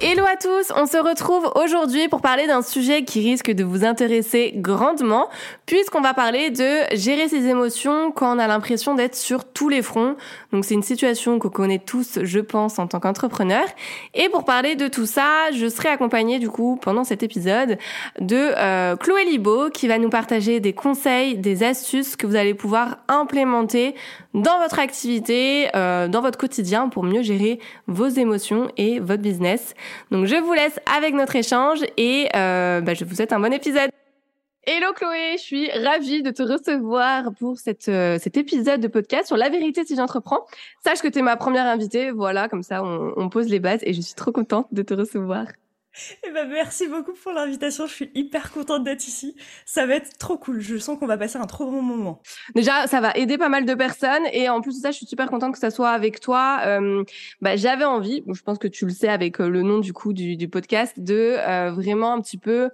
Hello 0.00 0.22
à 0.32 0.36
tous, 0.36 0.72
on 0.76 0.86
se 0.86 0.96
retrouve 0.96 1.50
aujourd'hui 1.56 2.06
pour 2.06 2.20
parler 2.20 2.46
d'un 2.46 2.62
sujet 2.62 3.02
qui 3.02 3.20
risque 3.20 3.50
de 3.50 3.64
vous 3.64 3.84
intéresser 3.84 4.52
grandement, 4.54 5.28
puisqu'on 5.66 6.00
va 6.00 6.14
parler 6.14 6.50
de 6.50 6.94
gérer 6.96 7.26
ses 7.26 7.48
émotions 7.48 8.12
quand 8.12 8.36
on 8.36 8.38
a 8.38 8.46
l'impression 8.46 8.94
d'être 8.94 9.16
sur 9.16 9.44
tous 9.44 9.68
les 9.68 9.82
fronts. 9.82 10.14
Donc 10.52 10.64
c'est 10.64 10.74
une 10.74 10.84
situation 10.84 11.40
qu'on 11.40 11.48
connaît 11.48 11.80
tous, 11.80 12.20
je 12.22 12.38
pense, 12.38 12.78
en 12.78 12.86
tant 12.86 13.00
qu'entrepreneur. 13.00 13.64
Et 14.14 14.28
pour 14.28 14.44
parler 14.44 14.76
de 14.76 14.86
tout 14.86 15.04
ça, 15.04 15.50
je 15.52 15.68
serai 15.68 15.88
accompagnée 15.88 16.38
du 16.38 16.48
coup 16.48 16.78
pendant 16.80 17.02
cet 17.02 17.24
épisode 17.24 17.76
de 18.20 18.52
euh, 18.56 18.94
Chloé 18.94 19.24
Libo 19.24 19.68
qui 19.68 19.88
va 19.88 19.98
nous 19.98 20.10
partager 20.10 20.60
des 20.60 20.74
conseils, 20.74 21.38
des 21.38 21.64
astuces 21.64 22.14
que 22.14 22.28
vous 22.28 22.36
allez 22.36 22.54
pouvoir 22.54 22.98
implémenter 23.08 23.96
dans 24.34 24.58
votre 24.60 24.78
activité, 24.78 25.68
euh, 25.74 26.08
dans 26.08 26.20
votre 26.20 26.38
quotidien 26.38 26.88
pour 26.88 27.02
mieux 27.04 27.22
gérer 27.22 27.60
vos 27.86 28.08
émotions 28.08 28.70
et 28.76 29.00
votre 29.00 29.22
business. 29.22 29.74
Donc 30.10 30.26
je 30.26 30.36
vous 30.36 30.52
laisse 30.52 30.78
avec 30.94 31.14
notre 31.14 31.36
échange 31.36 31.80
et 31.96 32.28
euh, 32.36 32.80
bah, 32.80 32.94
je 32.94 33.04
vous 33.04 33.14
souhaite 33.14 33.32
un 33.32 33.40
bon 33.40 33.52
épisode. 33.52 33.90
Hello 34.64 34.92
Chloé, 34.92 35.36
je 35.38 35.42
suis 35.42 35.70
ravie 35.70 36.22
de 36.22 36.30
te 36.30 36.42
recevoir 36.42 37.32
pour 37.38 37.58
cette, 37.58 37.88
euh, 37.88 38.18
cet 38.18 38.36
épisode 38.36 38.80
de 38.80 38.88
podcast 38.88 39.26
sur 39.26 39.38
la 39.38 39.48
vérité 39.48 39.84
si 39.86 39.96
j'entreprends. 39.96 40.44
Sache 40.84 41.00
que 41.00 41.08
tu 41.08 41.20
es 41.20 41.22
ma 41.22 41.36
première 41.36 41.64
invitée, 41.64 42.10
voilà, 42.10 42.48
comme 42.48 42.62
ça 42.62 42.84
on, 42.84 43.14
on 43.16 43.30
pose 43.30 43.48
les 43.48 43.60
bases 43.60 43.80
et 43.84 43.94
je 43.94 44.00
suis 44.02 44.14
trop 44.14 44.30
contente 44.30 44.66
de 44.72 44.82
te 44.82 44.92
recevoir. 44.92 45.46
Eh 46.26 46.30
ben, 46.30 46.48
merci 46.48 46.86
beaucoup 46.88 47.12
pour 47.12 47.32
l'invitation. 47.32 47.86
Je 47.86 47.92
suis 47.92 48.10
hyper 48.14 48.52
contente 48.52 48.84
d'être 48.84 49.06
ici. 49.06 49.36
Ça 49.64 49.86
va 49.86 49.94
être 49.94 50.18
trop 50.18 50.36
cool. 50.36 50.60
Je 50.60 50.76
sens 50.76 50.98
qu'on 50.98 51.06
va 51.06 51.16
passer 51.16 51.38
un 51.38 51.46
trop 51.46 51.70
bon 51.70 51.82
moment. 51.82 52.22
Déjà, 52.54 52.86
ça 52.86 53.00
va 53.00 53.12
aider 53.14 53.38
pas 53.38 53.48
mal 53.48 53.64
de 53.64 53.74
personnes. 53.74 54.24
Et 54.32 54.48
en 54.48 54.60
plus 54.60 54.76
de 54.76 54.80
ça, 54.80 54.90
je 54.90 54.96
suis 54.96 55.06
super 55.06 55.28
contente 55.28 55.52
que 55.52 55.58
ça 55.58 55.70
soit 55.70 55.90
avec 55.90 56.20
toi. 56.20 56.60
Euh, 56.64 57.04
bah, 57.40 57.56
j'avais 57.56 57.84
envie, 57.84 58.22
je 58.26 58.42
pense 58.42 58.58
que 58.58 58.68
tu 58.68 58.84
le 58.84 58.92
sais 58.92 59.08
avec 59.08 59.40
euh, 59.40 59.48
le 59.48 59.62
nom 59.62 59.78
du 59.78 59.92
coup 59.92 60.12
du, 60.12 60.48
podcast, 60.48 60.98
de 60.98 61.36
euh, 61.38 61.70
vraiment 61.72 62.12
un 62.12 62.20
petit 62.20 62.38
peu 62.38 62.70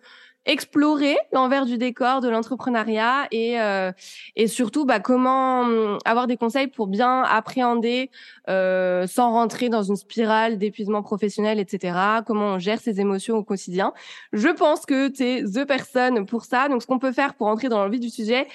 explorer 0.47 1.17
l'envers 1.33 1.67
du 1.67 1.79
décor 1.79 2.21
de 2.21 2.29
l'entrepreneuriat 2.29 3.27
et 3.31 3.61
euh, 3.61 3.93
et 4.37 4.47
surtout 4.47 4.85
bah, 4.85 5.01
comment 5.01 5.61
hum, 5.61 5.99
avoir 6.05 6.27
des 6.27 6.37
conseils 6.37 6.67
pour 6.69 6.87
bien 6.87 7.23
appréhender 7.23 8.11
euh, 8.49 9.07
sans 9.07 9.33
rentrer 9.33 9.69
dans 9.69 9.83
une 9.83 9.97
spirale 9.97 10.59
d'épuisement 10.59 11.03
professionnel 11.03 11.59
etc 11.59 11.99
comment 12.27 12.55
on 12.55 12.59
gère 12.59 12.81
ses 12.81 13.01
émotions 13.01 13.37
au 13.37 13.43
quotidien. 13.43 13.93
Je 14.33 14.49
pense 14.49 14.87
que 14.87 15.09
tu 15.09 15.23
es 15.23 15.43
the 15.43 15.67
personne 15.67 16.27
pour 16.27 16.45
ça. 16.45 16.69
Donc 16.69 16.83
ce 16.83 16.87
qu'on 16.87 16.99
peut 16.99 17.13
faire 17.13 17.35
pour 17.35 17.47
entrer 17.47 17.69
dans 17.69 17.85
le 17.85 17.91
vif 17.91 18.01
du 18.01 18.11
sujet 18.11 18.47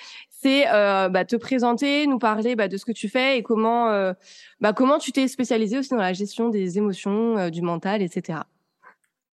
c'est 0.41 0.67
euh, 0.69 1.09
bah, 1.09 1.25
te 1.25 1.35
présenter 1.35 2.07
nous 2.07 2.19
parler 2.19 2.55
bah, 2.55 2.67
de 2.67 2.77
ce 2.77 2.85
que 2.85 2.91
tu 2.91 3.09
fais 3.09 3.37
et 3.37 3.43
comment 3.43 3.89
euh, 3.89 4.13
bah, 4.61 4.73
comment 4.73 4.97
tu 4.97 5.11
t'es 5.11 5.27
spécialisé 5.27 5.77
aussi 5.77 5.89
dans 5.89 5.97
la 5.97 6.13
gestion 6.13 6.49
des 6.49 6.77
émotions 6.77 7.37
euh, 7.37 7.49
du 7.49 7.61
mental 7.61 8.01
etc 8.01 8.39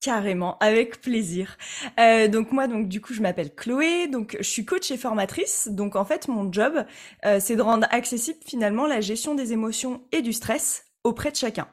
Carrément, 0.04 0.58
avec 0.60 1.00
plaisir. 1.00 1.58
Euh, 1.98 2.28
donc 2.28 2.52
moi, 2.52 2.68
donc 2.68 2.90
du 2.90 3.00
coup, 3.00 3.14
je 3.14 3.22
m'appelle 3.22 3.56
Chloé, 3.56 4.08
donc 4.08 4.36
je 4.38 4.44
suis 4.44 4.66
coach 4.66 4.92
et 4.92 4.98
formatrice. 4.98 5.70
Donc 5.72 5.96
en 5.96 6.04
fait, 6.04 6.28
mon 6.28 6.52
job, 6.52 6.86
euh, 7.26 7.40
c'est 7.40 7.56
de 7.56 7.62
rendre 7.62 7.88
accessible 7.90 8.40
finalement 8.46 8.86
la 8.86 9.00
gestion 9.00 9.34
des 9.34 9.54
émotions 9.54 10.02
et 10.12 10.22
du 10.22 10.34
stress 10.34 10.93
auprès 11.04 11.32
de 11.32 11.36
chacun. 11.36 11.68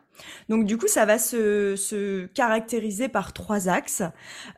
Donc 0.49 0.67
du 0.67 0.77
coup, 0.77 0.87
ça 0.87 1.07
va 1.07 1.19
se, 1.19 1.77
se 1.77 2.27
caractériser 2.27 3.09
par 3.09 3.33
trois 3.33 3.69
axes. 3.69 4.03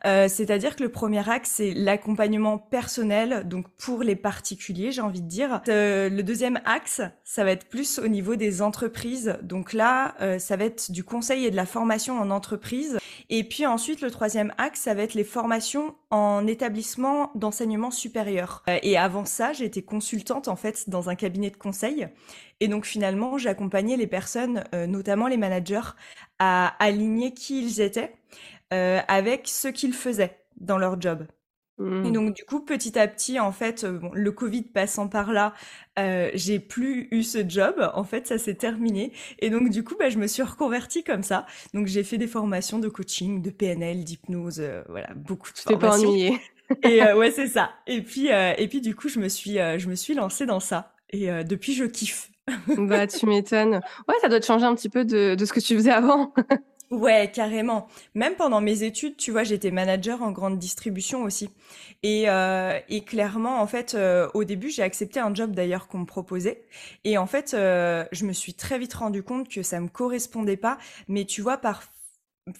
Euh, 0.05 0.27
C'est-à-dire 0.27 0.75
que 0.75 0.83
le 0.83 0.89
premier 0.89 1.27
axe, 1.29 1.51
c'est 1.55 1.73
l'accompagnement 1.73 2.57
personnel, 2.57 3.47
donc 3.47 3.67
pour 3.77 4.03
les 4.03 4.15
particuliers, 4.15 4.91
j'ai 4.91 5.01
envie 5.01 5.21
de 5.21 5.27
dire. 5.27 5.61
Euh, 5.69 6.09
le 6.09 6.23
deuxième 6.23 6.59
axe, 6.65 7.01
ça 7.23 7.43
va 7.43 7.51
être 7.51 7.67
plus 7.67 7.99
au 7.99 8.07
niveau 8.07 8.35
des 8.35 8.61
entreprises. 8.61 9.37
Donc 9.41 9.73
là, 9.73 10.15
euh, 10.21 10.39
ça 10.39 10.55
va 10.55 10.65
être 10.65 10.91
du 10.91 11.03
conseil 11.03 11.45
et 11.45 11.51
de 11.51 11.55
la 11.55 11.65
formation 11.65 12.19
en 12.19 12.29
entreprise. 12.29 12.97
Et 13.29 13.43
puis 13.43 13.65
ensuite, 13.65 14.01
le 14.01 14.11
troisième 14.11 14.53
axe, 14.57 14.81
ça 14.81 14.93
va 14.93 15.03
être 15.03 15.13
les 15.13 15.23
formations 15.23 15.95
en 16.09 16.45
établissement 16.45 17.31
d'enseignement 17.35 17.91
supérieur. 17.91 18.63
Euh, 18.69 18.79
et 18.83 18.97
avant 18.97 19.25
ça, 19.25 19.51
été 19.59 19.81
consultante 19.81 20.47
en 20.47 20.55
fait 20.55 20.89
dans 20.89 21.09
un 21.09 21.15
cabinet 21.15 21.49
de 21.49 21.57
conseil. 21.57 22.07
Et 22.63 22.69
donc 22.69 22.85
finalement, 22.85 23.37
j'accompagnais 23.37 23.97
les 23.97 24.07
personnes, 24.07 24.63
euh, 24.73 24.87
notamment 24.87 25.27
les 25.27 25.35
managers, 25.35 25.81
à 26.39 26.67
aligner 26.81 27.33
qui 27.33 27.61
ils 27.61 27.81
étaient 27.81 28.15
euh, 28.73 29.01
avec 29.09 29.49
ce 29.49 29.67
qu'ils 29.67 29.91
faisaient 29.91 30.37
dans 30.61 30.77
leur 30.77 30.99
job. 31.01 31.27
Et 32.05 32.11
Mmh. 32.11 32.11
donc 32.11 32.33
du 32.33 32.45
coup, 32.45 32.61
petit 32.61 32.97
à 32.97 33.05
petit, 33.09 33.37
en 33.37 33.51
fait, 33.51 33.83
euh, 33.83 33.97
bon, 33.99 34.11
le 34.13 34.31
Covid 34.31 34.61
passant 34.61 35.09
par 35.09 35.33
là, 35.33 35.53
euh, 35.99 36.31
j'ai 36.35 36.59
plus 36.61 37.09
eu 37.11 37.21
ce 37.23 37.43
job. 37.45 37.75
En 37.95 38.05
fait, 38.05 38.27
ça 38.27 38.37
s'est 38.37 38.55
terminé. 38.55 39.11
Et 39.39 39.49
donc 39.49 39.69
du 39.69 39.83
coup, 39.83 39.95
bah, 39.99 40.09
je 40.09 40.17
me 40.17 40.27
suis 40.27 40.41
reconvertie 40.41 41.03
comme 41.03 41.23
ça. 41.23 41.45
Donc 41.73 41.87
j'ai 41.87 42.05
fait 42.05 42.17
des 42.17 42.27
formations 42.27 42.79
de 42.79 42.87
coaching, 42.87 43.41
de 43.41 43.49
PNL, 43.49 44.05
d'hypnose, 44.05 44.63
voilà, 44.87 45.09
beaucoup 45.15 45.49
de 45.49 45.55
t'es 45.65 45.75
pas 45.75 45.91
formations. 45.91 46.07
ennuyée 46.07 46.39
Et 46.81 47.03
ouais, 47.11 47.31
c'est 47.31 47.47
ça. 47.47 47.71
Et 47.87 48.01
puis, 48.01 48.27
et 48.29 48.67
puis 48.69 48.79
du 48.79 48.95
coup, 48.95 49.09
je 49.09 49.19
me 49.19 49.27
suis, 49.27 49.55
je 49.55 49.89
me 49.89 49.95
suis 49.95 50.13
lancée 50.13 50.45
dans 50.45 50.61
ça. 50.61 50.93
Et 51.09 51.27
depuis, 51.43 51.73
je 51.73 51.83
kiffe. 51.83 52.31
Bah, 52.77 53.07
tu 53.07 53.25
m'étonnes. 53.25 53.81
Ouais, 54.07 54.15
ça 54.21 54.29
doit 54.29 54.39
te 54.39 54.45
changer 54.45 54.65
un 54.65 54.75
petit 54.75 54.89
peu 54.89 55.05
de, 55.05 55.35
de 55.35 55.45
ce 55.45 55.53
que 55.53 55.59
tu 55.59 55.75
faisais 55.75 55.91
avant. 55.91 56.33
Ouais, 56.91 57.31
carrément. 57.33 57.87
Même 58.13 58.35
pendant 58.35 58.61
mes 58.61 58.83
études, 58.83 59.17
tu 59.17 59.31
vois, 59.31 59.43
j'étais 59.43 59.71
manager 59.71 60.21
en 60.21 60.31
grande 60.31 60.59
distribution 60.59 61.23
aussi. 61.23 61.49
Et, 62.03 62.29
euh, 62.29 62.77
et 62.87 63.03
clairement, 63.03 63.61
en 63.61 63.65
fait, 63.67 63.95
euh, 63.95 64.29
au 64.35 64.43
début, 64.43 64.69
j'ai 64.69 64.83
accepté 64.83 65.19
un 65.19 65.33
job 65.33 65.55
d'ailleurs 65.55 65.87
qu'on 65.87 65.99
me 65.99 66.05
proposait. 66.05 66.65
Et 67.03 67.17
en 67.17 67.25
fait, 67.25 67.55
euh, 67.55 68.05
je 68.11 68.25
me 68.25 68.33
suis 68.33 68.53
très 68.53 68.77
vite 68.77 68.93
rendu 68.93 69.23
compte 69.23 69.49
que 69.49 69.63
ça 69.63 69.79
me 69.79 69.87
correspondait 69.87 70.57
pas. 70.57 70.77
Mais 71.07 71.25
tu 71.25 71.41
vois, 71.41 71.57
par 71.57 71.83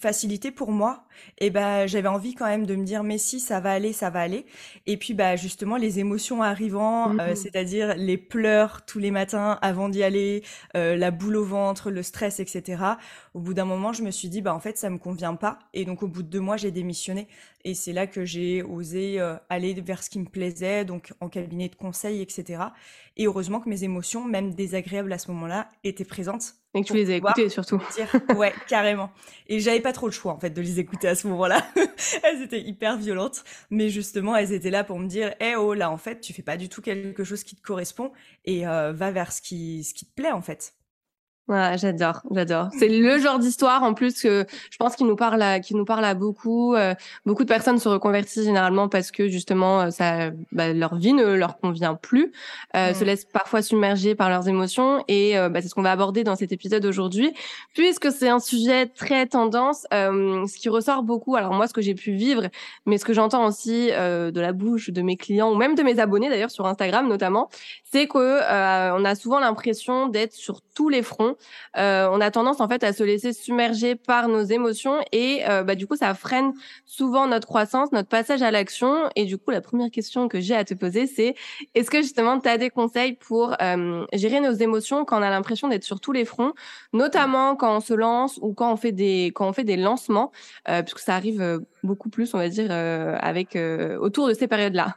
facilité 0.00 0.50
pour 0.50 0.72
moi, 0.72 1.04
et 1.38 1.50
ben 1.50 1.86
j'avais 1.86 2.08
envie 2.08 2.34
quand 2.34 2.46
même 2.46 2.64
de 2.64 2.74
me 2.74 2.84
dire 2.84 3.02
mais 3.04 3.18
si 3.18 3.38
ça 3.38 3.60
va 3.60 3.72
aller, 3.72 3.92
ça 3.92 4.08
va 4.08 4.20
aller. 4.20 4.46
Et 4.86 4.96
puis 4.96 5.12
bah 5.12 5.36
justement 5.36 5.76
les 5.76 5.98
émotions 5.98 6.42
arrivant, 6.42 7.14
euh, 7.20 7.34
Mhm. 7.34 7.34
c'est-à-dire 7.34 7.94
les 7.96 8.16
pleurs 8.16 8.86
tous 8.86 8.98
les 8.98 9.10
matins 9.10 9.58
avant 9.60 9.90
d'y 9.90 10.02
aller, 10.02 10.42
euh, 10.74 10.96
la 10.96 11.10
boule 11.10 11.36
au 11.36 11.44
ventre, 11.44 11.90
le 11.90 12.02
stress, 12.02 12.40
etc. 12.40 12.96
Au 13.34 13.40
bout 13.40 13.52
d'un 13.52 13.66
moment, 13.66 13.92
je 13.92 14.02
me 14.02 14.10
suis 14.10 14.30
dit 14.30 14.40
bah 14.40 14.54
en 14.54 14.60
fait 14.60 14.78
ça 14.78 14.88
me 14.88 14.96
convient 14.98 15.34
pas. 15.34 15.58
Et 15.74 15.84
donc 15.84 16.02
au 16.02 16.08
bout 16.08 16.22
de 16.22 16.28
deux 16.28 16.40
mois, 16.40 16.56
j'ai 16.56 16.70
démissionné. 16.70 17.28
Et 17.64 17.72
c'est 17.72 17.92
là 17.94 18.06
que 18.06 18.24
j'ai 18.26 18.62
osé 18.62 19.18
euh, 19.18 19.36
aller 19.48 19.72
vers 19.74 20.02
ce 20.02 20.10
qui 20.10 20.18
me 20.18 20.26
plaisait, 20.26 20.84
donc 20.84 21.14
en 21.20 21.30
cabinet 21.30 21.68
de 21.68 21.74
conseil, 21.74 22.20
etc. 22.20 22.62
Et 23.16 23.26
heureusement 23.26 23.60
que 23.60 23.70
mes 23.70 23.84
émotions, 23.84 24.24
même 24.24 24.54
désagréables 24.54 25.12
à 25.12 25.18
ce 25.18 25.30
moment-là, 25.30 25.68
étaient 25.82 26.04
présentes 26.04 26.56
Et 26.74 26.82
que 26.82 26.86
tu 26.88 26.94
les 26.94 27.10
as 27.10 27.16
écoutés 27.16 27.48
surtout. 27.48 27.80
dire 27.94 28.14
ouais 28.36 28.52
carrément 28.68 29.10
et 29.46 29.60
j'avais 29.60 29.80
pas 29.80 29.92
trop 29.92 30.06
le 30.06 30.12
choix 30.12 30.32
en 30.32 30.38
fait 30.38 30.50
de 30.50 30.60
les 30.60 30.80
écouter 30.80 31.08
à 31.08 31.14
ce 31.14 31.26
moment-là 31.28 31.64
elles 32.22 32.42
étaient 32.42 32.60
hyper 32.60 32.96
violentes 32.98 33.44
mais 33.70 33.88
justement 33.88 34.34
elles 34.36 34.52
étaient 34.52 34.70
là 34.70 34.82
pour 34.82 34.98
me 34.98 35.06
dire 35.06 35.34
eh 35.40 35.54
oh 35.54 35.74
là 35.74 35.90
en 35.90 35.98
fait 35.98 36.20
tu 36.20 36.32
fais 36.32 36.42
pas 36.42 36.56
du 36.56 36.68
tout 36.68 36.82
quelque 36.82 37.22
chose 37.22 37.44
qui 37.44 37.54
te 37.54 37.62
correspond 37.62 38.12
et 38.44 38.66
euh, 38.66 38.92
va 38.92 39.10
vers 39.12 39.32
ce 39.32 39.40
qui 39.40 39.84
ce 39.84 39.94
qui 39.94 40.06
te 40.06 40.14
plaît 40.14 40.32
en 40.32 40.42
fait 40.42 40.74
Ouais, 41.46 41.76
j'adore, 41.76 42.22
j'adore. 42.30 42.68
C'est 42.78 42.88
le 42.88 43.18
genre 43.18 43.38
d'histoire 43.38 43.82
en 43.82 43.92
plus 43.92 44.22
que 44.22 44.46
je 44.70 44.76
pense 44.78 44.96
qu'il 44.96 45.06
nous 45.06 45.14
parle 45.14 45.42
à, 45.42 45.60
qui 45.60 45.74
nous 45.74 45.84
parle 45.84 46.06
à 46.06 46.14
beaucoup. 46.14 46.74
Euh, 46.74 46.94
beaucoup 47.26 47.42
de 47.42 47.48
personnes 47.48 47.78
se 47.78 47.86
reconvertissent 47.86 48.44
généralement 48.46 48.88
parce 48.88 49.10
que 49.10 49.28
justement 49.28 49.82
euh, 49.82 49.90
ça, 49.90 50.30
bah, 50.52 50.72
leur 50.72 50.94
vie 50.96 51.12
ne 51.12 51.34
leur 51.34 51.58
convient 51.58 51.96
plus, 51.96 52.32
euh, 52.74 52.92
Mm. 52.92 52.94
se 52.94 53.04
laissent 53.04 53.24
parfois 53.26 53.60
submerger 53.60 54.14
par 54.14 54.30
leurs 54.30 54.48
émotions 54.48 55.04
et 55.06 55.36
euh, 55.36 55.50
bah, 55.50 55.60
c'est 55.60 55.68
ce 55.68 55.74
qu'on 55.74 55.82
va 55.82 55.92
aborder 55.92 56.24
dans 56.24 56.34
cet 56.34 56.50
épisode 56.50 56.86
aujourd'hui, 56.86 57.30
puisque 57.74 58.10
c'est 58.10 58.30
un 58.30 58.40
sujet 58.40 58.86
très 58.86 59.26
tendance. 59.26 59.86
euh, 59.92 60.46
ce 60.46 60.56
qui 60.56 60.70
ressort 60.70 61.02
beaucoup. 61.02 61.36
Alors 61.36 61.52
moi, 61.52 61.68
ce 61.68 61.74
que 61.74 61.82
j'ai 61.82 61.94
pu 61.94 62.12
vivre, 62.12 62.44
mais 62.86 62.96
ce 62.96 63.04
que 63.04 63.12
j'entends 63.12 63.44
aussi 63.44 63.90
euh, 63.92 64.30
de 64.30 64.40
la 64.40 64.52
bouche 64.54 64.88
de 64.88 65.02
mes 65.02 65.16
clients 65.18 65.52
ou 65.52 65.56
même 65.56 65.74
de 65.74 65.82
mes 65.82 65.98
abonnés 65.98 66.30
d'ailleurs 66.30 66.50
sur 66.50 66.66
Instagram 66.66 67.06
notamment, 67.06 67.50
c'est 67.92 68.06
que 68.06 68.16
euh, 68.18 68.96
on 68.96 69.04
a 69.04 69.14
souvent 69.14 69.40
l'impression 69.40 70.06
d'être 70.08 70.32
sur 70.32 70.62
tous 70.74 70.88
les 70.88 71.02
fronts 71.02 71.33
Euh, 71.76 72.08
on 72.10 72.20
a 72.20 72.30
tendance 72.30 72.60
en 72.60 72.68
fait 72.68 72.84
à 72.84 72.92
se 72.92 73.02
laisser 73.02 73.32
submerger 73.32 73.94
par 73.94 74.28
nos 74.28 74.42
émotions 74.42 75.00
et 75.12 75.42
euh, 75.48 75.62
bah, 75.62 75.74
du 75.74 75.86
coup 75.86 75.96
ça 75.96 76.14
freine 76.14 76.52
souvent 76.84 77.26
notre 77.26 77.46
croissance, 77.46 77.92
notre 77.92 78.08
passage 78.08 78.42
à 78.42 78.50
l'action. 78.50 79.08
Et 79.16 79.24
du 79.24 79.38
coup 79.38 79.50
la 79.50 79.60
première 79.60 79.90
question 79.90 80.28
que 80.28 80.40
j'ai 80.40 80.54
à 80.54 80.64
te 80.64 80.74
poser 80.74 81.06
c'est 81.06 81.34
est-ce 81.74 81.90
que 81.90 82.02
justement 82.02 82.38
tu 82.40 82.48
as 82.48 82.58
des 82.58 82.70
conseils 82.70 83.14
pour 83.14 83.54
euh, 83.60 84.04
gérer 84.12 84.40
nos 84.40 84.52
émotions 84.52 85.04
quand 85.04 85.18
on 85.18 85.22
a 85.22 85.30
l'impression 85.30 85.68
d'être 85.68 85.84
sur 85.84 86.00
tous 86.00 86.12
les 86.12 86.24
fronts, 86.24 86.52
notamment 86.92 87.56
quand 87.56 87.76
on 87.76 87.80
se 87.80 87.94
lance 87.94 88.38
ou 88.42 88.54
quand 88.54 88.72
on 88.72 88.76
fait 88.76 88.92
des 88.92 89.32
quand 89.34 89.48
on 89.48 89.52
fait 89.52 89.64
des 89.64 89.76
lancements, 89.76 90.32
puisque 90.64 90.98
ça 90.98 91.14
arrive 91.14 91.62
beaucoup 91.82 92.08
plus 92.08 92.34
on 92.34 92.38
va 92.38 92.48
dire 92.48 92.70
avec 92.70 93.58
autour 94.00 94.28
de 94.28 94.34
ces 94.34 94.48
périodes 94.48 94.74
là. 94.74 94.96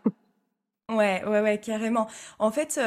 Ouais, 0.89 1.21
ouais, 1.25 1.41
ouais, 1.41 1.59
carrément. 1.59 2.07
En 2.39 2.49
fait, 2.49 2.79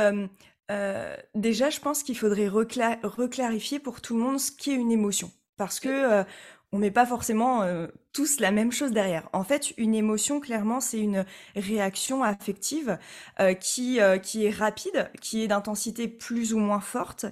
euh, 0.71 1.17
déjà, 1.35 1.71
je 1.71 1.81
pense 1.81 2.03
qu'il 2.03 2.17
faudrait 2.17 2.49
reclarifier 2.49 3.79
pour 3.81 4.01
tout 4.01 4.17
le 4.17 4.23
monde 4.23 4.41
ce 4.41 4.53
qu'est 4.53 4.75
une 4.75 4.93
émotion. 4.93 5.31
Parce 5.57 5.81
que 5.81 5.89
euh, 5.89 6.25
on 6.73 6.79
met 6.79 6.91
pas 6.91 7.05
forcément 7.05 7.65
tous 8.13 8.39
la 8.39 8.53
même 8.53 8.71
chose 8.71 8.93
derrière. 8.93 9.29
En 9.33 9.43
fait, 9.43 9.73
une 9.77 9.95
émotion, 9.95 10.39
clairement, 10.39 10.81
c'est 10.81 11.01
une 11.01 11.27
réaction 11.57 12.23
affective 12.23 12.97
qui, 13.59 13.99
qui 14.23 14.47
est 14.47 14.51
rapide, 14.51 15.11
qui 15.21 15.43
est 15.43 15.49
d'intensité 15.49 16.07
plus 16.07 16.55
ou 16.55 16.59
moins 16.59 16.79
forte, 16.79 17.27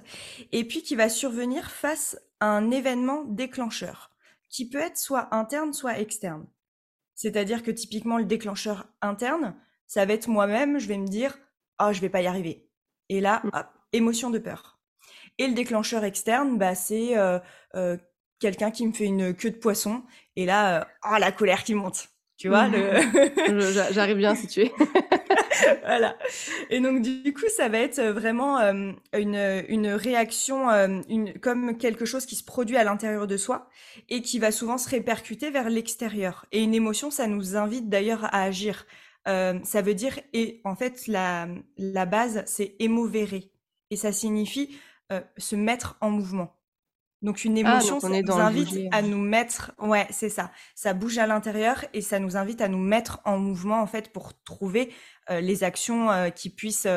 et 0.51 0.65
puis 0.65 0.83
qui 0.83 0.97
va 0.97 1.07
survenir 1.07 1.71
face 1.71 2.19
à 2.41 2.47
un 2.47 2.69
événement 2.69 3.23
déclencheur, 3.23 4.11
qui 4.49 4.67
peut 4.67 4.79
être 4.79 4.97
soit 4.97 5.33
interne, 5.33 5.71
soit 5.71 5.99
externe. 5.99 6.45
C'est-à-dire 7.15 7.63
que 7.63 7.71
typiquement, 7.71 8.17
le 8.17 8.25
déclencheur 8.25 8.87
interne, 9.01 9.55
ça 9.87 10.05
va 10.05 10.13
être 10.13 10.27
moi-même, 10.27 10.79
je 10.79 10.87
vais 10.87 10.97
me 10.97 11.07
dire 11.07 11.37
"Ah, 11.77 11.89
oh, 11.89 11.93
je 11.93 12.01
vais 12.01 12.09
pas 12.09 12.21
y 12.21 12.27
arriver." 12.27 12.68
Et 13.09 13.21
là, 13.21 13.41
mmh. 13.43 13.49
émotion 13.93 14.29
de 14.29 14.39
peur. 14.39 14.79
Et 15.37 15.47
le 15.47 15.53
déclencheur 15.53 16.03
externe, 16.03 16.57
bah 16.57 16.75
c'est 16.75 17.17
euh, 17.17 17.39
euh, 17.75 17.97
quelqu'un 18.39 18.71
qui 18.71 18.85
me 18.85 18.93
fait 18.93 19.05
une 19.05 19.33
queue 19.33 19.51
de 19.51 19.57
poisson 19.57 20.03
et 20.35 20.45
là 20.45 20.87
oh, 21.05 21.15
la 21.17 21.31
colère 21.31 21.63
qui 21.63 21.75
monte. 21.75 22.09
Tu 22.37 22.47
vois 22.47 22.69
le 22.69 23.59
J'arrive 23.91 24.17
bien 24.17 24.33
si 24.33 24.47
tu 24.47 24.61
es. 24.61 24.71
voilà. 25.85 26.15
Et 26.69 26.79
donc 26.79 27.01
du 27.01 27.33
coup, 27.33 27.49
ça 27.53 27.67
va 27.67 27.79
être 27.79 28.01
vraiment 28.01 28.59
une, 29.13 29.63
une 29.67 29.87
réaction, 29.89 30.69
une, 31.09 31.37
comme 31.39 31.77
quelque 31.77 32.05
chose 32.05 32.25
qui 32.25 32.35
se 32.35 32.43
produit 32.45 32.77
à 32.77 32.85
l'intérieur 32.85 33.27
de 33.27 33.35
soi 33.35 33.69
et 34.07 34.21
qui 34.21 34.39
va 34.39 34.53
souvent 34.53 34.77
se 34.77 34.89
répercuter 34.89 35.51
vers 35.51 35.69
l'extérieur. 35.69 36.45
Et 36.53 36.63
une 36.63 36.73
émotion, 36.73 37.11
ça 37.11 37.27
nous 37.27 37.57
invite 37.57 37.89
d'ailleurs 37.89 38.23
à 38.23 38.43
agir. 38.43 38.85
Euh, 39.27 39.59
ça 39.63 39.81
veut 39.81 39.93
dire, 39.93 40.19
et 40.33 40.61
en 40.63 40.75
fait, 40.75 41.07
la, 41.07 41.47
la 41.77 42.05
base, 42.05 42.43
c'est 42.45 42.75
émovere. 42.79 43.41
Et 43.91 43.95
ça 43.95 44.11
signifie 44.11 44.77
euh, 45.11 45.21
se 45.37 45.55
mettre 45.55 45.97
en 46.01 46.09
mouvement. 46.11 46.55
Donc 47.21 47.43
une 47.43 47.57
ah, 47.57 47.59
émotion, 47.59 47.99
ça 47.99 48.07
nous 48.07 48.31
invite 48.31 48.87
à 48.91 49.01
nous 49.01 49.17
mettre, 49.17 49.73
ouais, 49.79 50.07
c'est 50.09 50.29
ça. 50.29 50.51
Ça 50.73 50.93
bouge 50.93 51.17
à 51.17 51.27
l'intérieur 51.27 51.83
et 51.93 52.01
ça 52.01 52.17
nous 52.17 52.37
invite 52.37 52.61
à 52.61 52.69
nous 52.69 52.77
mettre 52.77 53.19
en 53.25 53.37
mouvement 53.37 53.81
en 53.81 53.87
fait 53.87 54.13
pour 54.13 54.41
trouver 54.43 54.93
euh, 55.29 55.41
les 55.41 55.65
actions 55.65 56.07
qui 56.33 56.49
puissent 56.49 56.87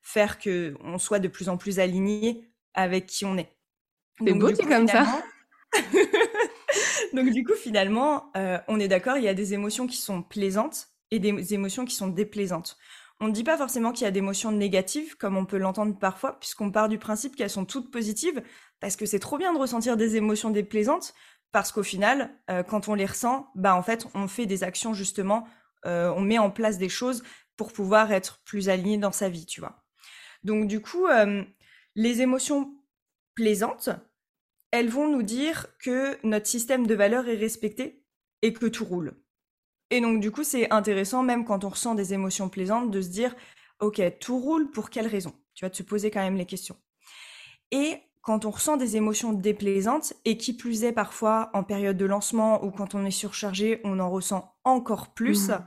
faire 0.00 0.38
que 0.38 0.76
on 0.84 0.98
soit 0.98 1.18
de 1.18 1.26
plus 1.26 1.48
en 1.48 1.56
plus 1.56 1.80
aligné 1.80 2.48
avec 2.74 3.06
qui 3.06 3.24
on 3.24 3.36
est. 3.36 3.56
C'est 4.24 4.34
beau, 4.34 4.54
c'est 4.54 4.66
comme 4.66 4.86
ça. 4.86 5.04
Donc 7.12 7.30
du 7.30 7.42
coup, 7.42 7.54
finalement, 7.54 8.30
on 8.68 8.78
est 8.78 8.88
d'accord, 8.88 9.16
il 9.16 9.24
y 9.24 9.28
a 9.28 9.34
des 9.34 9.52
émotions 9.52 9.88
qui 9.88 9.96
sont 9.96 10.22
plaisantes 10.22 10.91
et 11.12 11.20
des 11.20 11.54
émotions 11.54 11.84
qui 11.84 11.94
sont 11.94 12.08
déplaisantes. 12.08 12.76
On 13.20 13.28
ne 13.28 13.32
dit 13.32 13.44
pas 13.44 13.56
forcément 13.56 13.92
qu'il 13.92 14.04
y 14.04 14.08
a 14.08 14.10
des 14.10 14.18
émotions 14.18 14.50
négatives, 14.50 15.16
comme 15.16 15.36
on 15.36 15.44
peut 15.44 15.58
l'entendre 15.58 15.96
parfois, 15.96 16.40
puisqu'on 16.40 16.72
part 16.72 16.88
du 16.88 16.98
principe 16.98 17.36
qu'elles 17.36 17.50
sont 17.50 17.66
toutes 17.66 17.92
positives, 17.92 18.42
parce 18.80 18.96
que 18.96 19.06
c'est 19.06 19.20
trop 19.20 19.38
bien 19.38 19.52
de 19.52 19.58
ressentir 19.58 19.96
des 19.96 20.16
émotions 20.16 20.50
déplaisantes, 20.50 21.14
parce 21.52 21.70
qu'au 21.70 21.82
final, 21.82 22.34
euh, 22.50 22.62
quand 22.62 22.88
on 22.88 22.94
les 22.94 23.06
ressent, 23.06 23.50
bah 23.54 23.80
on 24.14 24.26
fait 24.26 24.46
des 24.46 24.64
actions 24.64 24.94
justement, 24.94 25.46
euh, 25.86 26.12
on 26.16 26.22
met 26.22 26.38
en 26.38 26.50
place 26.50 26.78
des 26.78 26.88
choses 26.88 27.22
pour 27.56 27.72
pouvoir 27.72 28.10
être 28.10 28.40
plus 28.44 28.70
aligné 28.70 28.96
dans 28.96 29.12
sa 29.12 29.28
vie, 29.28 29.46
tu 29.46 29.60
vois. 29.60 29.84
Donc 30.42 30.66
du 30.66 30.80
coup, 30.80 31.06
euh, 31.06 31.44
les 31.94 32.22
émotions 32.22 32.74
plaisantes, 33.34 33.90
elles 34.70 34.88
vont 34.88 35.08
nous 35.08 35.22
dire 35.22 35.66
que 35.78 36.18
notre 36.26 36.46
système 36.46 36.86
de 36.86 36.94
valeurs 36.94 37.28
est 37.28 37.36
respecté 37.36 38.02
et 38.40 38.54
que 38.54 38.66
tout 38.66 38.86
roule. 38.86 39.22
Et 39.92 40.00
donc, 40.00 40.20
du 40.20 40.30
coup, 40.30 40.42
c'est 40.42 40.70
intéressant, 40.70 41.22
même 41.22 41.44
quand 41.44 41.64
on 41.64 41.68
ressent 41.68 41.94
des 41.94 42.14
émotions 42.14 42.48
plaisantes, 42.48 42.90
de 42.90 43.02
se 43.02 43.10
dire, 43.10 43.36
OK, 43.78 44.00
tout 44.20 44.38
roule 44.38 44.70
pour 44.70 44.88
quelle 44.88 45.06
raison? 45.06 45.34
Tu 45.54 45.66
vas 45.66 45.70
te 45.70 45.82
poser 45.82 46.10
quand 46.10 46.22
même 46.22 46.36
les 46.36 46.46
questions. 46.46 46.76
Et 47.72 47.98
quand 48.22 48.46
on 48.46 48.50
ressent 48.50 48.78
des 48.78 48.96
émotions 48.96 49.34
déplaisantes, 49.34 50.14
et 50.24 50.38
qui 50.38 50.56
plus 50.56 50.84
est 50.84 50.92
parfois 50.92 51.50
en 51.52 51.62
période 51.62 51.98
de 51.98 52.06
lancement 52.06 52.64
ou 52.64 52.70
quand 52.70 52.94
on 52.94 53.04
est 53.04 53.10
surchargé, 53.10 53.82
on 53.84 53.98
en 53.98 54.10
ressent 54.10 54.54
encore 54.64 55.12
plus, 55.12 55.50
mmh. 55.50 55.66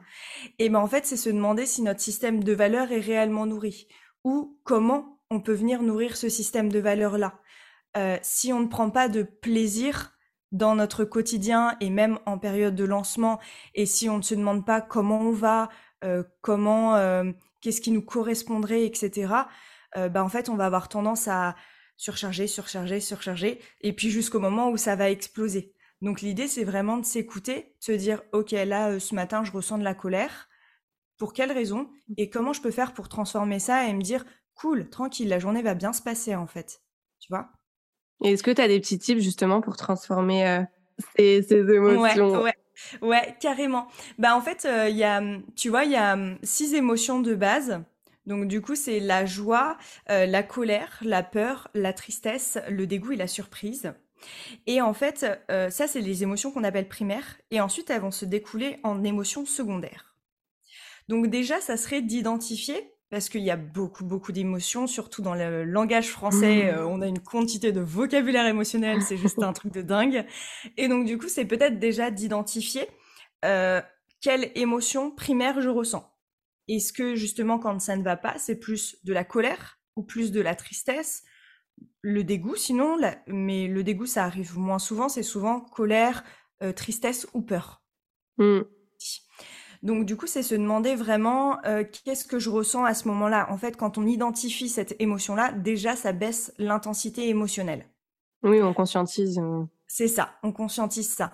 et 0.58 0.70
ben 0.70 0.80
en 0.80 0.88
fait, 0.88 1.06
c'est 1.06 1.18
se 1.18 1.30
demander 1.30 1.68
si 1.68 1.84
notre 1.84 2.00
système 2.00 2.44
de 2.44 2.54
valeurs 2.54 2.92
est 2.92 3.00
réellement 3.00 3.46
nourri, 3.46 3.88
ou 4.24 4.58
comment 4.64 5.20
on 5.30 5.40
peut 5.40 5.54
venir 5.54 5.84
nourrir 5.84 6.18
ce 6.18 6.30
système 6.30 6.72
de 6.72 6.80
valeurs-là. 6.80 7.40
Euh, 7.96 8.18
si 8.24 8.52
on 8.54 8.62
ne 8.62 8.68
prend 8.68 8.90
pas 8.90 9.08
de 9.08 9.22
plaisir 9.22 10.15
dans 10.56 10.76
notre 10.76 11.04
quotidien 11.04 11.76
et 11.82 11.90
même 11.90 12.18
en 12.26 12.38
période 12.38 12.76
de 12.76 12.86
lancement. 12.86 13.40
Et 13.74 13.86
si 13.86 14.10
on 14.10 14.18
ne 14.18 14.22
se 14.22 14.36
demande 14.36 14.66
pas 14.66 14.82
comment 14.82 15.20
on 15.20 15.32
va, 15.32 15.70
euh, 16.04 16.24
comment, 16.42 16.96
euh, 16.96 17.32
qu'est-ce 17.62 17.82
qui 17.82 17.92
nous 17.92 18.02
correspondrait, 18.02 18.86
etc. 18.86 19.34
Euh, 19.98 20.10
bah 20.10 20.24
en 20.24 20.30
fait, 20.30 20.50
on 20.50 20.56
va 20.56 20.66
avoir 20.66 20.88
tendance 20.88 21.28
à 21.28 21.56
surcharger, 21.98 22.48
surcharger, 22.48 23.00
surcharger, 23.00 23.60
et 23.82 23.94
puis 23.94 24.10
jusqu'au 24.10 24.40
moment 24.40 24.70
où 24.70 24.78
ça 24.78 24.96
va 24.96 25.10
exploser. 25.10 25.74
Donc 26.02 26.22
l'idée, 26.22 26.48
c'est 26.48 26.64
vraiment 26.64 26.98
de 26.98 27.06
s'écouter, 27.06 27.76
de 27.80 27.84
se 27.84 27.92
dire, 27.92 28.22
ok, 28.32 28.52
là, 28.52 29.00
ce 29.00 29.16
matin, 29.16 29.44
je 29.44 29.52
ressens 29.52 29.78
de 29.78 29.84
la 29.84 29.94
colère. 29.94 30.50
Pour 31.18 31.34
quelle 31.34 31.52
raison 31.52 31.90
Et 32.18 32.30
comment 32.30 32.52
je 32.54 32.62
peux 32.62 32.72
faire 32.72 32.94
pour 32.94 33.08
transformer 33.08 33.60
ça 33.60 33.88
et 33.88 33.94
me 33.94 34.02
dire, 34.02 34.26
cool, 34.54 34.90
tranquille, 34.90 35.30
la 35.30 35.40
journée 35.40 35.62
va 35.62 35.74
bien 35.74 35.94
se 35.94 36.02
passer 36.02 36.36
en 36.36 36.48
fait. 36.48 36.82
Tu 37.20 37.28
vois? 37.30 37.50
Est-ce 38.24 38.44
que 38.44 38.52
tu 38.52 38.62
as 38.62 38.68
des 38.68 38.80
petits 38.80 39.00
tips 39.00 39.22
justement 39.22 39.62
pour 39.62 39.78
transformer 39.78 40.48
euh, 40.48 40.62
ces, 41.18 41.54
émotions? 41.54 42.42
Ouais, 42.42 42.54
ouais, 43.02 43.36
carrément. 43.40 43.88
Bah 44.18 44.36
en 44.36 44.42
fait, 44.42 44.66
euh, 44.66 44.90
il 44.90 44.98
y 44.98 45.04
a, 45.04 45.22
tu 45.56 45.70
vois, 45.70 45.84
il 45.84 45.92
y 45.92 45.96
a 45.96 46.14
hum, 46.14 46.38
six 46.44 46.74
émotions 46.74 47.20
de 47.20 47.36
base. 47.36 47.82
Donc 48.26 48.48
du 48.48 48.62
coup, 48.62 48.76
c'est 48.76 49.00
la 49.00 49.26
joie, 49.26 49.78
euh, 50.10 50.26
la 50.26 50.42
colère, 50.42 50.98
la 51.02 51.22
peur, 51.22 51.70
la 51.76 51.94
tristesse, 51.94 52.58
le 52.70 52.88
dégoût 52.88 53.12
et 53.12 53.18
la 53.18 53.28
surprise. 53.28 53.94
Et 54.66 54.82
en 54.82 54.94
fait, 54.94 55.24
ça, 55.50 55.88
c'est 55.88 56.02
les 56.02 56.24
émotions 56.24 56.52
qu'on 56.52 56.64
appelle 56.64 56.88
primaires. 56.88 57.38
Et 57.52 57.62
ensuite, 57.62 57.92
elles 57.92 58.02
vont 58.02 58.10
se 58.10 58.26
découler 58.26 58.80
en 58.82 59.04
émotions 59.04 59.46
secondaires. 59.46 60.16
Donc 61.10 61.28
déjà, 61.28 61.62
ça 61.62 61.78
serait 61.78 62.02
d'identifier 62.02 62.95
parce 63.10 63.30
qu'il 63.30 63.42
y 63.42 63.52
a 63.52 63.56
beaucoup, 63.56 64.04
beaucoup 64.04 64.32
d'émotions, 64.32 64.88
surtout 64.88 65.22
dans 65.22 65.36
le 65.36 65.64
langage 65.64 66.10
français. 66.10 66.66
Mmh. 66.66 66.78
Euh, 66.78 66.88
on 66.88 67.02
a 67.02 67.08
une 67.08 67.20
quantité 67.20 67.72
de 67.72 67.82
vocabulaire 67.82 68.46
émotionnel, 68.48 69.02
c'est 69.02 69.18
juste 69.18 69.42
un 69.42 69.54
truc 69.54 69.72
de 69.74 69.82
dingue. 69.82 70.26
Et 70.78 70.88
donc, 70.88 71.06
du 71.06 71.18
coup, 71.18 71.28
c'est 71.28 71.46
peut-être 71.46 71.80
déjà 71.80 72.12
d'identifier 72.12 72.88
euh, 73.44 73.82
quelle 74.22 74.52
émotion 74.56 75.12
primaire 75.12 75.62
je 75.62 75.70
ressens. 75.70 76.12
Est-ce 76.68 76.92
que, 76.94 77.16
justement, 77.16 77.60
quand 77.60 77.80
ça 77.80 77.96
ne 77.96 78.04
va 78.04 78.18
pas, 78.18 78.38
c'est 78.40 78.56
plus 78.56 78.98
de 79.04 79.14
la 79.14 79.24
colère 79.24 79.80
ou 79.96 80.04
plus 80.04 80.32
de 80.32 80.42
la 80.42 80.56
tristesse 80.56 81.24
Le 82.02 82.24
dégoût, 82.24 82.56
sinon, 82.56 82.98
mais 83.28 83.68
le 83.68 83.84
dégoût, 83.84 84.08
ça 84.08 84.26
arrive 84.26 84.58
moins 84.58 84.80
souvent, 84.80 85.10
c'est 85.10 85.24
souvent 85.24 85.62
colère, 85.62 86.24
euh, 86.64 86.74
tristesse 86.74 87.28
ou 87.34 87.44
peur. 87.44 87.84
Mmh. 88.38 88.62
Donc 89.86 90.06
du 90.06 90.18
coup, 90.18 90.26
c'est 90.26 90.42
se 90.42 90.56
demander 90.56 90.96
vraiment 90.96 91.64
euh, 91.66 91.84
qu'est-ce 91.84 92.26
que 92.26 92.40
je 92.40 92.50
ressens 92.50 92.86
à 92.86 92.96
ce 92.96 93.08
moment-là? 93.08 93.46
En 93.52 93.58
fait, 93.58 93.78
quand 93.78 94.00
on 94.00 94.08
identifie 94.08 94.68
cette 94.68 94.96
émotion-là, 95.00 95.52
déjà, 95.52 95.96
ça 95.96 96.12
baisse 96.12 96.52
l'intensité 96.58 97.30
émotionnelle. 97.30 97.86
Oui, 98.42 98.64
on 98.64 98.74
conscientise. 98.74 99.38
Euh. 99.38 99.64
C'est 99.86 100.08
ça, 100.08 100.32
on 100.42 100.52
conscientise 100.52 101.14
ça. 101.14 101.34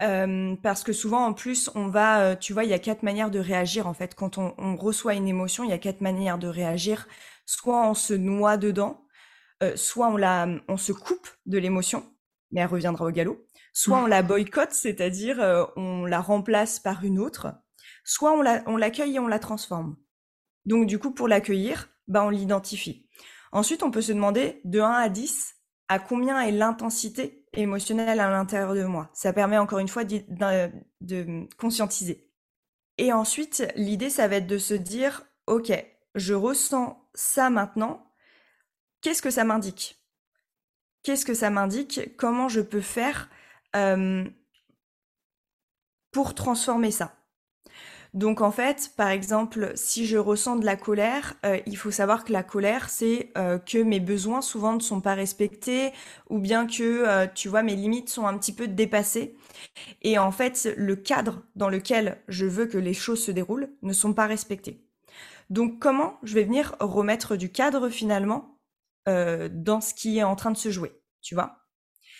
Euh, 0.00 0.56
parce 0.62 0.84
que 0.84 0.94
souvent, 0.94 1.26
en 1.26 1.34
plus, 1.34 1.70
on 1.74 1.88
va, 1.88 2.34
tu 2.34 2.54
vois, 2.54 2.64
il 2.64 2.70
y 2.70 2.72
a 2.72 2.78
quatre 2.78 3.02
manières 3.02 3.30
de 3.30 3.38
réagir. 3.38 3.86
En 3.86 3.92
fait, 3.92 4.14
quand 4.14 4.38
on, 4.38 4.54
on 4.56 4.74
reçoit 4.74 5.12
une 5.12 5.28
émotion, 5.28 5.62
il 5.62 5.68
y 5.68 5.74
a 5.74 5.78
quatre 5.78 6.00
manières 6.00 6.38
de 6.38 6.48
réagir. 6.48 7.06
Soit 7.44 7.86
on 7.86 7.92
se 7.92 8.14
noie 8.14 8.56
dedans, 8.56 9.04
soit 9.74 10.08
on 10.08 10.16
la, 10.16 10.48
on 10.66 10.78
se 10.78 10.92
coupe 10.92 11.28
de 11.44 11.58
l'émotion, 11.58 12.04
mais 12.52 12.62
elle 12.62 12.68
reviendra 12.68 13.04
au 13.04 13.10
galop. 13.10 13.44
Soit 13.74 13.98
on 13.98 14.06
la 14.06 14.22
boycotte, 14.22 14.72
c'est-à-dire 14.72 15.70
on 15.76 16.06
la 16.06 16.20
remplace 16.22 16.80
par 16.80 17.04
une 17.04 17.18
autre 17.18 17.48
soit 18.04 18.32
on 18.32 18.76
l'accueille 18.76 19.16
et 19.16 19.18
on 19.18 19.28
la 19.28 19.38
transforme. 19.38 19.96
Donc 20.64 20.86
du 20.86 20.98
coup, 20.98 21.12
pour 21.12 21.28
l'accueillir, 21.28 21.88
bah, 22.08 22.24
on 22.24 22.30
l'identifie. 22.30 23.06
Ensuite, 23.52 23.82
on 23.82 23.90
peut 23.90 24.00
se 24.00 24.12
demander 24.12 24.60
de 24.64 24.80
1 24.80 24.90
à 24.90 25.08
10 25.08 25.56
à 25.88 25.98
combien 25.98 26.40
est 26.40 26.52
l'intensité 26.52 27.46
émotionnelle 27.52 28.20
à 28.20 28.30
l'intérieur 28.30 28.74
de 28.74 28.84
moi. 28.84 29.10
Ça 29.12 29.32
permet 29.32 29.58
encore 29.58 29.78
une 29.78 29.88
fois 29.88 30.04
de, 30.04 31.56
conscientiser. 31.56 32.30
Et 32.98 33.12
ensuite, 33.12 33.70
l'idée, 33.76 34.10
ça 34.10 34.28
va 34.28 34.36
être 34.36 34.46
de 34.46 34.58
se 34.58 34.74
dire, 34.74 35.22
OK, 35.46 35.72
je 36.14 36.34
ressens 36.34 36.98
ça 37.14 37.50
maintenant, 37.50 38.10
qu'est-ce 39.02 39.22
que 39.22 39.30
ça 39.30 39.44
m'indique? 39.44 39.98
Qu'est-ce 41.02 41.26
que 41.26 41.34
ça 41.34 41.50
m'indique? 41.50 42.16
Comment 42.16 42.48
je 42.48 42.60
peux 42.60 42.80
faire 42.80 43.28
euh, 43.76 44.24
pour 46.10 46.34
transformer 46.34 46.90
ça? 46.90 47.21
Donc 48.14 48.40
en 48.40 48.50
fait, 48.50 48.92
par 48.96 49.08
exemple, 49.08 49.72
si 49.74 50.06
je 50.06 50.18
ressens 50.18 50.56
de 50.56 50.64
la 50.64 50.76
colère, 50.76 51.34
euh, 51.46 51.58
il 51.66 51.76
faut 51.76 51.90
savoir 51.90 52.24
que 52.24 52.32
la 52.32 52.42
colère, 52.42 52.90
c'est 52.90 53.30
euh, 53.38 53.58
que 53.58 53.78
mes 53.78 54.00
besoins 54.00 54.42
souvent 54.42 54.74
ne 54.74 54.80
sont 54.80 55.00
pas 55.00 55.14
respectés 55.14 55.92
ou 56.28 56.38
bien 56.38 56.66
que, 56.66 57.26
tu 57.34 57.48
vois, 57.48 57.62
mes 57.62 57.76
limites 57.76 58.08
sont 58.08 58.26
un 58.26 58.36
petit 58.36 58.54
peu 58.54 58.68
dépassées. 58.68 59.34
Et 60.02 60.18
en 60.18 60.32
fait, 60.32 60.72
le 60.76 60.96
cadre 60.96 61.42
dans 61.56 61.68
lequel 61.68 62.18
je 62.28 62.46
veux 62.46 62.66
que 62.66 62.78
les 62.78 62.94
choses 62.94 63.24
se 63.24 63.30
déroulent 63.30 63.70
ne 63.82 63.92
sont 63.92 64.14
pas 64.14 64.26
respectés. 64.26 64.84
Donc 65.50 65.78
comment 65.78 66.18
je 66.22 66.34
vais 66.34 66.44
venir 66.44 66.76
remettre 66.80 67.36
du 67.36 67.50
cadre 67.50 67.88
finalement 67.88 68.58
dans 69.06 69.80
ce 69.80 69.94
qui 69.94 70.18
est 70.18 70.22
en 70.22 70.36
train 70.36 70.52
de 70.52 70.56
se 70.56 70.70
jouer 70.70 71.02
tu 71.22 71.34
vois? 71.34 71.58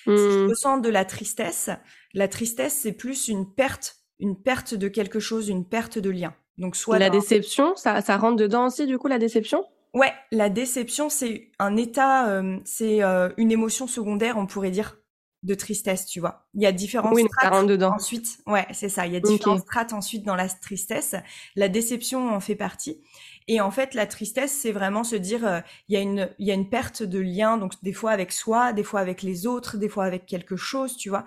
Si 0.04 0.11
je 0.11 0.44
mmh. 0.44 0.49
ressens 0.49 0.78
de 0.78 0.88
la 0.88 1.04
tristesse, 1.04 1.70
la 2.14 2.26
tristesse, 2.26 2.75
c'est 2.75 2.92
plus 2.92 3.28
une 3.28 3.52
perte, 3.52 4.01
une 4.23 4.37
perte 4.37 4.75
de 4.75 4.88
quelque 4.88 5.21
chose, 5.21 5.49
une 5.49 5.67
perte 5.67 5.99
de 5.99 6.09
lien. 6.09 6.33
Donc 6.57 6.76
soit 6.76 6.99
la 6.99 7.11
déception, 7.11 7.76
ça, 7.76 8.00
ça 8.00 8.17
rentre 8.17 8.37
dedans 8.37 8.67
aussi 8.69 8.87
du 8.87 8.97
coup 8.97 9.09
la 9.09 9.19
déception? 9.19 9.64
Ouais, 9.95 10.12
la 10.31 10.49
déception, 10.49 11.11
c'est 11.11 11.50
un 11.59 11.76
état, 11.76 12.29
euh, 12.29 12.59
c'est 12.64 13.02
euh, 13.02 13.29
une 13.37 13.52
émotion 13.52 13.87
secondaire, 13.87 14.38
on 14.38 14.47
pourrait 14.47 14.71
dire, 14.71 14.97
de 15.43 15.55
tristesse, 15.55 16.07
tu 16.07 16.21
vois. 16.21 16.47
Il 16.55 16.62
y 16.62 16.67
a 16.67 16.73
différentes 16.73 17.14
oui, 17.14 17.25
strates. 17.25 17.52
rentre 17.52 17.67
dedans. 17.67 17.93
Ensuite, 17.95 18.38
ouais, 18.47 18.67
c'est 18.71 18.88
ça. 18.88 19.07
Il 19.07 19.12
y 19.12 19.17
a 19.17 19.21
différentes 19.21 19.62
strates 19.62 19.93
ensuite 19.93 20.25
dans 20.25 20.37
la 20.37 20.49
tristesse. 20.49 21.17
La 21.57 21.69
déception 21.69 22.33
en 22.33 22.41
fait 22.41 22.55
partie. 22.55 23.00
Et 23.49 23.61
en 23.61 23.73
fait, 23.73 23.95
la 23.95 24.07
tristesse, 24.07 24.52
c'est 24.52 24.71
vraiment 24.71 25.02
se 25.02 25.17
dire, 25.17 25.45
euh, 25.45 25.61
il 25.88 25.95
y 25.95 25.97
a 25.97 26.00
une, 26.00 26.31
il 26.38 26.47
y 26.47 26.52
a 26.52 26.55
une 26.55 26.69
perte 26.69 27.02
de 27.02 27.19
lien, 27.19 27.59
donc 27.59 27.73
des 27.83 27.93
fois 27.93 28.12
avec 28.12 28.31
soi, 28.31 28.73
des 28.73 28.85
fois 28.85 29.00
avec 29.00 29.23
les 29.23 29.47
autres, 29.47 29.79
des 29.79 29.88
fois 29.88 30.05
avec 30.05 30.26
quelque 30.26 30.57
chose, 30.57 30.97
tu 30.97 31.09
vois. 31.09 31.26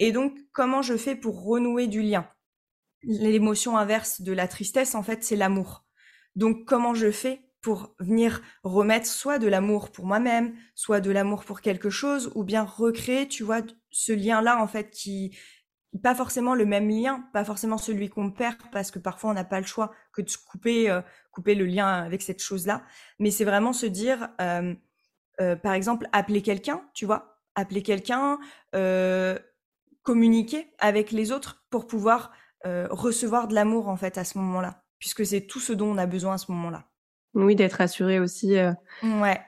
Et 0.00 0.12
donc, 0.12 0.36
comment 0.52 0.82
je 0.82 0.96
fais 0.96 1.14
pour 1.14 1.44
renouer 1.44 1.86
du 1.86 2.00
lien? 2.00 2.26
L'émotion 3.02 3.76
inverse 3.76 4.22
de 4.22 4.32
la 4.32 4.48
tristesse, 4.48 4.94
en 4.94 5.02
fait, 5.02 5.22
c'est 5.22 5.36
l'amour. 5.36 5.84
Donc, 6.34 6.64
comment 6.64 6.94
je 6.94 7.10
fais 7.10 7.42
pour 7.60 7.94
venir 7.98 8.40
remettre 8.64 9.06
soit 9.06 9.38
de 9.38 9.46
l'amour 9.46 9.92
pour 9.92 10.06
moi-même, 10.06 10.54
soit 10.74 11.00
de 11.00 11.10
l'amour 11.10 11.44
pour 11.44 11.60
quelque 11.60 11.90
chose, 11.90 12.32
ou 12.34 12.44
bien 12.44 12.64
recréer, 12.64 13.28
tu 13.28 13.44
vois, 13.44 13.60
ce 13.90 14.12
lien-là, 14.12 14.62
en 14.62 14.66
fait, 14.66 14.90
qui, 14.90 15.36
pas 16.02 16.14
forcément 16.14 16.54
le 16.54 16.64
même 16.64 16.88
lien, 16.88 17.28
pas 17.34 17.44
forcément 17.44 17.76
celui 17.76 18.08
qu'on 18.08 18.30
perd 18.30 18.56
parce 18.72 18.90
que 18.90 18.98
parfois 18.98 19.30
on 19.30 19.34
n'a 19.34 19.44
pas 19.44 19.60
le 19.60 19.66
choix 19.66 19.90
que 20.12 20.22
de 20.22 20.30
couper 20.46 20.88
euh, 20.88 21.00
couper 21.32 21.56
le 21.56 21.66
lien 21.66 21.88
avec 21.88 22.22
cette 22.22 22.40
chose-là, 22.40 22.84
mais 23.18 23.32
c'est 23.32 23.44
vraiment 23.44 23.72
se 23.72 23.86
dire 23.86 24.28
euh, 24.40 24.72
euh, 25.40 25.56
par 25.56 25.72
exemple 25.72 26.06
appeler 26.12 26.42
quelqu'un, 26.42 26.82
tu 26.94 27.06
vois, 27.06 27.40
appeler 27.56 27.82
quelqu'un, 27.82 28.38
communiquer 30.02 30.68
avec 30.78 31.10
les 31.10 31.32
autres 31.32 31.64
pour 31.70 31.86
pouvoir 31.86 32.32
recevoir 32.64 33.48
de 33.48 33.54
l'amour 33.54 33.88
en 33.88 33.96
fait 33.96 34.18
à 34.18 34.24
ce 34.24 34.36
moment-là, 34.36 34.82
puisque 34.98 35.24
c'est 35.24 35.42
tout 35.42 35.60
ce 35.60 35.72
dont 35.72 35.86
on 35.86 35.96
a 35.96 36.04
besoin 36.04 36.34
à 36.34 36.38
ce 36.38 36.52
moment-là. 36.52 36.84
Oui, 37.32 37.56
d'être 37.56 37.80
assuré 37.80 38.20
aussi. 38.20 38.54
Ouais. 39.02 39.40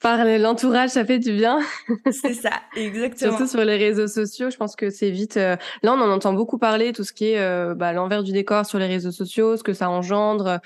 Par 0.00 0.24
l'entourage, 0.24 0.90
ça 0.90 1.04
fait 1.04 1.20
du 1.20 1.32
bien. 1.32 1.60
c'est 2.10 2.34
ça, 2.34 2.50
exactement. 2.76 3.30
Surtout 3.30 3.46
sur 3.46 3.64
les 3.64 3.76
réseaux 3.76 4.08
sociaux, 4.08 4.50
je 4.50 4.56
pense 4.56 4.74
que 4.76 4.90
c'est 4.90 5.10
vite. 5.10 5.36
Euh, 5.36 5.56
là, 5.82 5.92
on 5.94 6.00
en 6.00 6.10
entend 6.10 6.32
beaucoup 6.32 6.58
parler, 6.58 6.92
tout 6.92 7.04
ce 7.04 7.12
qui 7.12 7.30
est 7.30 7.38
euh, 7.38 7.74
bah, 7.74 7.92
l'envers 7.92 8.22
du 8.22 8.32
décor 8.32 8.66
sur 8.66 8.78
les 8.78 8.86
réseaux 8.86 9.12
sociaux, 9.12 9.56
ce 9.56 9.62
que 9.62 9.72
ça 9.72 9.88
engendre. 9.88 10.60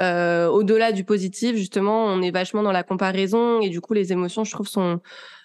Euh, 0.00 0.46
au-delà 0.46 0.90
du 0.90 1.04
positif, 1.04 1.54
justement, 1.54 2.06
on 2.06 2.22
est 2.22 2.30
vachement 2.30 2.62
dans 2.62 2.72
la 2.72 2.82
comparaison 2.82 3.60
et 3.60 3.68
du 3.68 3.80
coup, 3.80 3.92
les 3.92 4.10
émotions, 4.10 4.42
je 4.42 4.50
trouve, 4.50 4.66
sont 4.66 5.00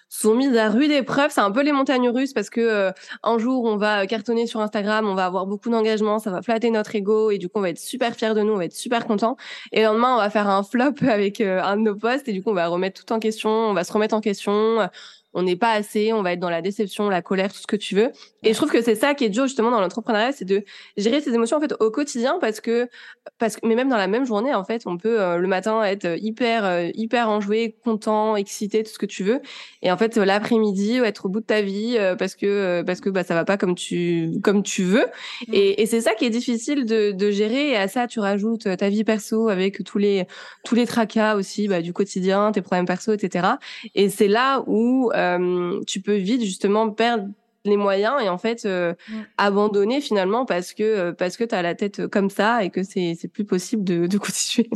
sont 0.08 0.34
mises 0.34 0.56
à 0.56 0.68
rude 0.68 0.90
épreuve. 0.90 1.30
C'est 1.30 1.40
un 1.40 1.50
peu 1.50 1.62
les 1.62 1.72
montagnes 1.72 2.08
russes 2.08 2.32
parce 2.32 2.50
que 2.50 2.60
euh, 2.60 2.92
un 3.22 3.38
jour 3.38 3.64
on 3.64 3.76
va 3.76 4.06
cartonner 4.06 4.46
sur 4.46 4.60
Instagram, 4.60 5.06
on 5.06 5.14
va 5.14 5.26
avoir 5.26 5.46
beaucoup 5.46 5.70
d'engagement, 5.70 6.18
ça 6.18 6.30
va 6.30 6.42
flatter 6.42 6.70
notre 6.70 6.94
ego 6.94 7.30
et 7.30 7.38
du 7.38 7.48
coup 7.48 7.58
on 7.58 7.62
va 7.62 7.70
être 7.70 7.78
super 7.78 8.14
fier 8.14 8.34
de 8.34 8.42
nous, 8.42 8.52
on 8.52 8.56
va 8.56 8.64
être 8.64 8.74
super 8.74 9.06
content. 9.06 9.36
Et 9.72 9.80
le 9.80 9.86
lendemain 9.86 10.14
on 10.14 10.18
va 10.18 10.30
faire 10.30 10.48
un 10.48 10.62
flop 10.62 10.94
avec 11.08 11.40
euh, 11.40 11.62
un 11.62 11.76
de 11.76 11.82
nos 11.82 11.96
posts 11.96 12.28
et 12.28 12.32
du 12.32 12.42
coup 12.42 12.50
on 12.50 12.54
va 12.54 12.68
remettre 12.68 13.04
tout 13.04 13.12
en 13.12 13.18
question, 13.18 13.50
on 13.50 13.74
va 13.74 13.84
se 13.84 13.92
remettre 13.92 14.14
en 14.14 14.20
question 14.20 14.88
on 15.38 15.42
n'est 15.42 15.56
pas 15.56 15.72
assez, 15.72 16.12
on 16.12 16.22
va 16.22 16.32
être 16.32 16.40
dans 16.40 16.50
la 16.50 16.62
déception, 16.62 17.08
la 17.08 17.22
colère, 17.22 17.52
tout 17.52 17.60
ce 17.60 17.66
que 17.66 17.76
tu 17.76 17.94
veux. 17.94 18.10
Et 18.42 18.52
je 18.52 18.56
trouve 18.56 18.70
que 18.70 18.82
c'est 18.82 18.96
ça 18.96 19.14
qui 19.14 19.24
est 19.24 19.28
dur 19.28 19.44
justement 19.44 19.70
dans 19.70 19.80
l'entrepreneuriat, 19.80 20.32
c'est 20.32 20.44
de 20.44 20.64
gérer 20.96 21.20
ses 21.20 21.32
émotions 21.32 21.56
en 21.56 21.60
fait 21.60 21.74
au 21.80 21.90
quotidien 21.90 22.38
parce 22.40 22.60
que 22.60 22.88
parce 23.38 23.56
que 23.56 23.66
mais 23.66 23.74
même 23.74 23.88
dans 23.88 23.96
la 23.96 24.08
même 24.08 24.24
journée 24.24 24.54
en 24.54 24.64
fait, 24.64 24.82
on 24.86 24.96
peut 24.96 25.20
euh, 25.20 25.36
le 25.36 25.46
matin 25.46 25.82
être 25.84 26.16
hyper 26.20 26.64
euh, 26.64 26.88
hyper 26.94 27.28
enjoué, 27.28 27.76
content, 27.84 28.36
excité, 28.36 28.82
tout 28.82 28.90
ce 28.90 28.98
que 28.98 29.06
tu 29.06 29.22
veux 29.22 29.40
et 29.82 29.92
en 29.92 29.96
fait 29.96 30.16
l'après-midi 30.16 30.96
être 30.98 31.26
au 31.26 31.28
bout 31.28 31.40
de 31.40 31.46
ta 31.46 31.62
vie 31.62 31.96
euh, 31.98 32.16
parce 32.16 32.34
que 32.34 32.82
parce 32.82 33.00
que 33.00 33.10
bah 33.10 33.22
ça 33.22 33.34
va 33.34 33.44
pas 33.44 33.56
comme 33.56 33.74
tu 33.74 34.32
comme 34.42 34.62
tu 34.62 34.82
veux. 34.82 35.06
Mm. 35.46 35.54
Et, 35.54 35.82
et 35.82 35.86
c'est 35.86 36.00
ça 36.00 36.14
qui 36.14 36.24
est 36.24 36.30
difficile 36.30 36.84
de, 36.84 37.12
de 37.12 37.30
gérer 37.30 37.70
et 37.70 37.76
à 37.76 37.86
ça 37.86 38.06
tu 38.06 38.18
rajoutes 38.18 38.76
ta 38.76 38.88
vie 38.88 39.04
perso 39.04 39.48
avec 39.48 39.84
tous 39.84 39.98
les 39.98 40.26
tous 40.64 40.74
les 40.74 40.86
tracas 40.86 41.36
aussi 41.36 41.68
bah, 41.68 41.80
du 41.80 41.92
quotidien, 41.92 42.50
tes 42.52 42.62
problèmes 42.62 42.86
perso, 42.86 43.12
etc. 43.12 43.46
Et 43.94 44.08
c'est 44.08 44.28
là 44.28 44.62
où 44.66 45.10
euh, 45.14 45.27
tu 45.86 46.00
peux 46.00 46.16
vite 46.16 46.42
justement 46.42 46.90
perdre 46.90 47.28
les 47.64 47.76
moyens 47.76 48.22
et 48.22 48.28
en 48.28 48.38
fait 48.38 48.64
euh, 48.64 48.94
abandonner 49.36 50.00
finalement 50.00 50.46
parce 50.46 50.72
que 50.72 50.82
euh, 50.82 51.12
parce 51.12 51.36
que 51.36 51.44
tu 51.44 51.54
as 51.54 51.62
la 51.62 51.74
tête 51.74 52.06
comme 52.06 52.30
ça 52.30 52.64
et 52.64 52.70
que 52.70 52.82
c'est 52.82 53.16
c'est 53.18 53.28
plus 53.28 53.44
possible 53.44 53.84
de 53.84 54.06
de 54.06 54.18
continuer. 54.26 54.70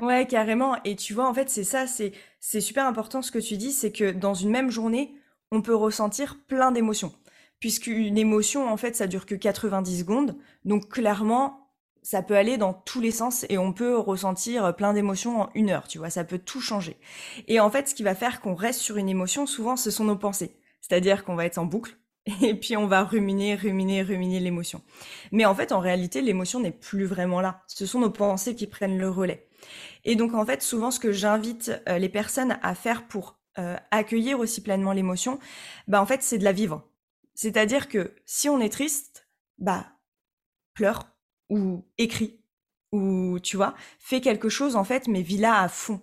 Ouais, 0.00 0.26
carrément 0.26 0.76
et 0.84 0.96
tu 0.96 1.14
vois 1.14 1.28
en 1.28 1.34
fait 1.34 1.50
c'est 1.50 1.64
ça 1.64 1.86
c'est 1.86 2.12
c'est 2.40 2.60
super 2.60 2.86
important 2.86 3.22
ce 3.22 3.30
que 3.30 3.38
tu 3.38 3.56
dis 3.56 3.72
c'est 3.72 3.92
que 3.92 4.10
dans 4.10 4.34
une 4.34 4.50
même 4.50 4.70
journée, 4.70 5.14
on 5.50 5.62
peut 5.62 5.74
ressentir 5.74 6.38
plein 6.46 6.70
d'émotions. 6.72 7.12
Puisqu'une 7.60 8.16
émotion 8.16 8.68
en 8.68 8.76
fait, 8.76 8.94
ça 8.94 9.08
dure 9.08 9.26
que 9.26 9.34
90 9.34 10.00
secondes. 10.00 10.36
Donc 10.64 10.88
clairement, 10.88 11.67
ça 12.08 12.22
peut 12.22 12.36
aller 12.36 12.56
dans 12.56 12.72
tous 12.72 13.02
les 13.02 13.10
sens 13.10 13.44
et 13.50 13.58
on 13.58 13.74
peut 13.74 13.98
ressentir 13.98 14.74
plein 14.74 14.94
d'émotions 14.94 15.42
en 15.42 15.50
une 15.54 15.68
heure, 15.68 15.86
tu 15.86 15.98
vois, 15.98 16.08
ça 16.08 16.24
peut 16.24 16.38
tout 16.38 16.62
changer. 16.62 16.96
Et 17.48 17.60
en 17.60 17.70
fait, 17.70 17.86
ce 17.86 17.94
qui 17.94 18.02
va 18.02 18.14
faire 18.14 18.40
qu'on 18.40 18.54
reste 18.54 18.80
sur 18.80 18.96
une 18.96 19.10
émotion, 19.10 19.44
souvent, 19.44 19.76
ce 19.76 19.90
sont 19.90 20.04
nos 20.04 20.16
pensées. 20.16 20.56
C'est-à-dire 20.80 21.22
qu'on 21.22 21.34
va 21.34 21.44
être 21.44 21.58
en 21.58 21.66
boucle 21.66 21.98
et 22.40 22.54
puis 22.54 22.78
on 22.78 22.86
va 22.86 23.04
ruminer, 23.04 23.56
ruminer, 23.56 24.00
ruminer 24.00 24.40
l'émotion. 24.40 24.80
Mais 25.32 25.44
en 25.44 25.54
fait, 25.54 25.70
en 25.70 25.80
réalité, 25.80 26.22
l'émotion 26.22 26.60
n'est 26.60 26.70
plus 26.70 27.04
vraiment 27.04 27.42
là. 27.42 27.62
Ce 27.66 27.84
sont 27.84 28.00
nos 28.00 28.08
pensées 28.08 28.54
qui 28.54 28.66
prennent 28.66 28.96
le 28.96 29.10
relais. 29.10 29.46
Et 30.06 30.16
donc, 30.16 30.32
en 30.32 30.46
fait, 30.46 30.62
souvent, 30.62 30.90
ce 30.90 31.00
que 31.00 31.12
j'invite 31.12 31.72
euh, 31.90 31.98
les 31.98 32.08
personnes 32.08 32.58
à 32.62 32.74
faire 32.74 33.06
pour 33.06 33.38
euh, 33.58 33.76
accueillir 33.90 34.40
aussi 34.40 34.62
pleinement 34.62 34.94
l'émotion, 34.94 35.38
bah, 35.88 36.00
en 36.00 36.06
fait, 36.06 36.22
c'est 36.22 36.38
de 36.38 36.44
la 36.44 36.52
vivre. 36.52 36.88
C'est-à-dire 37.34 37.86
que 37.86 38.14
si 38.24 38.48
on 38.48 38.60
est 38.60 38.72
triste, 38.72 39.28
bah, 39.58 39.88
pleure, 40.72 41.17
ou 41.48 41.84
écrit 41.98 42.40
ou 42.92 43.38
tu 43.42 43.56
vois 43.56 43.74
fais 43.98 44.20
quelque 44.20 44.48
chose 44.48 44.76
en 44.76 44.84
fait 44.84 45.08
mais 45.08 45.22
vis 45.22 45.38
là 45.38 45.60
à 45.60 45.68
fond 45.68 46.00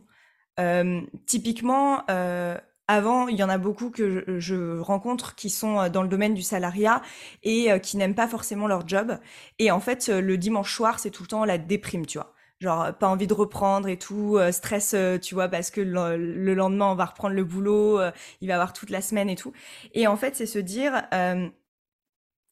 typiquement 1.25 2.03
euh, 2.09 2.57
avant, 2.87 3.27
il 3.27 3.37
y 3.37 3.43
en 3.43 3.49
a 3.49 3.57
beaucoup 3.57 3.89
que 3.89 4.39
je, 4.39 4.79
rencontre 4.79 5.35
qui 5.35 5.49
sont 5.49 5.79
euh, 5.79 5.89
dans 5.89 6.03
le 6.03 6.07
domaine 6.07 6.33
du 6.35 6.43
salariat 6.43 7.01
et 7.43 7.71
euh, 7.71 7.79
qui 7.79 7.97
n'aiment 7.97 8.15
pas 8.15 8.27
forcément 8.27 8.67
leur 8.67 8.87
job. 8.87 9.17
Et 9.59 9.71
en 9.71 9.79
fait, 9.79 10.07
le 10.09 10.37
dimanche 10.37 10.73
soir, 10.75 10.99
c'est 10.99 11.09
tout 11.09 11.23
le 11.23 11.27
temps 11.27 11.45
la 11.45 11.57
déprime, 11.57 12.05
tu 12.05 12.17
vois. 12.19 12.33
Genre, 12.59 12.93
pas 12.93 13.07
envie 13.07 13.27
de 13.27 13.33
reprendre 13.33 13.87
et 13.89 13.97
tout, 13.97 14.39
stress, 14.51 14.95
tu 15.21 15.35
vois, 15.35 15.49
parce 15.49 15.71
que 15.71 15.81
le, 15.81 16.53
lendemain, 16.53 16.89
on 16.91 16.95
va 16.95 17.05
reprendre 17.05 17.35
le 17.35 17.43
boulot, 17.43 17.99
il 18.41 18.47
va 18.47 18.51
y 18.53 18.53
avoir 18.53 18.71
toute 18.71 18.89
la 18.91 19.01
semaine 19.01 19.29
et 19.29 19.35
tout. 19.35 19.51
Et 19.93 20.07
en 20.07 20.15
fait, 20.15 20.37
c'est 20.37 20.45
se 20.45 20.59
dire, 20.59 21.03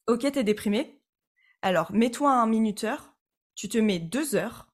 ok, 0.07 0.31
t'es 0.31 0.43
déprimé, 0.43 0.99
alors, 1.63 1.91
mets-toi 1.93 2.29
un 2.29 2.45
minuteur, 2.45 3.15
tu 3.55 3.69
te 3.69 3.77
mets 3.77 3.99
deux 3.99 4.35
heures 4.35 4.67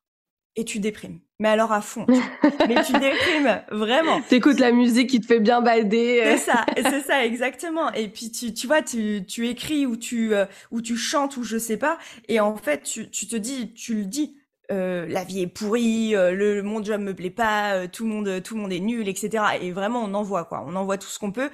et 0.55 0.65
tu 0.65 0.79
déprimes. 0.79 1.19
Mais 1.39 1.47
alors 1.47 1.71
à 1.71 1.81
fond. 1.81 2.05
Mais 2.67 2.83
tu 2.83 2.93
déprimes, 2.93 3.61
vraiment. 3.71 4.21
T'écoutes 4.23 4.59
la 4.59 4.71
musique 4.71 5.09
qui 5.09 5.21
te 5.21 5.27
fait 5.27 5.39
bien 5.39 5.61
bader. 5.61 6.21
C'est 6.25 6.37
ça, 6.37 6.65
c'est 6.75 7.01
ça, 7.01 7.25
exactement. 7.25 7.93
Et 7.93 8.09
puis 8.09 8.31
tu, 8.31 8.53
tu 8.53 8.65
vois, 8.65 8.81
tu, 8.81 9.23
tu 9.25 9.47
écris 9.47 9.85
ou 9.85 9.95
tu, 9.95 10.33
euh, 10.33 10.45
ou 10.71 10.81
tu 10.81 10.97
chantes 10.97 11.37
ou 11.37 11.43
je 11.43 11.57
sais 11.59 11.77
pas. 11.77 11.99
Et 12.27 12.39
en 12.39 12.57
fait, 12.57 12.81
tu, 12.81 13.09
tu 13.09 13.27
te 13.27 13.35
dis, 13.35 13.71
tu 13.73 13.93
le 13.93 14.05
dis, 14.05 14.35
euh, 14.71 15.05
la 15.07 15.23
vie 15.23 15.41
est 15.41 15.47
pourrie, 15.47 16.15
euh, 16.15 16.31
le 16.31 16.63
mon 16.63 16.83
job 16.83 17.01
me 17.01 17.13
plaît 17.13 17.29
pas, 17.29 17.87
tout 17.87 18.03
le 18.03 18.09
monde 18.09 18.43
tout 18.43 18.55
le 18.55 18.61
monde 18.61 18.73
est 18.73 18.79
nul, 18.79 19.07
etc. 19.07 19.43
Et 19.61 19.71
vraiment 19.71 20.03
on 20.03 20.13
envoie 20.13 20.45
quoi, 20.45 20.63
on 20.67 20.75
envoie 20.75 20.97
tout 20.97 21.07
ce 21.07 21.17
qu'on 21.17 21.31
peut 21.31 21.49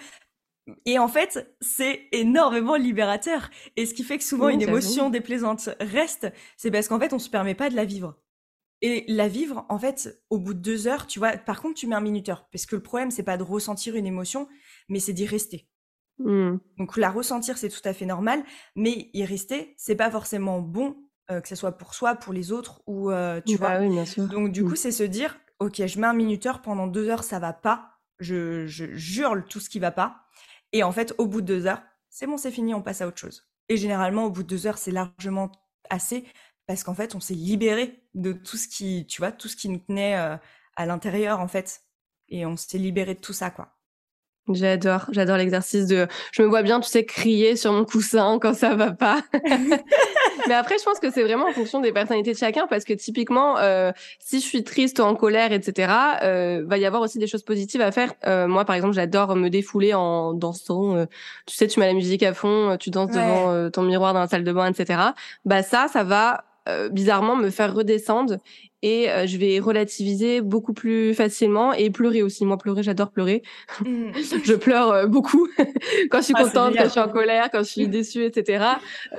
et 0.85 0.99
en 0.99 1.07
fait, 1.07 1.55
c'est 1.61 2.07
énormément 2.11 2.75
libérateur. 2.75 3.49
Et 3.75 3.85
ce 3.85 3.93
qui 3.93 4.03
fait 4.03 4.17
que 4.17 4.23
souvent 4.23 4.49
une 4.49 4.61
émotion 4.61 5.09
déplaisante 5.09 5.69
reste, 5.79 6.27
c'est 6.57 6.71
parce 6.71 6.87
qu'en 6.87 6.99
fait, 6.99 7.13
on 7.13 7.19
se 7.19 7.29
permet 7.29 7.55
pas 7.55 7.69
de 7.69 7.75
la 7.75 7.85
vivre. 7.85 8.15
Et 8.81 9.05
la 9.07 9.27
vivre, 9.27 9.65
en 9.69 9.79
fait, 9.79 10.21
au 10.29 10.37
bout 10.37 10.53
de 10.53 10.59
deux 10.59 10.87
heures, 10.87 11.07
tu 11.07 11.19
vois, 11.19 11.37
par 11.37 11.61
contre, 11.61 11.75
tu 11.75 11.87
mets 11.87 11.95
un 11.95 12.01
minuteur. 12.01 12.47
Parce 12.51 12.65
que 12.65 12.75
le 12.75 12.83
problème, 12.83 13.11
c'est 13.11 13.23
pas 13.23 13.37
de 13.37 13.43
ressentir 13.43 13.95
une 13.95 14.05
émotion, 14.05 14.47
mais 14.89 14.99
c'est 14.99 15.13
d'y 15.13 15.25
rester. 15.25 15.67
Mmh. 16.19 16.57
Donc 16.77 16.97
la 16.97 17.09
ressentir, 17.09 17.57
c'est 17.57 17.69
tout 17.69 17.81
à 17.83 17.93
fait 17.93 18.05
normal, 18.05 18.43
mais 18.75 19.09
y 19.13 19.25
rester, 19.25 19.73
c'est 19.77 19.95
pas 19.95 20.09
forcément 20.09 20.61
bon, 20.61 20.95
euh, 21.29 21.41
que 21.41 21.47
ce 21.47 21.55
soit 21.55 21.73
pour 21.73 21.93
soi, 21.93 22.15
pour 22.15 22.31
les 22.31 22.51
autres, 22.51 22.81
ou 22.87 23.11
euh, 23.11 23.41
tu 23.45 23.57
bah 23.57 23.77
vois. 23.77 23.85
Oui, 23.85 23.93
bien 23.93 24.05
sûr. 24.05 24.27
Donc 24.27 24.51
du 24.51 24.63
mmh. 24.63 24.69
coup, 24.69 24.75
c'est 24.75 24.91
se 24.91 25.03
dire, 25.03 25.37
ok, 25.59 25.85
je 25.85 25.99
mets 25.99 26.07
un 26.07 26.13
minuteur 26.13 26.61
pendant 26.61 26.87
deux 26.87 27.09
heures, 27.09 27.23
ça 27.23 27.39
va 27.39 27.53
pas 27.53 27.95
je, 28.19 28.65
je 28.65 28.85
jure 28.95 29.43
tout 29.49 29.59
ce 29.59 29.69
qui 29.69 29.79
va 29.79 29.91
pas. 29.91 30.24
Et 30.75 30.83
en 30.83 30.91
fait, 30.91 31.15
au 31.17 31.25
bout 31.25 31.39
de 31.39 31.45
deux 31.45 31.67
heures, 31.67 31.81
c'est 32.09 32.27
bon, 32.27 32.35
c'est 32.35 32.51
fini, 32.51 32.73
on 32.73 32.81
passe 32.81 32.99
à 32.99 33.07
autre 33.07 33.17
chose. 33.17 33.47
Et 33.69 33.77
généralement, 33.77 34.25
au 34.25 34.29
bout 34.29 34.43
de 34.43 34.47
deux 34.49 34.67
heures, 34.67 34.77
c'est 34.77 34.91
largement 34.91 35.49
assez 35.89 36.25
parce 36.67 36.83
qu'en 36.83 36.93
fait, 36.93 37.15
on 37.15 37.21
s'est 37.21 37.33
libéré 37.33 38.03
de 38.13 38.33
tout 38.33 38.57
ce 38.57 38.67
qui, 38.67 39.07
tu 39.07 39.21
tout 39.37 39.47
ce 39.47 39.55
qui 39.55 39.69
nous 39.69 39.79
tenait 39.79 40.17
euh, 40.17 40.35
à 40.75 40.85
l'intérieur, 40.85 41.39
en 41.39 41.47
fait. 41.47 41.79
Et 42.27 42.45
on 42.45 42.57
s'est 42.57 42.77
libéré 42.77 43.13
de 43.13 43.21
tout 43.21 43.31
ça, 43.31 43.51
quoi. 43.51 43.74
J'adore, 44.51 45.05
j'adore 45.11 45.37
l'exercice 45.37 45.87
de. 45.87 46.07
Je 46.31 46.43
me 46.43 46.47
vois 46.47 46.61
bien, 46.61 46.79
tu 46.79 46.89
sais, 46.89 47.03
crier 47.03 47.55
sur 47.55 47.73
mon 47.73 47.83
coussin 47.83 48.37
quand 48.39 48.53
ça 48.53 48.75
va 48.75 48.91
pas. 48.91 49.21
Mais 50.47 50.53
après, 50.53 50.77
je 50.77 50.83
pense 50.83 50.99
que 50.99 51.11
c'est 51.11 51.23
vraiment 51.23 51.47
en 51.47 51.51
fonction 51.53 51.81
des 51.81 51.91
personnalités 51.91 52.33
de 52.33 52.37
chacun, 52.37 52.67
parce 52.67 52.83
que 52.83 52.93
typiquement, 52.93 53.57
euh, 53.57 53.91
si 54.19 54.39
je 54.39 54.45
suis 54.45 54.63
triste, 54.63 54.99
ou 54.99 55.03
en 55.03 55.15
colère, 55.15 55.51
etc., 55.51 55.91
euh, 56.23 56.63
va 56.65 56.77
y 56.77 56.85
avoir 56.85 57.01
aussi 57.01 57.17
des 57.17 57.27
choses 57.27 57.43
positives 57.43 57.81
à 57.81 57.91
faire. 57.91 58.13
Euh, 58.27 58.47
moi, 58.47 58.65
par 58.65 58.75
exemple, 58.75 58.93
j'adore 58.93 59.35
me 59.35 59.49
défouler 59.49 59.93
en 59.93 60.33
dansant. 60.33 60.95
Euh, 60.95 61.05
tu 61.47 61.55
sais, 61.55 61.67
tu 61.67 61.79
mets 61.79 61.87
la 61.87 61.93
musique 61.93 62.23
à 62.23 62.33
fond, 62.33 62.77
tu 62.79 62.91
danses 62.91 63.11
devant 63.11 63.51
euh, 63.51 63.69
ton 63.69 63.81
miroir 63.81 64.13
dans 64.13 64.19
la 64.19 64.27
salle 64.27 64.43
de 64.43 64.51
bain, 64.51 64.71
etc. 64.71 64.99
Bah 65.45 65.63
ça, 65.63 65.87
ça 65.91 66.03
va 66.03 66.45
bizarrement 66.91 67.35
me 67.35 67.49
faire 67.49 67.73
redescendre 67.75 68.37
et 68.85 69.09
euh, 69.09 69.25
je 69.25 69.37
vais 69.37 69.59
relativiser 69.59 70.41
beaucoup 70.41 70.73
plus 70.73 71.15
facilement 71.15 71.73
et 71.73 71.89
pleurer 71.89 72.21
aussi. 72.21 72.45
Moi, 72.45 72.55
pleurer, 72.59 72.83
j'adore 72.83 73.09
pleurer. 73.09 73.41
Mm. 73.83 74.11
je 74.43 74.53
pleure 74.53 74.91
euh, 74.91 75.07
beaucoup 75.07 75.47
quand 76.11 76.19
je 76.19 76.25
suis 76.25 76.33
ah, 76.37 76.43
contente, 76.43 76.75
quand 76.77 76.83
je 76.83 76.89
suis 76.89 76.99
en 76.99 77.09
colère, 77.09 77.49
quand 77.51 77.63
je 77.63 77.69
suis 77.71 77.87
déçue, 77.87 78.25
etc. 78.25 78.63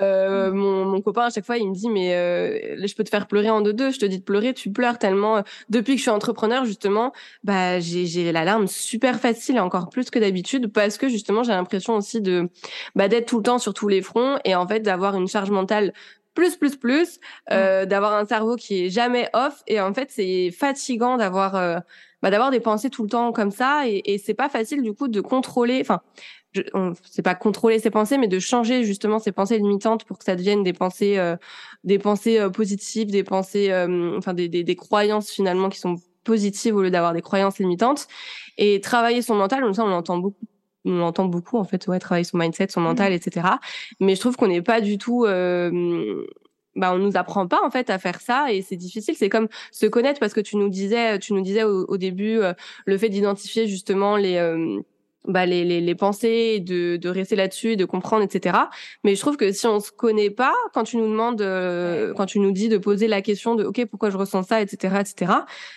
Euh, 0.00 0.52
mon, 0.52 0.84
mon, 0.84 1.00
copain, 1.00 1.22
à 1.22 1.30
chaque 1.30 1.44
fois, 1.44 1.58
il 1.58 1.68
me 1.68 1.74
dit, 1.74 1.90
mais 1.90 2.14
euh, 2.14 2.86
je 2.86 2.94
peux 2.94 3.02
te 3.02 3.08
faire 3.08 3.26
pleurer 3.26 3.50
en 3.50 3.60
deux-deux. 3.60 3.90
Je 3.90 3.98
te 3.98 4.06
dis 4.06 4.18
de 4.18 4.24
pleurer, 4.24 4.54
tu 4.54 4.70
pleures 4.70 4.98
tellement. 4.98 5.42
Depuis 5.68 5.94
que 5.94 5.98
je 5.98 6.02
suis 6.02 6.10
entrepreneur, 6.10 6.64
justement, 6.64 7.12
bah, 7.42 7.80
j'ai 7.80 8.30
la 8.30 8.44
larme 8.44 8.68
super 8.68 9.18
facile, 9.18 9.58
encore 9.58 9.88
plus 9.88 10.10
que 10.10 10.20
d'habitude, 10.20 10.72
parce 10.72 10.96
que 10.96 11.08
justement, 11.08 11.42
j'ai 11.42 11.52
l'impression 11.52 11.96
aussi 11.96 12.20
de 12.20 12.48
bah, 12.94 13.08
d'être 13.08 13.26
tout 13.26 13.38
le 13.38 13.42
temps 13.42 13.58
sur 13.58 13.74
tous 13.74 13.88
les 13.88 14.00
fronts 14.00 14.38
et 14.44 14.54
en 14.54 14.68
fait 14.68 14.78
d'avoir 14.78 15.16
une 15.16 15.26
charge 15.26 15.50
mentale 15.50 15.92
plus 16.36 16.56
plus 16.56 16.76
plus 16.76 17.18
euh, 17.50 17.82
mm. 17.82 17.86
d'avoir 17.86 18.14
un 18.14 18.26
cerveau 18.26 18.54
qui 18.54 18.84
est 18.84 18.90
jamais 18.90 19.28
off. 19.32 19.64
Et 19.66 19.80
en 19.80 19.92
fait 19.92 20.10
c'est 20.12 20.52
fatigant 20.52 21.16
d'avoir 21.16 21.56
euh, 21.56 21.80
bah, 22.22 22.30
d'avoir 22.30 22.52
des 22.52 22.60
pensées 22.60 22.90
tout 22.90 23.02
le 23.02 23.08
temps 23.08 23.32
comme 23.32 23.50
ça. 23.50 23.88
Et, 23.88 24.02
et 24.04 24.18
c'est 24.18 24.34
pas 24.34 24.48
facile 24.48 24.82
du 24.82 24.92
coup 24.92 25.08
de 25.08 25.20
contrôler 25.20 25.80
enfin 25.80 26.02
c'est 27.02 27.22
pas 27.22 27.34
contrôler 27.34 27.78
ses 27.78 27.90
pensées 27.90 28.18
mais 28.18 28.28
de 28.28 28.38
changer 28.38 28.84
justement 28.84 29.18
ses 29.18 29.32
pensées 29.32 29.58
limitantes 29.58 30.04
pour 30.04 30.18
que 30.18 30.24
ça 30.24 30.36
devienne 30.36 30.62
des 30.62 30.72
pensées 30.72 31.18
euh, 31.18 31.36
des 31.84 31.98
pensées 31.98 32.38
euh, 32.38 32.48
positives 32.48 33.10
des 33.10 33.24
pensées 33.24 33.70
euh, 33.70 34.16
enfin 34.16 34.32
des, 34.32 34.48
des, 34.48 34.64
des 34.64 34.76
croyances 34.76 35.30
finalement 35.30 35.68
qui 35.68 35.78
sont 35.78 35.96
positives 36.24 36.74
au 36.74 36.82
lieu 36.82 36.90
d'avoir 36.90 37.12
des 37.12 37.22
croyances 37.22 37.58
limitantes. 37.58 38.08
Et 38.58 38.80
travailler 38.80 39.22
son 39.22 39.34
mental 39.34 39.60
comme 39.60 39.74
ça 39.74 39.84
on 39.84 39.92
entend 39.92 40.18
beaucoup 40.18 40.46
on 40.86 41.02
entend 41.02 41.26
beaucoup 41.26 41.58
en 41.58 41.64
fait, 41.64 41.86
ouais, 41.88 41.98
travailler 41.98 42.24
son 42.24 42.38
mindset, 42.38 42.68
son 42.70 42.80
mental, 42.80 43.12
mmh. 43.12 43.16
etc. 43.16 43.46
Mais 44.00 44.14
je 44.14 44.20
trouve 44.20 44.36
qu'on 44.36 44.48
n'est 44.48 44.62
pas 44.62 44.80
du 44.80 44.98
tout 44.98 45.24
euh, 45.24 46.24
bah 46.76 46.92
on 46.94 46.98
nous 46.98 47.16
apprend 47.16 47.48
pas 47.48 47.60
en 47.64 47.70
fait 47.70 47.90
à 47.90 47.98
faire 47.98 48.20
ça 48.20 48.52
et 48.52 48.62
c'est 48.62 48.76
difficile 48.76 49.14
c'est 49.16 49.30
comme 49.30 49.48
se 49.72 49.86
connaître 49.86 50.20
parce 50.20 50.34
que 50.34 50.40
tu 50.40 50.56
nous 50.56 50.68
disais 50.68 51.18
tu 51.18 51.32
nous 51.32 51.40
disais 51.40 51.64
au, 51.64 51.96
début 51.96 52.38
euh, 52.38 52.52
le 52.84 52.98
fait 52.98 53.08
d'identifier 53.08 53.66
justement 53.66 54.16
les 54.16 54.36
euh, 54.36 54.80
bah, 55.26 55.44
les, 55.44 55.64
les, 55.64 55.80
les, 55.80 55.94
pensées, 55.96 56.60
de, 56.60 56.96
de 56.96 57.08
rester 57.08 57.34
là-dessus, 57.34 57.74
de 57.74 57.84
comprendre, 57.84 58.22
etc. 58.22 58.56
Mais 59.02 59.16
je 59.16 59.20
trouve 59.20 59.36
que 59.36 59.50
si 59.50 59.66
on 59.66 59.80
se 59.80 59.90
connaît 59.90 60.30
pas, 60.30 60.54
quand 60.72 60.84
tu 60.84 60.98
nous 60.98 61.08
demandes, 61.08 61.42
euh, 61.42 62.14
quand 62.14 62.26
tu 62.26 62.38
nous 62.38 62.52
dis 62.52 62.68
de 62.68 62.78
poser 62.78 63.08
la 63.08 63.22
question 63.22 63.56
de, 63.56 63.64
ok, 63.64 63.86
pourquoi 63.86 64.10
je 64.10 64.16
ressens 64.16 64.44
ça, 64.44 64.60
etc., 64.60 64.98
etc. 65.00 65.32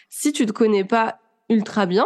Si 0.08 0.34
tu 0.34 0.46
te 0.46 0.51
connais 0.51 0.84
pas 0.84 1.18
ultra 1.50 1.88
bien, 1.88 2.06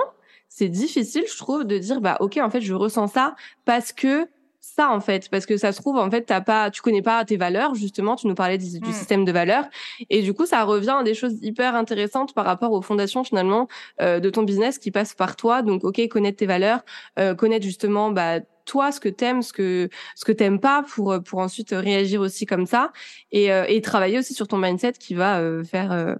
c'est 0.56 0.70
difficile, 0.70 1.24
je 1.28 1.36
trouve, 1.36 1.64
de 1.64 1.80
dire 1.80 2.00
bah 2.00 2.16
ok, 2.20 2.38
en 2.38 2.50
fait, 2.52 2.62
je 2.62 2.76
ressens 2.76 3.08
ça 3.08 3.36
parce 3.66 3.92
que 3.92 4.28
ça 4.60 4.92
en 4.92 5.00
fait. 5.00 5.28
Parce 5.30 5.48
que 5.48 5.58
ça 5.58 5.72
se 5.72 5.82
trouve 5.82 5.98
en 5.98 6.10
fait 6.10 6.22
t'as 6.22 6.42
pas 6.42 6.72
tu 6.72 6.82
connais 6.82 7.02
pas 7.02 7.26
tes 7.26 7.38
valeurs 7.38 7.76
justement 7.76 8.16
tu 8.16 8.28
nous 8.28 8.36
parlais 8.36 8.58
du, 8.58 8.80
mm. 8.80 8.94
système 8.94 9.26
de 9.26 9.32
valeurs. 9.32 9.66
Et 10.10 10.22
du 10.22 10.34
coup 10.34 10.46
ça 10.46 10.64
revient 10.64 10.96
à 11.00 11.04
des 11.04 11.16
choses 11.16 11.38
hyper 11.42 11.76
intéressantes 11.76 12.34
par 12.34 12.46
rapport 12.46 12.72
aux 12.72 12.82
fondations 12.82 13.24
finalement 13.24 13.68
euh, 14.00 14.20
de 14.20 14.30
ton 14.30 14.44
business 14.44 14.78
qui 14.78 14.92
passe 14.92 15.16
par 15.16 15.36
toi. 15.36 15.64
Donc 15.64 15.84
ok 15.84 16.08
connaître 16.08 16.38
tes 16.38 16.46
valeurs 16.46 16.82
euh, 17.20 17.36
connaître 17.36 17.66
justement 17.66 18.12
bah 18.12 18.40
toi 18.66 18.94
ce 18.94 19.02
que 19.02 19.10
t'aimes 19.10 19.42
ce 19.42 19.52
que 19.54 19.90
ce 20.16 20.24
que 20.24 20.32
t'aimes 20.32 20.60
pas 20.60 20.84
pour 20.88 21.22
pour 21.26 21.40
ensuite 21.40 21.72
réagir 21.72 22.22
aussi 22.22 22.46
comme 22.46 22.68
ça. 22.68 22.94
Et, 23.32 23.52
euh, 23.52 23.66
et 23.68 23.82
travailler 23.82 24.18
aussi 24.20 24.34
sur 24.34 24.48
ton 24.48 24.58
mindset 24.58 24.94
qui 24.94 25.14
va 25.14 25.42
faire 25.66 26.16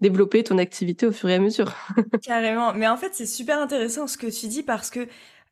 développer 0.00 0.44
ton 0.44 0.58
activité 0.58 1.06
au 1.06 1.12
fur 1.12 1.28
et 1.28 1.34
à 1.34 1.38
mesure. 1.38 1.72
Carrément. 2.22 2.72
Mais 2.74 2.88
en 2.88 2.96
fait, 2.96 3.14
c'est 3.14 3.26
super 3.26 3.58
intéressant 3.60 4.06
ce 4.06 4.18
que 4.18 4.26
tu 4.26 4.48
dis 4.48 4.62
parce 4.62 4.90
que, 4.90 5.08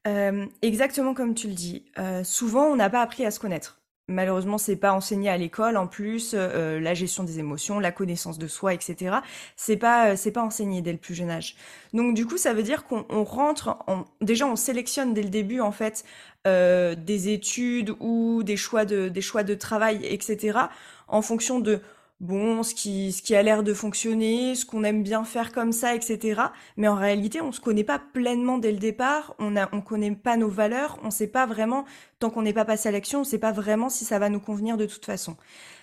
euh, 0.06 0.46
exactement 0.62 1.14
comme 1.14 1.34
tu 1.34 1.48
le 1.48 1.54
dis, 1.54 1.84
euh, 1.98 2.24
souvent 2.24 2.64
on 2.64 2.76
n'a 2.76 2.90
pas 2.90 3.02
appris 3.02 3.24
à 3.24 3.30
se 3.30 3.40
connaître. 3.40 3.78
Malheureusement, 4.08 4.58
c'est 4.58 4.76
pas 4.76 4.92
enseigné 4.92 5.30
à 5.30 5.36
l'école. 5.36 5.76
En 5.76 5.86
plus, 5.86 6.32
euh, 6.34 6.80
la 6.80 6.92
gestion 6.92 7.22
des 7.22 7.38
émotions, 7.38 7.78
la 7.78 7.92
connaissance 7.92 8.36
de 8.36 8.48
soi, 8.48 8.74
etc. 8.74 9.18
C'est 9.56 9.76
pas, 9.76 10.16
c'est 10.16 10.32
pas 10.32 10.42
enseigné 10.42 10.82
dès 10.82 10.92
le 10.92 10.98
plus 10.98 11.14
jeune 11.14 11.30
âge. 11.30 11.56
Donc, 11.94 12.14
du 12.14 12.26
coup, 12.26 12.36
ça 12.36 12.52
veut 12.52 12.64
dire 12.64 12.84
qu'on 12.84 13.24
rentre, 13.24 13.78
déjà, 14.20 14.46
on 14.46 14.56
sélectionne 14.56 15.14
dès 15.14 15.22
le 15.22 15.28
début, 15.30 15.60
en 15.60 15.70
fait, 15.70 16.04
des 16.44 17.28
études 17.28 17.94
ou 18.00 18.42
des 18.42 18.56
choix 18.56 18.84
de, 18.84 19.08
des 19.08 19.20
choix 19.20 19.44
de 19.44 19.54
travail, 19.54 20.04
etc. 20.04 20.58
En 21.06 21.22
fonction 21.22 21.60
de 21.60 21.80
bon, 22.22 22.62
ce 22.62 22.74
qui, 22.74 23.34
a 23.34 23.42
l'air 23.42 23.62
de 23.62 23.74
fonctionner, 23.74 24.54
ce 24.54 24.64
qu'on 24.64 24.84
aime 24.84 25.02
bien 25.02 25.24
faire 25.24 25.52
comme 25.52 25.72
ça, 25.72 25.94
etc. 25.94 26.40
Mais 26.76 26.88
en 26.88 26.94
réalité, 26.94 27.42
on 27.42 27.52
se 27.52 27.60
connaît 27.60 27.84
pas 27.84 27.98
pleinement 27.98 28.58
dès 28.58 28.72
le 28.72 28.78
départ, 28.78 29.34
on 29.38 29.56
a, 29.56 29.68
on 29.74 29.82
connaît 29.82 30.14
pas 30.14 30.36
nos 30.36 30.48
valeurs, 30.48 30.98
on 31.02 31.10
sait 31.10 31.26
pas 31.26 31.46
vraiment, 31.46 31.84
tant 32.20 32.30
qu'on 32.30 32.42
n'est 32.42 32.52
pas 32.54 32.64
passé 32.64 32.88
à 32.88 32.92
l'action, 32.92 33.20
on 33.20 33.24
sait 33.24 33.38
pas 33.38 33.52
vraiment 33.52 33.88
si 33.90 34.04
ça 34.04 34.18
va 34.18 34.28
nous 34.30 34.40
convenir 34.40 34.76
de 34.76 34.86
toute 34.86 35.04
façon. 35.04 35.36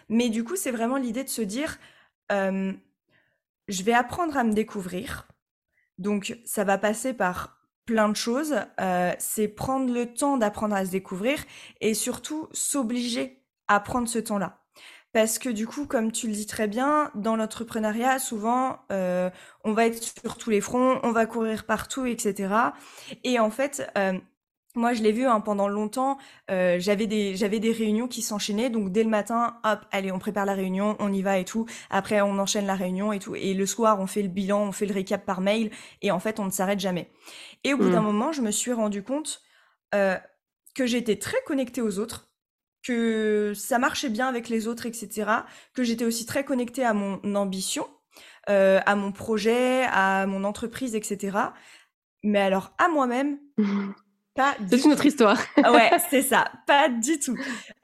Mais 0.08 0.30
du 0.30 0.44
coup, 0.44 0.56
c'est 0.56 0.72
vraiment 0.72 0.98
l'idée 0.98 1.24
de 1.24 1.30
se 1.30 1.42
dire, 1.42 1.78
euh, 2.32 2.74
je 3.68 3.84
vais 3.84 3.94
apprendre 3.94 4.38
à 4.38 4.44
me 4.44 4.54
découvrir. 4.54 5.28
Donc, 5.98 6.40
ça 6.46 6.64
va 6.64 6.78
passer 6.78 7.14
par 7.14 7.60
plein 7.86 8.10
de 8.10 8.16
choses. 8.16 8.56
Euh, 8.80 9.14
c'est 9.20 9.50
prendre 9.50 9.94
le 9.94 10.14
temps 10.14 10.38
d'apprendre 10.38 10.76
à 10.76 10.86
se 10.86 10.92
découvrir 10.92 11.44
et 11.82 11.94
surtout 11.94 12.48
s'obliger 12.54 13.44
à 13.68 13.80
prendre 13.82 14.08
ce 14.08 14.20
temps-là. 14.20 14.59
Parce 15.12 15.40
que 15.40 15.50
du 15.50 15.66
coup, 15.66 15.88
comme 15.88 16.12
tu 16.12 16.28
le 16.28 16.34
dis 16.34 16.46
très 16.46 16.68
bien, 16.68 17.10
dans 17.16 17.36
l'entrepreneuriat, 17.36 18.20
souvent, 18.20 18.80
euh, 18.92 19.30
on 19.64 19.74
va 19.74 19.88
être 19.88 20.04
sur 20.04 20.38
tous 20.38 20.52
les 20.52 20.62
fronts, 20.62 21.00
on 21.02 21.12
va 21.12 21.26
courir 21.26 21.66
partout, 21.66 22.06
etc. 22.06 22.54
Et 23.24 23.40
en 23.40 23.50
fait, 23.50 23.92
euh, 23.98 24.14
moi, 24.76 24.94
je 24.94 25.02
l'ai 25.02 25.12
vu 25.12 25.26
hein, 25.26 25.42
pendant 25.42 25.68
longtemps. 25.68 26.20
Euh, 26.52 26.78
j'avais 26.80 27.08
des 27.08 27.36
j'avais 27.36 27.60
des 27.60 27.72
réunions 27.72 28.08
qui 28.08 28.22
s'enchaînaient. 28.22 28.70
Donc 28.70 28.92
dès 28.92 29.04
le 29.04 29.10
matin, 29.10 29.58
hop, 29.64 29.80
allez, 29.92 30.12
on 30.12 30.20
prépare 30.20 30.46
la 30.46 30.54
réunion, 30.54 30.96
on 31.00 31.12
y 31.12 31.24
va 31.24 31.40
et 31.40 31.46
tout. 31.46 31.66
Après, 31.90 32.22
on 32.22 32.38
enchaîne 32.38 32.68
la 32.68 32.76
réunion 32.76 33.12
et 33.12 33.18
tout. 33.18 33.36
Et 33.36 33.56
le 33.56 33.66
soir, 33.66 34.00
on 34.00 34.06
fait 34.06 34.22
le 34.22 34.30
bilan, 34.30 34.62
on 34.62 34.72
fait 34.72 34.86
le 34.86 34.94
récap 34.94 35.26
par 35.26 35.42
mail. 35.42 35.72
Et 36.04 36.12
en 36.12 36.20
fait, 36.20 36.40
on 36.40 36.46
ne 36.46 36.52
s'arrête 36.52 36.80
jamais. 36.80 37.10
Et 37.64 37.74
au 37.74 37.78
bout 37.78 37.90
d'un 37.90 38.02
mmh. 38.02 38.06
moment, 38.06 38.32
je 38.32 38.42
me 38.44 38.52
suis 38.52 38.74
rendu 38.74 39.02
compte 39.02 39.42
que 39.92 40.86
j'étais 40.86 41.18
très 41.18 41.42
connectée 41.48 41.82
aux 41.82 41.98
autres 41.98 42.29
que 42.84 43.54
ça 43.56 43.80
marchait 43.80 44.10
bien 44.10 44.28
avec 44.28 44.50
les 44.50 44.68
autres, 44.68 44.86
etc. 44.86 45.32
Que 45.74 45.84
j'étais 45.84 46.06
aussi 46.06 46.26
très 46.26 46.44
connectée 46.44 46.86
à 46.86 46.94
mon 46.94 47.20
ambition, 47.36 47.88
euh, 48.50 48.80
à 48.86 48.96
mon 48.96 49.12
projet, 49.12 49.84
à 49.92 50.26
mon 50.26 50.44
entreprise, 50.44 50.96
etc. 50.96 51.38
Mais 52.24 52.40
alors 52.40 52.74
à 52.78 52.88
moi-même, 52.88 53.38
pas 54.36 54.56
C'est 54.70 54.84
une 54.84 54.94
autre 54.94 55.06
histoire. 55.06 55.40
Ah 55.64 55.72
ouais, 55.72 55.92
c'est 56.10 56.22
ça, 56.22 56.52
pas 56.68 56.90
du 56.90 57.20
tout. 57.20 57.38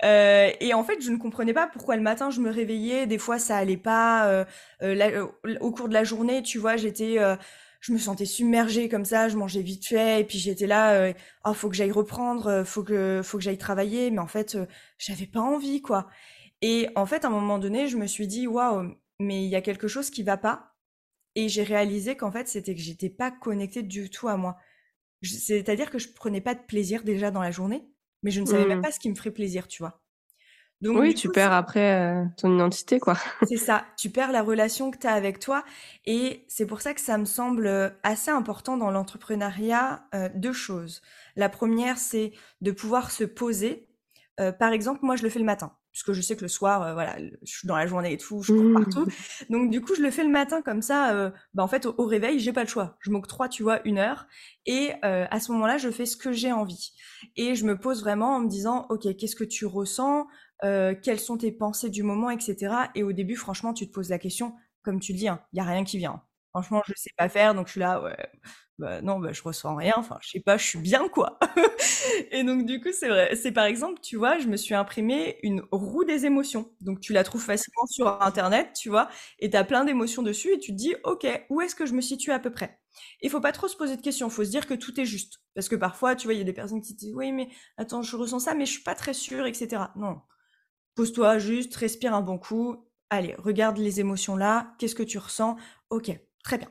Euh, 0.03 0.49
et 0.59 0.73
en 0.73 0.83
fait, 0.83 1.01
je 1.01 1.11
ne 1.11 1.17
comprenais 1.17 1.53
pas 1.53 1.67
pourquoi 1.67 1.95
le 1.95 2.01
matin 2.01 2.29
je 2.29 2.39
me 2.39 2.49
réveillais, 2.49 3.07
des 3.07 3.17
fois 3.17 3.39
ça 3.39 3.57
allait 3.57 3.77
pas. 3.77 4.27
Euh, 4.27 4.45
euh 4.81 5.27
au 5.59 5.71
cours 5.71 5.89
de 5.89 5.93
la 5.93 6.03
journée, 6.03 6.41
tu 6.41 6.57
vois, 6.57 6.77
j'étais 6.77 7.17
je 7.85 7.93
me 7.93 7.99
sentais 7.99 8.25
submergée 8.25 8.89
comme 8.89 9.05
ça, 9.05 9.29
je 9.29 9.37
mangeais 9.37 9.61
vite 9.61 9.85
fait 9.85 10.21
et 10.21 10.23
puis 10.23 10.39
j'étais 10.39 10.65
là 10.65 10.93
euh, 10.93 11.13
oh 11.45 11.53
faut 11.53 11.69
que 11.69 11.75
j'aille 11.75 11.91
reprendre, 11.91 12.47
euh, 12.47 12.63
faut 12.63 12.83
que 12.83 13.21
faut 13.23 13.37
que 13.37 13.43
j'aille 13.43 13.59
travailler 13.59 14.09
mais 14.09 14.17
en 14.17 14.27
fait 14.27 14.55
euh, 14.55 14.65
j'avais 14.97 15.27
pas 15.27 15.41
envie 15.41 15.83
quoi. 15.83 16.09
Et 16.63 16.89
en 16.95 17.05
fait 17.05 17.25
à 17.25 17.27
un 17.27 17.31
moment 17.31 17.59
donné, 17.59 17.87
je 17.87 17.97
me 17.97 18.07
suis 18.07 18.25
dit 18.25 18.47
waouh, 18.47 18.95
mais 19.19 19.45
il 19.45 19.49
y 19.49 19.55
a 19.55 19.61
quelque 19.61 19.87
chose 19.87 20.09
qui 20.09 20.23
va 20.23 20.35
pas 20.35 20.73
et 21.35 21.47
j'ai 21.47 21.61
réalisé 21.61 22.17
qu'en 22.17 22.31
fait 22.31 22.47
c'était 22.47 22.73
que 22.73 22.81
j'étais 22.81 23.11
pas 23.11 23.29
connectée 23.29 23.83
du 23.83 24.09
tout 24.09 24.29
à 24.29 24.35
moi. 24.35 24.57
C'est-à-dire 25.21 25.91
que 25.91 25.99
je 25.99 26.09
prenais 26.09 26.41
pas 26.41 26.55
de 26.55 26.61
plaisir 26.61 27.03
déjà 27.03 27.29
dans 27.29 27.41
la 27.41 27.51
journée, 27.51 27.87
mais 28.23 28.31
je 28.31 28.41
ne 28.41 28.47
savais 28.47 28.65
même 28.65 28.79
mmh. 28.79 28.81
pas 28.81 28.91
ce 28.93 28.99
qui 28.99 29.11
me 29.11 29.15
ferait 29.15 29.31
plaisir, 29.31 29.67
tu 29.67 29.83
vois 29.83 30.01
oui, 30.81 31.13
tu 31.13 31.29
perds 31.29 31.53
après 31.53 32.01
euh, 32.01 32.25
ton 32.37 32.53
identité, 32.53 32.99
quoi. 32.99 33.17
c'est 33.47 33.57
ça, 33.57 33.85
tu 33.97 34.09
perds 34.09 34.31
la 34.31 34.41
relation 34.41 34.91
que 34.91 34.97
tu 34.97 35.07
as 35.07 35.13
avec 35.13 35.39
toi. 35.39 35.63
Et 36.05 36.45
c'est 36.47 36.65
pour 36.65 36.81
ça 36.81 36.93
que 36.93 37.01
ça 37.01 37.17
me 37.17 37.25
semble 37.25 37.67
euh, 37.67 37.89
assez 38.03 38.31
important 38.31 38.77
dans 38.77 38.91
l'entrepreneuriat, 38.91 40.05
euh, 40.13 40.29
deux 40.35 40.53
choses. 40.53 41.01
La 41.35 41.49
première, 41.49 41.97
c'est 41.97 42.33
de 42.61 42.71
pouvoir 42.71 43.11
se 43.11 43.23
poser. 43.23 43.87
par 44.59 44.73
exemple, 44.73 44.99
moi, 45.03 45.15
je 45.15 45.23
le 45.23 45.29
fais 45.29 45.39
le 45.39 45.45
matin. 45.45 45.71
puisque 45.91 46.11
je 46.11 46.21
sais 46.21 46.35
que 46.35 46.41
le 46.41 46.49
soir, 46.49 46.93
voilà, 46.93 47.15
je 47.19 47.51
suis 47.57 47.67
dans 47.67 47.77
la 47.77 47.87
journée 47.87 48.11
et 48.11 48.17
tout, 48.17 48.41
je 48.43 48.51
cours 48.51 48.83
partout. 48.83 49.07
Donc 49.49 49.69
du 49.69 49.79
coup, 49.79 49.95
je 49.95 50.01
le 50.01 50.11
fais 50.11 50.23
le 50.23 50.29
matin 50.29 50.61
comme 50.61 50.81
ça. 50.81 51.31
bah 51.53 51.63
en 51.63 51.67
fait, 51.69 51.85
au, 51.85 51.95
au 51.97 52.05
réveil, 52.05 52.39
j'ai 52.39 52.51
pas 52.51 52.63
le 52.63 52.69
choix. 52.69 52.97
Je 52.99 53.11
m'octroie, 53.11 53.47
tu 53.47 53.63
vois, 53.63 53.79
une 53.85 53.97
heure, 53.97 54.27
et 54.65 54.91
à 55.01 55.39
ce 55.39 55.51
moment-là, 55.53 55.77
je 55.77 55.89
fais 55.89 56.05
ce 56.05 56.17
que 56.17 56.31
j'ai 56.33 56.51
envie. 56.51 56.91
Et 57.37 57.55
je 57.55 57.65
me 57.65 57.77
pose 57.77 58.01
vraiment 58.01 58.35
en 58.35 58.39
me 58.41 58.49
disant, 58.49 58.85
ok, 58.89 59.15
qu'est-ce 59.17 59.35
que 59.35 59.45
tu 59.45 59.65
ressens? 59.65 60.27
Euh, 60.63 60.95
quelles 61.01 61.19
sont 61.19 61.37
tes 61.37 61.51
pensées 61.51 61.89
du 61.89 62.03
moment, 62.03 62.29
etc. 62.29 62.73
Et 62.95 63.03
au 63.03 63.11
début, 63.11 63.35
franchement, 63.35 63.73
tu 63.73 63.87
te 63.87 63.93
poses 63.93 64.09
la 64.09 64.19
question, 64.19 64.55
comme 64.83 64.99
tu 64.99 65.13
le 65.13 65.17
dis, 65.17 65.25
il 65.25 65.29
hein, 65.29 65.41
y 65.53 65.59
a 65.59 65.63
rien 65.63 65.83
qui 65.83 65.97
vient. 65.97 66.21
Franchement, 66.51 66.81
je 66.87 66.93
sais 66.95 67.11
pas 67.17 67.27
faire, 67.27 67.53
donc 67.53 67.67
je 67.67 67.71
suis 67.73 67.81
là, 67.81 68.01
ouais, 68.01 68.15
bah 68.77 69.01
non, 69.01 69.19
bah 69.19 69.31
je 69.31 69.41
ressens 69.43 69.75
rien. 69.75 69.93
Enfin, 69.97 70.17
je 70.21 70.29
sais 70.31 70.39
pas, 70.39 70.57
je 70.57 70.65
suis 70.65 70.79
bien 70.79 71.07
quoi. 71.09 71.39
et 72.31 72.43
donc 72.43 72.65
du 72.65 72.81
coup, 72.81 72.89
c'est 72.91 73.07
vrai. 73.07 73.35
C'est 73.35 73.51
par 73.51 73.65
exemple, 73.65 74.01
tu 74.01 74.17
vois, 74.17 74.39
je 74.39 74.47
me 74.47 74.57
suis 74.57 74.75
imprimé 74.75 75.37
une 75.43 75.63
roue 75.71 76.03
des 76.03 76.25
émotions. 76.25 76.71
Donc 76.81 76.99
tu 76.99 77.13
la 77.13 77.23
trouves 77.23 77.43
facilement 77.43 77.85
sur 77.87 78.21
internet, 78.21 78.73
tu 78.73 78.89
vois, 78.89 79.09
et 79.39 79.49
tu 79.49 79.57
as 79.57 79.63
plein 79.63 79.85
d'émotions 79.85 80.23
dessus 80.23 80.53
et 80.53 80.59
tu 80.59 80.71
te 80.71 80.77
dis, 80.77 80.95
ok, 81.03 81.25
où 81.49 81.61
est-ce 81.61 81.75
que 81.75 81.85
je 81.85 81.93
me 81.93 82.01
situe 82.01 82.31
à 82.31 82.39
peu 82.39 82.51
près? 82.51 82.79
Il 83.21 83.29
faut 83.29 83.41
pas 83.41 83.51
trop 83.51 83.67
se 83.67 83.75
poser 83.77 83.95
de 83.97 84.01
questions. 84.01 84.29
Faut 84.29 84.43
se 84.43 84.49
dire 84.49 84.67
que 84.67 84.73
tout 84.73 84.99
est 84.99 85.05
juste, 85.05 85.41
parce 85.53 85.69
que 85.69 85.75
parfois, 85.75 86.15
tu 86.15 86.27
vois, 86.27 86.33
il 86.33 86.37
y 86.37 86.41
a 86.41 86.45
des 86.45 86.53
personnes 86.53 86.81
qui 86.81 86.95
disent, 86.95 87.13
oui, 87.15 87.31
mais 87.31 87.49
attends, 87.77 88.01
je 88.01 88.15
ressens 88.15 88.39
ça, 88.39 88.55
mais 88.55 88.65
je 88.65 88.71
suis 88.71 88.83
pas 88.83 88.95
très 88.95 89.13
sûre, 89.13 89.45
etc. 89.45 89.83
Non, 89.95 90.21
Pose-toi 90.95 91.37
juste, 91.39 91.75
respire 91.75 92.13
un 92.13 92.21
bon 92.21 92.37
coup. 92.37 92.85
Allez, 93.09 93.35
regarde 93.37 93.77
les 93.77 93.99
émotions 93.99 94.35
là. 94.35 94.73
Qu'est-ce 94.79 94.95
que 94.95 95.03
tu 95.03 95.17
ressens? 95.17 95.57
Ok, 95.89 96.11
très 96.43 96.57
bien. 96.57 96.69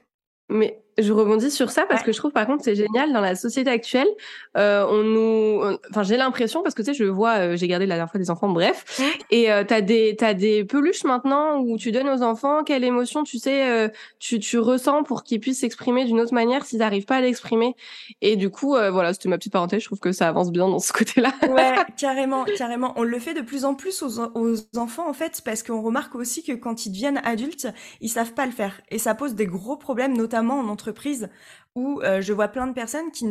Mais 0.49 0.84
je 0.99 1.13
rebondis 1.13 1.51
sur 1.51 1.71
ça 1.71 1.87
parce 1.89 2.03
que 2.03 2.13
je 2.13 2.19
trouve 2.19 2.33
par 2.33 2.47
contre 2.47 2.65
c'est 2.65 2.75
génial 2.75 3.13
dans 3.13 3.21
la 3.21 3.35
société 3.35 3.71
actuelle. 3.71 4.09
Euh, 4.57 4.87
on 4.89 5.03
nous, 5.03 5.77
enfin 5.91 6.03
j'ai 6.03 6.17
l'impression 6.17 6.63
parce 6.63 6.75
que 6.75 6.83
tu 6.83 6.93
sais 6.93 6.95
je 6.95 7.05
vois, 7.05 7.39
euh, 7.39 7.57
j'ai 7.57 7.67
gardé 7.67 7.87
la 7.87 7.97
dernière 7.97 8.11
fois 8.11 8.21
des 8.21 8.31
enfants, 8.31 8.49
bref, 8.49 8.85
mmh. 8.99 9.03
et 9.31 9.51
euh, 9.51 9.65
t'as 9.67 9.81
des 9.81 10.15
t'as 10.17 10.35
des 10.35 10.65
peluches 10.65 11.05
maintenant 11.05 11.59
où 11.59 11.77
tu 11.77 11.91
donnes 11.91 12.09
aux 12.09 12.23
enfants 12.23 12.63
quelle 12.65 12.85
émotion 12.85 13.25
tu 13.25 13.39
sais 13.39 13.69
euh, 13.69 13.89
tu 14.19 14.39
tu 14.39 14.59
ressens 14.59 15.03
pour 15.03 15.25
qu'ils 15.25 15.41
puissent 15.41 15.61
s'exprimer 15.61 16.05
d'une 16.05 16.21
autre 16.21 16.35
manière 16.35 16.65
s'ils 16.65 16.79
n'arrivent 16.79 17.07
pas 17.07 17.17
à 17.17 17.21
l'exprimer. 17.21 17.75
Et 18.21 18.37
du 18.37 18.51
coup 18.51 18.77
euh, 18.77 18.91
voilà 18.91 19.13
c'était 19.13 19.29
ma 19.29 19.39
petite 19.39 19.53
parenthèse. 19.53 19.81
Je 19.81 19.87
trouve 19.87 20.01
que 20.01 20.13
ça 20.13 20.29
avance 20.29 20.53
bien 20.53 20.69
dans 20.69 20.79
ce 20.79 20.93
côté-là. 20.93 21.33
ouais 21.49 21.75
carrément 21.99 22.45
carrément. 22.57 22.93
On 22.97 23.03
le 23.03 23.19
fait 23.19 23.35
de 23.35 23.41
plus 23.41 23.65
en 23.65 23.75
plus 23.75 24.03
aux, 24.03 24.21
aux 24.21 24.55
enfants 24.77 25.09
en 25.09 25.13
fait 25.13 25.43
parce 25.45 25.63
qu'on 25.63 25.83
remarque 25.83 26.15
aussi 26.15 26.45
que 26.45 26.53
quand 26.53 26.87
ils 26.87 26.91
deviennent 26.91 27.21
adultes 27.25 27.69
ils 28.01 28.09
savent 28.09 28.35
pas 28.35 28.47
le 28.47 28.53
faire 28.53 28.81
et 28.91 28.99
ça 28.99 29.15
pose 29.15 29.35
des 29.35 29.47
gros 29.47 29.77
problèmes 29.77 30.17
notamment 30.17 30.61
en 30.61 30.69
entreprise 30.69 30.84
où 31.75 32.01
euh, 32.03 32.21
je 32.21 32.33
vois 32.33 32.49
plein 32.49 32.67
de 32.67 32.73
personnes 32.73 33.11
qui, 33.11 33.27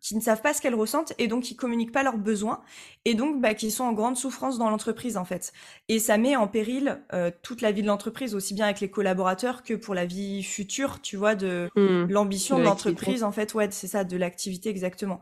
qui 0.00 0.16
ne 0.16 0.20
savent 0.20 0.42
pas 0.42 0.54
ce 0.54 0.60
qu'elles 0.60 0.74
ressentent 0.74 1.12
et 1.18 1.28
donc 1.28 1.44
qui 1.44 1.56
communiquent 1.56 1.92
pas 1.92 2.02
leurs 2.02 2.18
besoins 2.18 2.60
et 3.04 3.14
donc 3.14 3.40
bah, 3.40 3.54
qui 3.54 3.70
sont 3.70 3.84
en 3.84 3.92
grande 3.92 4.16
souffrance 4.16 4.58
dans 4.58 4.70
l'entreprise 4.70 5.16
en 5.16 5.24
fait. 5.24 5.52
Et 5.88 5.98
ça 5.98 6.18
met 6.18 6.36
en 6.36 6.48
péril 6.48 7.00
euh, 7.12 7.30
toute 7.42 7.60
la 7.60 7.72
vie 7.72 7.82
de 7.82 7.86
l'entreprise, 7.86 8.34
aussi 8.34 8.54
bien 8.54 8.66
avec 8.66 8.80
les 8.80 8.90
collaborateurs 8.90 9.62
que 9.62 9.74
pour 9.74 9.94
la 9.94 10.06
vie 10.06 10.42
future, 10.42 11.00
tu 11.02 11.16
vois, 11.16 11.34
de 11.34 11.68
mmh. 11.76 12.04
l'ambition 12.10 12.58
de, 12.58 12.64
l'entreprise 12.64 13.24
en 13.24 13.32
fait. 13.32 13.54
Ouais, 13.54 13.68
c'est 13.70 13.88
ça, 13.88 14.04
de 14.04 14.16
l'activité 14.16 14.70
exactement. 14.70 15.20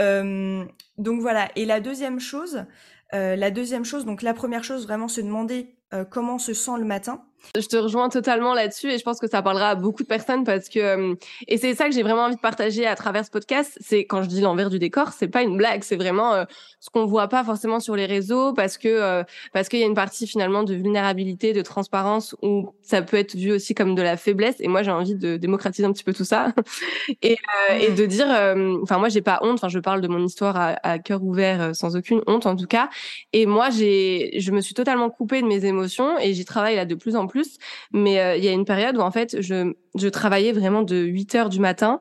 Euh, 0.00 0.64
donc 0.98 1.20
voilà. 1.20 1.48
Et 1.56 1.64
la 1.64 1.80
deuxième 1.80 2.20
chose, 2.20 2.64
la 3.12 3.50
deuxième 3.50 3.84
chose, 3.84 4.04
donc 4.04 4.20
la 4.20 4.34
première 4.34 4.64
chose, 4.64 4.84
vraiment 4.86 5.08
se 5.08 5.20
demander 5.20 5.76
comment 6.10 6.34
on 6.34 6.38
se 6.38 6.52
sent 6.52 6.72
le 6.78 6.84
matin. 6.84 7.24
Je 7.54 7.66
te 7.66 7.76
rejoins 7.76 8.08
totalement 8.08 8.54
là-dessus 8.54 8.90
et 8.90 8.98
je 8.98 9.02
pense 9.02 9.18
que 9.18 9.28
ça 9.28 9.42
parlera 9.42 9.70
à 9.70 9.74
beaucoup 9.74 10.02
de 10.02 10.08
personnes 10.08 10.44
parce 10.44 10.68
que 10.68 10.78
euh, 10.78 11.14
et 11.48 11.58
c'est 11.58 11.74
ça 11.74 11.86
que 11.86 11.94
j'ai 11.94 12.02
vraiment 12.02 12.22
envie 12.22 12.36
de 12.36 12.40
partager 12.40 12.86
à 12.86 12.96
travers 12.96 13.24
ce 13.24 13.30
podcast. 13.30 13.78
C'est 13.80 14.04
quand 14.04 14.22
je 14.22 14.28
dis 14.28 14.40
l'envers 14.40 14.70
du 14.70 14.78
décor, 14.78 15.12
c'est 15.12 15.28
pas 15.28 15.42
une 15.42 15.56
blague, 15.56 15.82
c'est 15.82 15.96
vraiment 15.96 16.34
euh, 16.34 16.44
ce 16.80 16.90
qu'on 16.90 17.06
voit 17.06 17.28
pas 17.28 17.44
forcément 17.44 17.80
sur 17.80 17.96
les 17.96 18.06
réseaux 18.06 18.52
parce 18.52 18.78
que 18.78 18.88
euh, 18.88 19.22
parce 19.52 19.68
qu'il 19.68 19.78
y 19.78 19.82
a 19.82 19.86
une 19.86 19.94
partie 19.94 20.26
finalement 20.26 20.62
de 20.62 20.74
vulnérabilité, 20.74 21.52
de 21.52 21.62
transparence 21.62 22.34
où 22.42 22.70
ça 22.82 23.02
peut 23.02 23.16
être 23.16 23.34
vu 23.34 23.52
aussi 23.52 23.74
comme 23.74 23.94
de 23.94 24.02
la 24.02 24.16
faiblesse. 24.16 24.56
Et 24.60 24.68
moi 24.68 24.82
j'ai 24.82 24.90
envie 24.90 25.14
de 25.14 25.36
démocratiser 25.36 25.86
un 25.86 25.92
petit 25.92 26.04
peu 26.04 26.12
tout 26.12 26.24
ça 26.24 26.52
et, 27.22 27.36
et 27.80 27.90
de 27.90 28.06
dire, 28.06 28.26
enfin 28.82 28.98
moi 28.98 29.08
j'ai 29.08 29.22
pas 29.22 29.40
honte. 29.42 29.54
Enfin 29.54 29.68
je 29.68 29.78
parle 29.78 30.00
de 30.00 30.08
mon 30.08 30.24
histoire 30.24 30.56
à, 30.56 30.76
à 30.82 30.98
cœur 30.98 31.22
ouvert 31.22 31.74
sans 31.74 31.96
aucune 31.96 32.22
honte 32.26 32.46
en 32.46 32.56
tout 32.56 32.66
cas. 32.66 32.88
Et 33.32 33.46
moi 33.46 33.70
j'ai 33.70 34.30
je 34.38 34.52
me 34.52 34.60
suis 34.60 34.74
totalement 34.74 35.10
coupée 35.10 35.42
de 35.42 35.46
mes 35.46 35.64
émotions 35.64 36.18
et 36.18 36.34
j'y 36.34 36.44
travaille 36.44 36.76
là 36.76 36.84
de 36.84 36.94
plus 36.94 37.16
en 37.16 37.26
plus 37.26 37.35
plus. 37.36 37.58
Mais 37.92 38.20
euh, 38.20 38.36
il 38.36 38.44
y 38.44 38.48
a 38.48 38.52
une 38.52 38.64
période 38.64 38.96
où 38.96 39.00
en 39.00 39.10
fait, 39.10 39.40
je, 39.40 39.74
je 39.94 40.08
travaillais 40.08 40.52
vraiment 40.52 40.82
de 40.82 40.96
8 40.96 41.34
heures 41.34 41.48
du 41.48 41.60
matin 41.60 42.00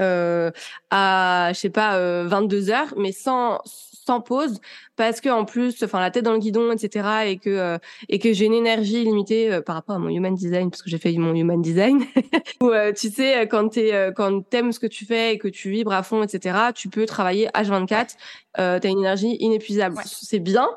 euh, 0.00 0.50
à, 0.90 1.50
je 1.52 1.58
sais 1.58 1.70
pas, 1.70 1.98
22 2.24 2.70
euh, 2.70 2.72
heures, 2.72 2.94
mais 2.96 3.12
sans 3.12 3.60
sans 3.64 4.22
pause 4.22 4.58
parce 4.96 5.20
que 5.20 5.28
en 5.28 5.44
plus 5.44 5.82
enfin 5.82 6.00
la 6.00 6.10
tête 6.10 6.24
dans 6.24 6.32
le 6.32 6.38
guidon 6.38 6.72
etc 6.72 7.26
et 7.26 7.36
que 7.36 7.50
euh, 7.50 7.78
et 8.08 8.18
que 8.18 8.32
j'ai 8.32 8.46
une 8.46 8.54
énergie 8.54 9.04
limitée 9.04 9.60
par 9.66 9.74
rapport 9.74 9.96
à 9.96 9.98
mon 9.98 10.08
human 10.08 10.34
design 10.34 10.70
parce 10.70 10.80
que 10.80 10.88
j'ai 10.88 10.96
fait 10.96 11.12
mon 11.12 11.34
human 11.34 11.60
design 11.60 12.02
où 12.62 12.70
tu 12.96 13.10
sais 13.10 13.46
quand 13.48 13.68
tu 13.68 13.80
quand 14.16 14.48
t'aimes 14.48 14.72
ce 14.72 14.80
que 14.80 14.86
tu 14.86 15.04
fais 15.04 15.34
et 15.34 15.38
que 15.38 15.48
tu 15.48 15.68
vibres 15.68 15.92
à 15.92 16.02
fond 16.02 16.22
etc 16.22 16.58
tu 16.74 16.88
peux 16.88 17.04
travailler 17.04 17.48
H24 17.48 18.16
euh, 18.58 18.78
t'as 18.80 18.88
une 18.88 19.00
énergie 19.00 19.36
inépuisable 19.40 19.98
c'est 20.06 20.38
bien 20.38 20.70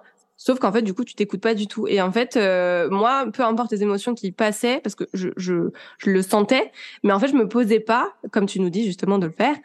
Sauf 0.44 0.58
qu'en 0.58 0.72
fait, 0.72 0.82
du 0.82 0.96
coup, 0.96 1.04
tu 1.04 1.14
t'écoutes 1.14 1.40
pas 1.40 1.54
du 1.54 1.68
tout. 1.68 1.88
Et 1.88 2.02
en 2.02 2.12
fait, 2.12 2.36
euh, 2.36 2.90
moi, 2.90 3.28
peu 3.32 3.44
importe 3.44 3.72
les 3.72 3.84
émotions 3.84 4.16
qui 4.16 4.32
passaient, 4.32 4.80
parce 4.84 4.96
que 4.96 5.04
je, 5.14 5.30
je, 5.38 5.70
je, 6.00 6.10
le 6.10 6.24
sentais, 6.24 6.72
mais 7.04 7.14
en 7.14 7.20
fait, 7.20 7.28
je 7.28 7.36
me 7.36 7.48
posais 7.48 7.80
pas, 7.80 8.16
comme 8.32 8.48
tu 8.48 8.60
nous 8.60 8.72
dis 8.72 8.84
justement 8.84 9.20
de 9.20 9.28
le 9.28 9.34
faire, 9.34 9.56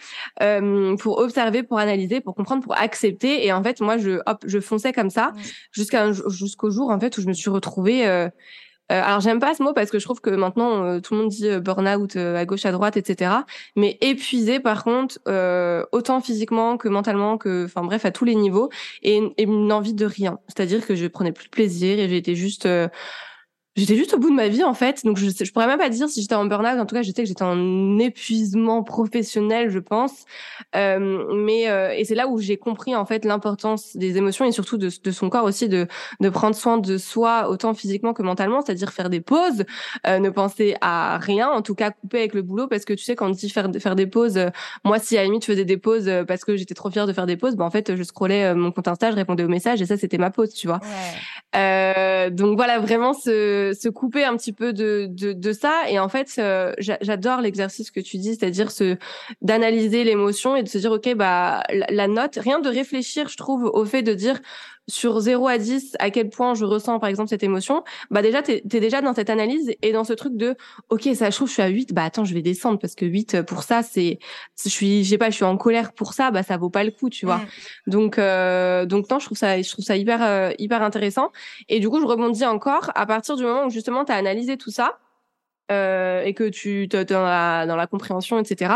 euh, 0.42 0.94
pour 0.98 1.16
observer, 1.16 1.62
pour 1.62 1.78
analyser, 1.78 2.20
pour 2.20 2.34
comprendre, 2.34 2.62
pour 2.62 2.76
accepter. 2.76 3.46
Et 3.46 3.54
en 3.54 3.62
fait, 3.62 3.80
moi, 3.80 3.96
je, 3.96 4.20
hop, 4.26 4.44
je 4.44 4.60
fonçais 4.60 4.92
comme 4.92 5.08
ça 5.08 5.32
jusqu'à 5.72 6.12
jusqu'au 6.12 6.68
jour 6.68 6.90
en 6.90 7.00
fait 7.00 7.16
où 7.16 7.22
je 7.22 7.26
me 7.26 7.32
suis 7.32 7.48
retrouvée 7.48 8.06
euh, 8.06 8.28
euh, 8.92 9.02
alors 9.02 9.20
j'aime 9.20 9.40
pas 9.40 9.54
ce 9.54 9.62
mot 9.62 9.72
parce 9.72 9.90
que 9.90 9.98
je 9.98 10.04
trouve 10.04 10.20
que 10.20 10.30
maintenant 10.30 10.84
euh, 10.84 11.00
tout 11.00 11.14
le 11.14 11.20
monde 11.20 11.30
dit 11.30 11.48
euh, 11.48 11.58
burn-out 11.60 12.16
à 12.16 12.44
gauche 12.44 12.66
à 12.66 12.72
droite 12.72 12.96
etc. 12.96 13.32
Mais 13.74 13.98
épuisé 14.00 14.60
par 14.60 14.84
contre 14.84 15.18
autant 15.92 16.20
physiquement 16.20 16.76
que 16.76 16.88
mentalement 16.88 17.38
que 17.38 17.64
enfin 17.64 17.82
bref 17.82 18.04
à 18.04 18.10
tous 18.10 18.24
les 18.24 18.34
niveaux 18.34 18.70
et, 19.02 19.20
et 19.36 19.42
une 19.44 19.72
envie 19.72 19.94
de 19.94 20.06
rien. 20.06 20.38
C'est-à-dire 20.48 20.86
que 20.86 20.94
je 20.94 21.06
prenais 21.06 21.32
plus 21.32 21.46
de 21.46 21.50
plaisir 21.50 21.98
et 21.98 22.08
j'étais 22.08 22.34
juste 22.34 22.68
J'étais 23.76 23.96
juste 23.96 24.14
au 24.14 24.18
bout 24.18 24.30
de 24.30 24.34
ma 24.34 24.48
vie 24.48 24.64
en 24.64 24.74
fait, 24.74 25.04
donc 25.04 25.18
je, 25.18 25.28
je 25.28 25.52
pourrais 25.52 25.66
même 25.66 25.78
pas 25.78 25.88
dire 25.88 26.08
si 26.08 26.22
j'étais 26.22 26.34
en 26.34 26.46
burn-out. 26.46 26.80
En 26.80 26.86
tout 26.86 26.94
cas, 26.94 27.02
je 27.02 27.08
sais 27.08 27.22
que 27.22 27.28
j'étais 27.28 27.42
en 27.42 27.98
épuisement 27.98 28.82
professionnel, 28.82 29.70
je 29.70 29.78
pense. 29.78 30.24
Euh, 30.74 31.26
mais 31.34 31.68
euh, 31.68 31.92
et 31.92 32.04
c'est 32.04 32.14
là 32.14 32.26
où 32.28 32.38
j'ai 32.38 32.56
compris 32.56 32.94
en 32.96 33.04
fait 33.04 33.24
l'importance 33.24 33.96
des 33.96 34.16
émotions 34.16 34.44
et 34.44 34.52
surtout 34.52 34.78
de, 34.78 34.90
de, 35.02 35.10
son 35.10 35.28
corps 35.28 35.44
aussi, 35.44 35.68
de 35.68 35.86
de 36.20 36.28
prendre 36.28 36.56
soin 36.56 36.78
de 36.78 36.98
soi 36.98 37.48
autant 37.48 37.74
physiquement 37.74 38.14
que 38.14 38.22
mentalement, 38.22 38.62
c'est-à-dire 38.62 38.92
faire 38.92 39.10
des 39.10 39.20
pauses, 39.20 39.64
euh, 40.06 40.18
ne 40.18 40.30
penser 40.30 40.76
à 40.80 41.18
rien, 41.18 41.50
en 41.50 41.62
tout 41.62 41.74
cas 41.74 41.90
couper 41.90 42.18
avec 42.18 42.34
le 42.34 42.42
boulot, 42.42 42.66
parce 42.68 42.84
que 42.84 42.92
tu 42.92 43.04
sais 43.04 43.14
quand 43.14 43.26
on 43.26 43.30
dit 43.30 43.50
faire 43.50 43.70
faire 43.78 43.96
des 43.96 44.06
pauses, 44.06 44.36
euh, 44.36 44.50
moi 44.84 44.98
si 44.98 45.16
à 45.16 45.20
la 45.20 45.26
limite 45.26 45.42
je 45.42 45.52
faisais 45.52 45.64
des 45.64 45.76
pauses 45.76 46.08
euh, 46.08 46.24
parce 46.24 46.44
que 46.44 46.56
j'étais 46.56 46.74
trop 46.74 46.90
fière 46.90 47.06
de 47.06 47.12
faire 47.12 47.26
des 47.26 47.36
pauses, 47.36 47.56
ben 47.56 47.64
en 47.64 47.70
fait 47.70 47.94
je 47.94 48.02
scrollais 48.02 48.54
mon 48.54 48.72
compte 48.72 48.88
Insta, 48.88 49.10
je 49.10 49.16
répondais 49.16 49.44
aux 49.44 49.48
messages 49.48 49.82
et 49.82 49.86
ça 49.86 49.96
c'était 49.96 50.18
ma 50.18 50.30
pause, 50.30 50.52
tu 50.54 50.66
vois. 50.66 50.80
Ouais. 50.82 51.18
Donc 52.30 52.56
voilà 52.56 52.78
vraiment 52.78 53.12
ce 53.12 53.56
se, 53.74 53.88
couper 53.88 54.24
un 54.24 54.36
petit 54.36 54.52
peu 54.52 54.72
de, 54.72 55.06
de, 55.10 55.32
de 55.32 55.52
ça. 55.52 55.88
Et 55.88 55.98
en 55.98 56.08
fait, 56.08 56.32
euh, 56.38 56.72
j'adore 56.78 57.40
l'exercice 57.40 57.90
que 57.90 58.00
tu 58.00 58.18
dis, 58.18 58.34
c'est-à-dire 58.34 58.70
ce 58.70 58.96
d'analyser 59.42 60.04
l'émotion 60.04 60.56
et 60.56 60.62
de 60.62 60.68
se 60.68 60.78
dire, 60.78 60.92
OK, 60.92 61.14
bah, 61.14 61.62
la, 61.70 62.08
note, 62.08 62.36
rien 62.36 62.60
de 62.60 62.68
réfléchir, 62.68 63.28
je 63.28 63.36
trouve, 63.36 63.64
au 63.64 63.84
fait 63.84 64.02
de 64.02 64.14
dire, 64.14 64.40
sur 64.88 65.18
0 65.18 65.48
à 65.48 65.58
10 65.58 65.96
à 65.98 66.10
quel 66.10 66.30
point 66.30 66.54
je 66.54 66.64
ressens 66.64 67.00
par 67.00 67.08
exemple 67.08 67.28
cette 67.28 67.42
émotion, 67.42 67.82
bah 68.10 68.22
déjà 68.22 68.40
tu 68.42 68.52
es, 68.52 68.60
déjà 68.64 69.02
dans 69.02 69.14
cette 69.14 69.30
analyse 69.30 69.74
et 69.82 69.92
dans 69.92 70.04
ce 70.04 70.12
truc 70.12 70.36
de 70.36 70.54
OK, 70.90 71.08
ça 71.14 71.30
je 71.30 71.34
trouve 71.34 71.48
je 71.48 71.54
suis 71.54 71.62
à 71.62 71.66
8, 71.66 71.92
bah 71.92 72.04
attends, 72.04 72.24
je 72.24 72.32
vais 72.34 72.42
descendre 72.42 72.78
parce 72.78 72.94
que 72.94 73.04
8 73.04 73.42
pour 73.42 73.64
ça 73.64 73.82
c'est 73.82 74.20
je 74.62 74.68
suis 74.68 75.02
je 75.02 75.10
sais 75.10 75.18
pas, 75.18 75.30
je 75.30 75.34
suis 75.34 75.44
en 75.44 75.56
colère 75.56 75.92
pour 75.92 76.12
ça, 76.12 76.30
bah 76.30 76.44
ça 76.44 76.56
vaut 76.56 76.70
pas 76.70 76.84
le 76.84 76.92
coup, 76.92 77.10
tu 77.10 77.26
vois. 77.26 77.38
Mm. 77.38 77.90
Donc 77.90 78.18
euh, 78.18 78.86
donc 78.86 79.10
non, 79.10 79.18
je 79.18 79.26
trouve 79.26 79.38
ça 79.38 79.60
je 79.60 79.68
trouve 79.68 79.84
ça 79.84 79.96
hyper 79.96 80.22
euh, 80.22 80.52
hyper 80.58 80.82
intéressant 80.82 81.32
et 81.68 81.80
du 81.80 81.88
coup, 81.88 82.00
je 82.00 82.06
rebondis 82.06 82.44
encore 82.44 82.90
à 82.94 83.06
partir 83.06 83.36
du 83.36 83.44
moment 83.44 83.66
où 83.66 83.70
justement 83.70 84.04
tu 84.04 84.12
as 84.12 84.16
analysé 84.16 84.56
tout 84.56 84.70
ça. 84.70 84.98
Euh, 85.72 86.22
et 86.22 86.32
que 86.32 86.48
tu 86.48 86.86
dans 86.86 87.24
la, 87.24 87.66
dans 87.66 87.74
la 87.74 87.88
compréhension, 87.88 88.38
etc. 88.38 88.72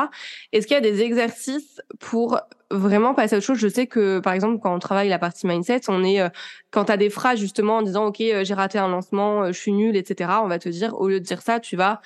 Est-ce 0.51 0.67
qu'il 0.67 0.75
y 0.75 0.77
a 0.77 0.81
des 0.81 1.03
exercices 1.03 1.81
pour 2.01 2.41
vraiment 2.71 3.15
passer 3.15 3.35
à 3.35 3.39
autre 3.39 3.47
chose. 3.47 3.59
Je 3.59 3.69
sais 3.69 3.87
que, 3.87 4.21
par 4.21 4.33
exemple, 4.33 4.61
quand 4.63 4.75
on 4.75 4.79
travaille 4.79 5.09
la 5.09 5.19
partie 5.19 5.47
mindset, 5.47 5.83
on 5.89 6.05
est, 6.05 6.21
euh, 6.21 6.29
quand 6.71 6.87
tu 6.87 6.93
as 6.93 6.97
des 6.97 7.11
phrases 7.11 7.39
justement 7.39 7.79
en 7.79 7.83
disant, 7.83 8.07
OK, 8.07 8.21
euh, 8.21 8.45
j'ai 8.45 8.55
raté 8.55 8.79
un 8.79 8.89
lancement, 8.89 9.43
euh, 9.43 9.47
je 9.53 9.59
suis 9.59 9.73
nul, 9.73 9.97
etc., 9.97 10.31
on 10.43 10.49
va 10.49 10.59
te 10.59 10.69
dire, 10.69 10.99
au 11.01 11.09
lieu 11.09 11.21
de 11.21 11.25
dire 11.25 11.43
ça, 11.43 11.61
tu 11.61 11.77
vas 11.77 12.01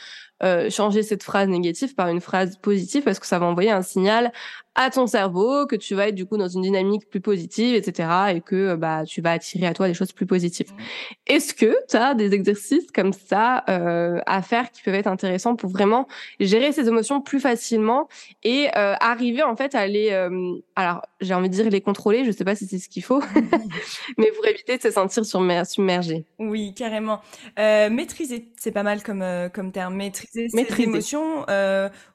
changer 0.69 1.03
cette 1.03 1.23
phrase 1.23 1.49
négative 1.49 1.95
par 1.95 2.09
une 2.09 2.21
phrase 2.21 2.59
positive 2.59 3.03
parce 3.03 3.19
que 3.19 3.27
ça 3.27 3.39
va 3.39 3.47
envoyer 3.47 3.71
un 3.71 3.81
signal 3.81 4.31
à 4.75 4.91
ton 4.91 5.07
cerveau 5.07 5.67
que 5.67 5.77
tu 5.77 5.95
vas 5.95 6.09
être 6.09 6.15
du 6.15 6.27
coup 6.27 6.37
dans 6.37 6.49
une 6.49 6.63
dynamique 6.63 7.09
plus 7.09 7.21
positive, 7.21 7.75
etc. 7.75 8.09
et 8.35 8.41
que 8.41 8.75
bah 8.75 9.05
tu 9.07 9.21
vas 9.21 9.33
attirer 9.33 9.67
à 9.67 9.75
toi 9.75 9.87
des 9.87 9.95
choses 9.95 10.13
plus 10.13 10.27
positives. 10.27 10.73
Mmh. 10.73 10.83
Est-ce 11.29 11.55
que 11.55 11.77
tu 11.89 11.97
as 11.97 12.15
des 12.15 12.35
exercices 12.35 12.91
comme 12.93 13.13
ça 13.13 13.63
euh, 13.69 14.21
à 14.27 14.43
faire 14.43 14.71
qui 14.71 14.83
peuvent 14.83 14.95
être 14.95 15.07
intéressants 15.07 15.55
pour 15.55 15.71
vraiment 15.71 16.09
gérer 16.41 16.73
ces 16.73 16.89
émotions 16.89 17.21
plus 17.21 17.41
facilement 17.41 18.09
et 18.43 18.69
euh, 18.77 18.95
arriver 19.01 19.43
en 19.43 19.55
fait 19.55 19.75
à 19.75 19.87
les, 19.87 20.11
euh, 20.11 20.54
alors 20.77 21.03
j'ai 21.21 21.35
envie 21.35 21.49
de 21.49 21.55
dire 21.55 21.69
les 21.71 21.81
contrôler, 21.81 22.25
je 22.25 22.31
sais 22.31 22.45
pas 22.45 22.55
si 22.55 22.67
c'est 22.67 22.79
ce 22.79 22.89
qu'il 22.89 23.05
faut, 23.05 23.23
mais 24.19 24.31
pour 24.33 24.47
éviter 24.47 24.77
de 24.77 24.83
se 24.83 24.91
sentir 24.91 25.25
submergé. 25.25 26.25
Oui, 26.39 26.75
carrément. 26.75 27.21
Euh, 27.59 27.91
maîtriser, 27.91 28.49
c'est 28.59 28.73
pas 28.73 28.83
mal 28.83 29.03
comme 29.03 29.25
comme 29.53 29.73
terme. 29.73 29.95
Maîtriser 29.97 30.49
ses 30.49 30.83
émotions 30.83 31.45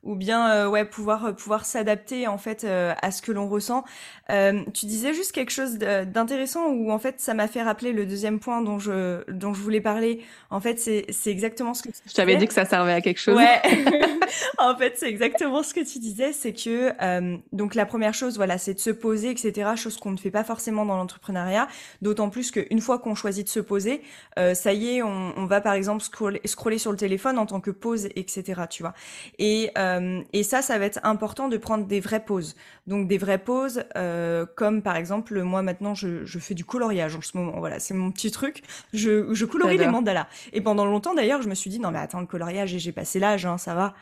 ou 0.04 0.16
bien 0.16 0.68
ouais 0.68 0.86
pouvoir 0.86 1.36
pouvoir 1.36 1.66
s'adapter 1.66 2.28
en 2.28 2.38
fait 2.38 2.66
à 2.66 3.12
ce 3.12 3.22
que 3.22 3.32
l'on 3.32 3.48
ressent. 3.48 3.84
tu 4.28 4.86
disais 4.86 5.14
juste 5.14 5.32
quelque 5.32 5.52
chose 5.52 5.78
d'intéressant 5.78 6.68
où 6.68 6.92
en 6.92 7.00
fait 7.00 7.20
ça 7.20 7.34
m'a 7.34 7.48
fait 7.48 7.62
rappeler 7.62 7.94
le 7.94 8.06
deuxième 8.06 8.40
point 8.40 8.62
dont 8.62 8.80
je 8.80 9.30
dont 9.32 9.54
je 9.54 9.62
voulais 9.62 9.82
parler. 9.82 10.22
En 10.50 10.60
fait, 10.60 10.80
c'est 10.80 11.32
exactement 11.32 11.74
ce 11.74 11.84
que 11.84 11.90
tu 11.90 11.98
Je 12.08 12.14
t'avais 12.14 12.38
dit 12.38 12.48
que 12.48 12.54
ça 12.54 12.66
servait 12.66 12.94
à 12.94 13.02
quelque 13.02 13.20
chose. 13.20 13.36
Ouais. 13.36 13.62
en 14.58 14.76
fait, 14.76 14.94
c'est 14.98 15.10
exactement 15.10 15.64
ce 15.64 15.74
que 15.74 15.82
tu 15.82 16.00
disais, 16.00 16.34
c'est 16.34 16.54
que 16.54 16.92
euh, 17.02 17.38
donc 17.52 17.76
la 17.76 17.86
première 17.86 18.14
chose, 18.14 18.29
voilà, 18.38 18.58
c'est 18.58 18.74
de 18.74 18.80
se 18.80 18.90
poser, 18.90 19.32
etc. 19.32 19.72
Chose 19.76 19.98
qu'on 19.98 20.12
ne 20.12 20.18
fait 20.18 20.32
pas 20.32 20.44
forcément 20.44 20.86
dans 20.86 20.96
l'entrepreneuriat. 20.96 21.68
D'autant 22.02 22.30
plus 22.30 22.52
qu'une 22.52 22.82
fois 22.82 23.00
qu'on 23.00 23.16
choisit 23.16 23.46
de 23.46 23.50
se 23.50 23.60
poser, 23.60 24.02
euh, 24.38 24.54
ça 24.54 24.74
y 24.74 24.98
est, 24.98 25.04
on, 25.04 25.34
on, 25.38 25.46
va 25.46 25.62
par 25.62 25.74
exemple 25.74 26.04
scroller, 26.04 26.42
scroller 26.46 26.78
sur 26.78 26.92
le 26.92 26.98
téléphone 26.98 27.38
en 27.38 27.46
tant 27.46 27.60
que 27.60 27.72
pause, 27.72 28.10
etc. 28.16 28.62
Tu 28.70 28.84
vois. 28.84 28.94
Et 29.38 29.72
euh, 29.78 30.22
et 30.34 30.44
ça, 30.44 30.62
ça 30.62 30.78
va 30.78 30.86
être 30.86 31.00
important 31.04 31.48
de 31.48 31.58
prendre 31.58 31.86
des 31.86 32.00
vraies 32.00 32.24
pauses. 32.24 32.56
Donc 32.88 33.08
des 33.08 33.18
vraies 33.18 33.38
pauses, 33.38 33.84
euh, 33.96 34.46
comme 34.56 34.82
par 34.82 34.96
exemple, 34.96 35.42
moi 35.44 35.62
maintenant, 35.62 35.94
je, 35.94 36.26
je 36.26 36.40
fais 36.40 36.54
du 36.54 36.66
coloriage 36.66 37.16
en 37.16 37.22
ce 37.22 37.38
moment. 37.38 37.60
Voilà, 37.60 37.80
c'est 37.80 37.94
mon 37.94 38.12
petit 38.12 38.32
truc. 38.32 38.64
Je, 38.94 39.34
je 39.34 39.46
colorie 39.46 39.78
les 39.78 39.88
mandalas. 39.88 40.28
Et 40.54 40.62
pendant 40.62 40.86
longtemps 40.86 41.14
d'ailleurs, 41.14 41.42
je 41.42 41.50
me 41.50 41.56
suis 41.56 41.70
dit 41.70 41.80
non 41.80 41.92
mais 41.92 42.00
attends 42.00 42.20
le 42.20 42.26
coloriage, 42.26 42.76
j'ai 42.78 42.92
passé 42.92 43.20
l'âge, 43.20 43.46
hein, 43.46 43.58
ça 43.58 43.76
va. 43.76 43.96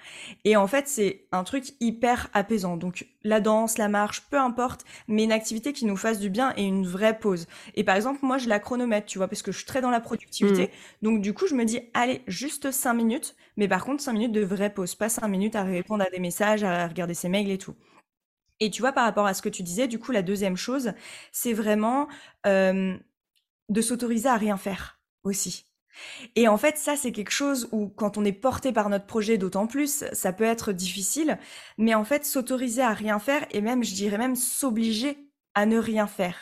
Et 0.45 0.55
en 0.55 0.67
fait, 0.67 0.87
c'est 0.87 1.25
un 1.31 1.43
truc 1.43 1.73
hyper 1.79 2.29
apaisant. 2.33 2.77
Donc 2.77 3.07
la 3.23 3.39
danse, 3.39 3.77
la 3.77 3.89
marche, 3.89 4.16
peu 4.21 4.37
importe, 4.37 4.85
mais 5.07 5.23
une 5.23 5.31
activité 5.31 5.73
qui 5.73 5.85
nous 5.85 5.97
fasse 5.97 6.19
du 6.19 6.29
bien 6.29 6.53
et 6.57 6.63
une 6.63 6.85
vraie 6.85 7.17
pause. 7.17 7.47
Et 7.75 7.83
par 7.83 7.95
exemple, 7.95 8.19
moi, 8.23 8.37
je 8.37 8.49
la 8.49 8.59
chronomètre, 8.59 9.07
tu 9.07 9.17
vois, 9.17 9.27
parce 9.27 9.41
que 9.41 9.51
je 9.51 9.57
suis 9.57 9.65
très 9.65 9.81
dans 9.81 9.89
la 9.89 9.99
productivité. 9.99 10.63
Mm. 10.63 11.05
Donc 11.05 11.21
du 11.21 11.33
coup, 11.33 11.47
je 11.47 11.55
me 11.55 11.65
dis, 11.65 11.81
allez, 11.93 12.21
juste 12.27 12.71
cinq 12.71 12.93
minutes, 12.93 13.35
mais 13.55 13.67
par 13.67 13.85
contre, 13.85 14.01
cinq 14.01 14.13
minutes 14.13 14.31
de 14.31 14.43
vraie 14.43 14.73
pause, 14.73 14.95
pas 14.95 15.09
cinq 15.09 15.27
minutes 15.27 15.55
à 15.55 15.63
répondre 15.63 16.03
à 16.03 16.09
des 16.09 16.19
messages, 16.19 16.63
à 16.63 16.87
regarder 16.87 17.13
ses 17.13 17.29
mails 17.29 17.51
et 17.51 17.57
tout. 17.57 17.75
Et 18.59 18.71
tu 18.71 18.81
vois, 18.81 18.91
par 18.91 19.05
rapport 19.05 19.25
à 19.25 19.33
ce 19.33 19.41
que 19.41 19.49
tu 19.49 19.63
disais, 19.63 19.87
du 19.87 19.99
coup, 19.99 20.11
la 20.11 20.23
deuxième 20.23 20.57
chose, 20.57 20.93
c'est 21.31 21.53
vraiment 21.53 22.07
euh, 22.45 22.97
de 23.69 23.81
s'autoriser 23.81 24.29
à 24.29 24.35
rien 24.35 24.57
faire 24.57 24.99
aussi. 25.23 25.66
Et 26.35 26.47
en 26.47 26.57
fait, 26.57 26.77
ça, 26.77 26.95
c'est 26.95 27.11
quelque 27.11 27.31
chose 27.31 27.69
où, 27.71 27.87
quand 27.87 28.17
on 28.17 28.25
est 28.25 28.31
porté 28.31 28.71
par 28.71 28.89
notre 28.89 29.05
projet, 29.05 29.37
d'autant 29.37 29.67
plus, 29.67 30.05
ça 30.11 30.33
peut 30.33 30.43
être 30.43 30.71
difficile. 30.71 31.37
Mais 31.77 31.95
en 31.95 32.03
fait, 32.03 32.25
s'autoriser 32.25 32.81
à 32.81 32.93
rien 32.93 33.19
faire 33.19 33.45
et 33.51 33.61
même, 33.61 33.83
je 33.83 33.93
dirais 33.93 34.17
même, 34.17 34.35
s'obliger 34.35 35.17
à 35.55 35.65
ne 35.65 35.77
rien 35.77 36.07
faire 36.07 36.37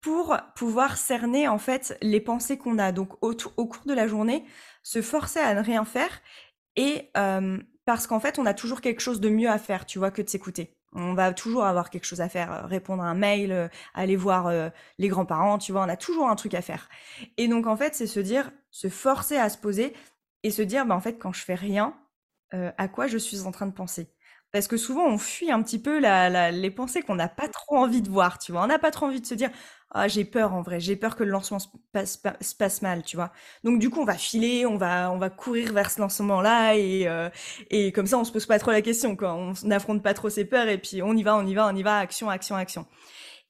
pour 0.00 0.36
pouvoir 0.56 0.96
cerner, 0.96 1.46
en 1.48 1.58
fait, 1.58 1.96
les 2.00 2.20
pensées 2.20 2.56
qu'on 2.58 2.78
a. 2.78 2.92
Donc, 2.92 3.22
au, 3.22 3.34
cours 3.66 3.84
de 3.86 3.92
la 3.92 4.06
journée, 4.06 4.44
se 4.82 5.02
forcer 5.02 5.40
à 5.40 5.54
ne 5.54 5.60
rien 5.60 5.84
faire 5.84 6.22
et 6.76 7.10
euh, 7.16 7.58
parce 7.84 8.06
qu'en 8.06 8.20
fait, 8.20 8.38
on 8.38 8.46
a 8.46 8.54
toujours 8.54 8.80
quelque 8.80 9.00
chose 9.00 9.20
de 9.20 9.28
mieux 9.28 9.50
à 9.50 9.58
faire, 9.58 9.84
tu 9.84 9.98
vois, 9.98 10.10
que 10.10 10.22
de 10.22 10.28
s'écouter. 10.28 10.79
On 10.92 11.14
va 11.14 11.32
toujours 11.32 11.64
avoir 11.64 11.88
quelque 11.90 12.04
chose 12.04 12.20
à 12.20 12.28
faire, 12.28 12.52
euh, 12.52 12.66
répondre 12.66 13.02
à 13.02 13.06
un 13.06 13.14
mail, 13.14 13.52
euh, 13.52 13.68
aller 13.94 14.16
voir 14.16 14.48
euh, 14.48 14.70
les 14.98 15.08
grands-parents, 15.08 15.58
tu 15.58 15.70
vois, 15.72 15.82
on 15.82 15.88
a 15.88 15.96
toujours 15.96 16.28
un 16.28 16.34
truc 16.36 16.54
à 16.54 16.62
faire. 16.62 16.88
Et 17.36 17.46
donc 17.48 17.66
en 17.66 17.76
fait, 17.76 17.94
c'est 17.94 18.06
se 18.08 18.18
dire, 18.20 18.50
se 18.70 18.88
forcer 18.88 19.36
à 19.36 19.48
se 19.50 19.58
poser 19.58 19.94
et 20.42 20.50
se 20.50 20.62
dire, 20.62 20.86
bah 20.86 20.96
en 20.96 21.00
fait, 21.00 21.18
quand 21.18 21.32
je 21.32 21.42
fais 21.44 21.54
rien, 21.54 21.94
à 22.78 22.88
quoi 22.88 23.06
je 23.06 23.16
suis 23.16 23.42
en 23.42 23.52
train 23.52 23.66
de 23.66 23.72
penser? 23.72 24.12
Parce 24.52 24.66
que 24.66 24.76
souvent, 24.76 25.06
on 25.06 25.18
fuit 25.18 25.52
un 25.52 25.62
petit 25.62 25.78
peu 25.80 26.00
la, 26.00 26.50
les 26.50 26.70
pensées 26.72 27.02
qu'on 27.02 27.14
n'a 27.14 27.28
pas 27.28 27.46
trop 27.48 27.76
envie 27.76 28.02
de 28.02 28.10
voir, 28.10 28.38
tu 28.38 28.50
vois. 28.50 28.62
On 28.64 28.66
n'a 28.66 28.80
pas 28.80 28.90
trop 28.90 29.06
envie 29.06 29.20
de 29.20 29.26
se 29.26 29.34
dire, 29.34 29.50
ah, 29.92 30.08
j'ai 30.08 30.24
peur 30.24 30.54
en 30.54 30.62
vrai, 30.62 30.80
j'ai 30.80 30.96
peur 30.96 31.16
que 31.16 31.24
le 31.24 31.30
lancement 31.30 31.58
se 31.58 31.68
passe, 31.92 32.22
se 32.40 32.54
passe, 32.54 32.82
mal, 32.82 33.02
tu 33.02 33.16
vois. 33.16 33.32
Donc 33.64 33.80
du 33.80 33.90
coup, 33.90 34.00
on 34.00 34.04
va 34.04 34.14
filer, 34.14 34.66
on 34.66 34.76
va, 34.76 35.10
on 35.10 35.18
va 35.18 35.30
courir 35.30 35.72
vers 35.72 35.90
ce 35.90 36.00
lancement-là 36.00 36.74
et, 36.76 37.08
euh, 37.08 37.28
et 37.70 37.92
comme 37.92 38.06
ça, 38.06 38.18
on 38.18 38.24
se 38.24 38.32
pose 38.32 38.46
pas 38.46 38.58
trop 38.58 38.70
la 38.70 38.82
question, 38.82 39.16
quoi. 39.16 39.34
On 39.34 39.52
n'affronte 39.64 40.02
pas 40.02 40.14
trop 40.14 40.30
ses 40.30 40.44
peurs 40.44 40.68
et 40.68 40.78
puis 40.78 41.02
on 41.02 41.14
y 41.14 41.22
va, 41.22 41.36
on 41.36 41.46
y 41.46 41.54
va, 41.54 41.66
on 41.66 41.76
y 41.76 41.82
va, 41.82 41.98
action, 41.98 42.30
action, 42.30 42.56
action. 42.56 42.86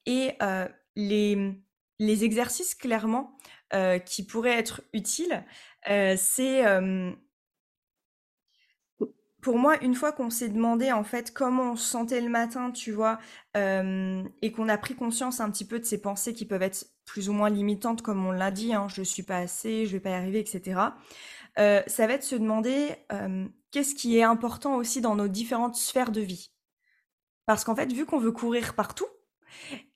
Et 0.05 0.31
euh, 0.41 0.67
les, 0.95 1.53
les 1.99 2.23
exercices, 2.23 2.75
clairement, 2.75 3.37
euh, 3.73 3.99
qui 3.99 4.25
pourraient 4.25 4.57
être 4.57 4.81
utiles, 4.93 5.45
euh, 5.89 6.15
c'est 6.17 6.65
euh, 6.65 7.11
pour 9.41 9.57
moi, 9.57 9.83
une 9.83 9.95
fois 9.95 10.11
qu'on 10.11 10.29
s'est 10.29 10.49
demandé 10.49 10.91
en 10.91 11.03
fait 11.03 11.33
comment 11.33 11.71
on 11.71 11.75
se 11.75 11.89
sentait 11.89 12.21
le 12.21 12.29
matin, 12.29 12.71
tu 12.71 12.91
vois, 12.91 13.19
euh, 13.57 14.23
et 14.41 14.51
qu'on 14.51 14.69
a 14.69 14.77
pris 14.77 14.95
conscience 14.95 15.39
un 15.39 15.49
petit 15.49 15.65
peu 15.65 15.79
de 15.79 15.85
ces 15.85 15.99
pensées 15.99 16.33
qui 16.33 16.45
peuvent 16.45 16.61
être 16.61 16.85
plus 17.05 17.27
ou 17.27 17.33
moins 17.33 17.49
limitantes, 17.49 18.03
comme 18.03 18.25
on 18.25 18.31
l'a 18.31 18.51
dit, 18.51 18.73
hein, 18.73 18.87
je 18.87 19.01
suis 19.01 19.23
pas 19.23 19.37
assez, 19.37 19.85
je 19.85 19.93
vais 19.93 19.99
pas 19.99 20.11
y 20.11 20.13
arriver, 20.13 20.39
etc. 20.39 20.79
Euh, 21.59 21.81
ça 21.87 22.07
va 22.07 22.13
être 22.13 22.23
se 22.23 22.35
demander 22.35 22.95
euh, 23.11 23.47
qu'est-ce 23.71 23.95
qui 23.95 24.17
est 24.17 24.23
important 24.23 24.75
aussi 24.75 25.01
dans 25.01 25.15
nos 25.15 25.27
différentes 25.27 25.75
sphères 25.75 26.11
de 26.11 26.21
vie. 26.21 26.51
Parce 27.45 27.63
qu'en 27.63 27.75
fait, 27.75 27.91
vu 27.91 28.05
qu'on 28.05 28.19
veut 28.19 28.31
courir 28.31 28.75
partout, 28.75 29.07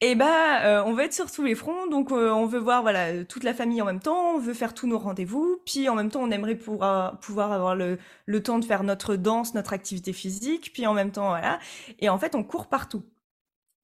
eh 0.01 0.15
ben, 0.15 0.61
euh, 0.63 0.83
on 0.85 0.93
veut 0.93 1.03
être 1.03 1.13
sur 1.13 1.31
tous 1.31 1.43
les 1.43 1.55
fronts, 1.55 1.87
donc 1.87 2.11
euh, 2.11 2.29
on 2.31 2.45
veut 2.45 2.59
voir 2.59 2.81
voilà 2.81 3.23
toute 3.25 3.43
la 3.43 3.53
famille 3.53 3.81
en 3.81 3.85
même 3.85 3.99
temps, 3.99 4.35
on 4.35 4.39
veut 4.39 4.53
faire 4.53 4.73
tous 4.73 4.87
nos 4.87 4.99
rendez-vous, 4.99 5.61
puis 5.65 5.89
en 5.89 5.95
même 5.95 6.09
temps 6.09 6.21
on 6.23 6.31
aimerait 6.31 6.55
pouvoir, 6.55 7.19
pouvoir 7.19 7.51
avoir 7.51 7.75
le, 7.75 7.97
le 8.25 8.43
temps 8.43 8.59
de 8.59 8.65
faire 8.65 8.83
notre 8.83 9.15
danse, 9.15 9.53
notre 9.53 9.73
activité 9.73 10.13
physique, 10.13 10.71
puis 10.73 10.87
en 10.87 10.93
même 10.93 11.11
temps 11.11 11.29
voilà, 11.29 11.59
et 11.99 12.09
en 12.09 12.17
fait 12.17 12.35
on 12.35 12.43
court 12.43 12.67
partout. 12.67 13.03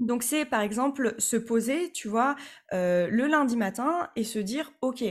Donc 0.01 0.23
c'est 0.23 0.45
par 0.45 0.61
exemple 0.61 1.13
se 1.19 1.37
poser, 1.37 1.91
tu 1.91 2.07
vois, 2.07 2.35
euh, 2.73 3.07
le 3.07 3.27
lundi 3.27 3.55
matin 3.55 4.09
et 4.15 4.23
se 4.23 4.39
dire, 4.39 4.71
ok, 4.81 5.03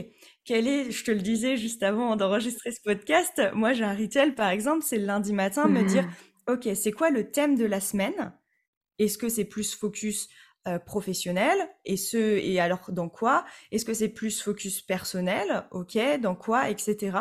quel 0.43 0.67
est, 0.67 0.91
je 0.91 1.05
te 1.05 1.11
le 1.11 1.21
disais 1.21 1.55
juste 1.55 1.81
avant 1.81 2.17
d'enregistrer 2.17 2.71
ce 2.71 2.81
podcast, 2.83 3.41
moi 3.53 3.71
j'ai 3.71 3.85
un 3.85 3.93
rituel 3.93 4.35
par 4.35 4.49
exemple, 4.49 4.83
c'est 4.83 4.97
le 4.97 5.05
lundi 5.05 5.31
matin, 5.31 5.67
me 5.67 5.83
dire, 5.83 6.03
mmh. 6.03 6.53
ok, 6.53 6.69
c'est 6.75 6.91
quoi 6.91 7.09
le 7.09 7.31
thème 7.31 7.55
de 7.55 7.65
la 7.65 7.79
semaine? 7.79 8.33
Est-ce 8.99 9.17
que 9.17 9.29
c'est 9.29 9.45
plus 9.45 9.73
focus 9.73 10.27
euh, 10.67 10.77
professionnel 10.77 11.57
et 11.85 11.97
ce 11.97 12.17
et 12.17 12.59
alors 12.59 12.91
dans 12.91 13.09
quoi? 13.09 13.45
Est-ce 13.71 13.83
que 13.83 13.93
c'est 13.93 14.09
plus 14.09 14.41
focus 14.41 14.81
personnel? 14.81 15.63
Ok, 15.71 15.97
dans 16.21 16.35
quoi, 16.35 16.69
etc. 16.69 17.17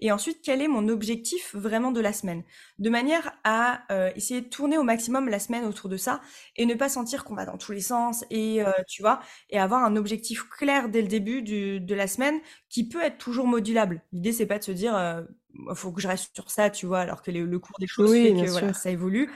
Et 0.00 0.10
ensuite, 0.10 0.40
quel 0.42 0.62
est 0.62 0.68
mon 0.68 0.88
objectif 0.88 1.54
vraiment 1.54 1.90
de 1.90 2.00
la 2.00 2.12
semaine? 2.12 2.44
De 2.78 2.88
manière 2.88 3.32
à 3.44 3.82
euh, 3.92 4.10
essayer 4.16 4.40
de 4.40 4.48
tourner 4.48 4.78
au 4.78 4.84
maximum 4.84 5.28
la 5.28 5.38
semaine 5.38 5.64
autour 5.64 5.90
de 5.90 5.96
ça 5.96 6.20
et 6.56 6.64
ne 6.64 6.74
pas 6.74 6.88
sentir 6.88 7.24
qu'on 7.24 7.34
va 7.34 7.44
dans 7.44 7.58
tous 7.58 7.72
les 7.72 7.82
sens 7.82 8.24
et 8.30 8.62
euh, 8.62 8.70
tu 8.88 9.02
vois 9.02 9.20
et 9.50 9.58
avoir 9.58 9.84
un 9.84 9.96
objectif 9.96 10.48
clair 10.48 10.88
dès 10.88 11.02
le 11.02 11.08
début 11.08 11.42
du, 11.42 11.80
de 11.80 11.94
la 11.94 12.06
semaine 12.06 12.40
qui 12.70 12.88
peut 12.88 13.02
être 13.02 13.18
toujours 13.18 13.46
modulable. 13.46 14.02
L'idée 14.12 14.32
c'est 14.32 14.46
pas 14.46 14.58
de 14.58 14.64
se 14.64 14.72
dire 14.72 15.26
faut 15.74 15.92
que 15.92 16.00
je 16.00 16.08
reste 16.08 16.34
sur 16.34 16.50
ça, 16.50 16.70
tu 16.70 16.86
vois, 16.86 17.00
alors 17.00 17.22
que 17.22 17.30
le 17.30 17.58
cours 17.58 17.76
des 17.78 17.86
choses 17.86 18.12
fait 18.12 18.32
que 18.32 18.50
voilà, 18.50 18.72
ça 18.72 18.90
évolue. 18.90 19.30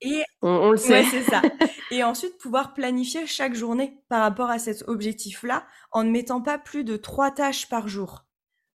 Et 0.00 0.22
on, 0.42 0.70
le 0.70 0.76
sait. 0.76 1.02
c'est 1.04 1.24
ça. 1.24 1.42
Et 1.90 2.04
ensuite, 2.04 2.38
pouvoir 2.38 2.74
planifier 2.74 3.26
chaque 3.26 3.54
journée 3.54 4.00
par 4.08 4.20
rapport 4.20 4.50
à 4.50 4.58
cet 4.58 4.86
objectif-là 4.86 5.66
en 5.90 6.04
ne 6.04 6.10
mettant 6.10 6.40
pas 6.40 6.58
plus 6.58 6.84
de 6.84 6.96
trois 6.96 7.30
tâches 7.30 7.68
par 7.68 7.88
jour. 7.88 8.24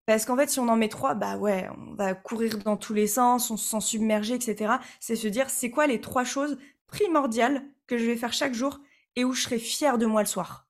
Parce 0.08 0.26
qu'en 0.26 0.36
fait, 0.36 0.50
si 0.50 0.60
on 0.60 0.68
en 0.68 0.76
met 0.76 0.90
trois, 0.90 1.14
bah 1.14 1.38
ouais, 1.38 1.70
on 1.78 1.94
va 1.94 2.16
courir 2.16 2.58
dans 2.60 2.76
tous 2.76 2.94
les 2.94 3.08
sens, 3.08 3.52
on 3.52 3.58
se 3.58 3.70
sent 3.70 3.82
submergé, 3.82 4.34
etc. 4.34 4.74
C'est 5.00 5.16
se 5.16 5.28
dire, 5.28 5.50
c'est 5.50 5.70
quoi 5.70 5.86
les 5.88 6.02
trois 6.02 6.24
choses 6.24 6.58
primordiales 6.88 7.64
que 7.88 7.98
je 7.98 8.06
vais 8.06 8.16
faire 8.16 8.34
chaque 8.34 8.54
jour 8.54 8.80
et 9.16 9.24
où 9.24 9.34
je 9.34 9.44
serai 9.44 9.60
fière 9.60 9.98
de 9.98 10.06
moi 10.06 10.22
le 10.22 10.28
soir? 10.28 10.68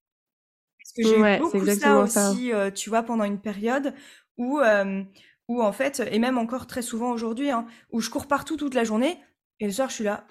Parce 0.78 0.92
que 0.94 1.04
j'ai 1.04 1.20
eu 1.20 1.40
beaucoup 1.40 1.66
ça 1.66 2.00
aussi, 2.00 2.52
euh, 2.52 2.72
tu 2.72 2.90
vois, 2.90 3.04
pendant 3.04 3.24
une 3.24 3.40
période 3.40 3.94
où, 4.38 4.60
euh, 4.60 5.04
où 5.48 5.64
en 5.64 5.72
fait, 5.72 6.02
et 6.12 6.20
même 6.20 6.38
encore 6.38 6.68
très 6.68 6.82
souvent 6.82 7.12
aujourd'hui, 7.12 7.52
hein, 7.52 7.66
où 7.92 8.02
je 8.02 8.10
cours 8.10 8.28
partout 8.28 8.58
toute 8.58 8.74
la 8.74 8.84
journée, 8.84 9.18
et 9.60 9.66
le 9.66 9.72
soir, 9.72 9.90
je 9.90 9.96
suis 9.96 10.04
là, 10.04 10.26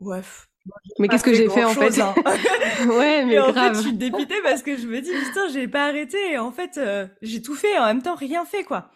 Ouais. 0.00 0.22
Mais 0.98 1.08
qu'est-ce 1.08 1.24
que 1.24 1.34
j'ai 1.34 1.48
fait 1.48 1.64
en 1.64 1.72
fait 1.72 1.98
hein. 2.00 2.14
Ouais, 2.88 3.24
mais 3.24 3.34
et 3.34 3.38
en 3.38 3.52
fait, 3.52 3.74
je 3.74 3.80
suis 3.80 3.92
dépitée 3.94 4.40
parce 4.42 4.62
que 4.62 4.76
je 4.76 4.86
me 4.86 5.00
dis 5.00 5.10
putain, 5.10 5.48
j'ai 5.48 5.66
pas 5.66 5.86
arrêté. 5.86 6.18
Et 6.32 6.38
en 6.38 6.52
fait, 6.52 6.76
euh, 6.76 7.06
j'ai 7.22 7.40
tout 7.40 7.54
fait 7.54 7.74
et 7.74 7.78
en 7.78 7.86
même 7.86 8.02
temps 8.02 8.14
rien 8.14 8.44
fait 8.44 8.64
quoi. 8.64 8.90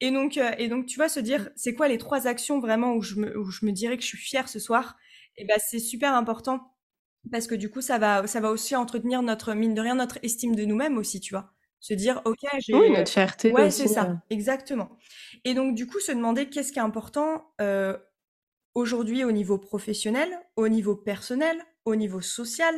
Et 0.00 0.10
donc, 0.10 0.36
euh, 0.36 0.50
et 0.58 0.68
donc, 0.68 0.86
tu 0.86 0.98
vas 0.98 1.08
se 1.08 1.20
dire, 1.20 1.48
c'est 1.56 1.74
quoi 1.74 1.88
les 1.88 1.98
trois 1.98 2.26
actions 2.26 2.60
vraiment 2.60 2.94
où 2.94 3.02
je 3.02 3.16
me, 3.16 3.38
où 3.38 3.50
je 3.50 3.64
me 3.64 3.72
dirais 3.72 3.96
que 3.96 4.02
je 4.02 4.08
suis 4.08 4.18
fière 4.18 4.48
ce 4.48 4.58
soir? 4.58 4.96
Et 5.38 5.46
ben, 5.46 5.58
c'est 5.58 5.78
super 5.78 6.14
important 6.14 6.72
parce 7.32 7.46
que 7.46 7.54
du 7.54 7.70
coup, 7.70 7.80
ça 7.80 7.98
va, 7.98 8.26
ça 8.26 8.40
va 8.40 8.50
aussi 8.50 8.76
entretenir 8.76 9.22
notre 9.22 9.54
mine 9.54 9.74
de 9.74 9.80
rien, 9.80 9.94
notre 9.94 10.18
estime 10.22 10.54
de 10.54 10.64
nous-mêmes 10.64 10.98
aussi, 10.98 11.20
tu 11.20 11.34
vois. 11.34 11.52
Se 11.80 11.94
dire, 11.94 12.20
ok, 12.24 12.38
j'ai. 12.58 12.74
Oui, 12.74 12.90
notre 12.90 13.10
fierté. 13.10 13.52
Ouais, 13.52 13.70
c'est 13.70 13.88
ça, 13.88 14.22
exactement. 14.30 14.90
Et 15.44 15.54
donc, 15.54 15.74
du 15.74 15.86
coup, 15.86 16.00
se 16.00 16.12
demander 16.12 16.48
qu'est-ce 16.48 16.72
qui 16.72 16.78
est 16.78 16.82
important. 16.82 17.52
Euh, 17.60 17.96
aujourd'hui 18.76 19.24
au 19.24 19.32
niveau 19.32 19.56
professionnel, 19.56 20.28
au 20.54 20.68
niveau 20.68 20.94
personnel, 20.94 21.56
au 21.86 21.96
niveau 21.96 22.20
social, 22.20 22.74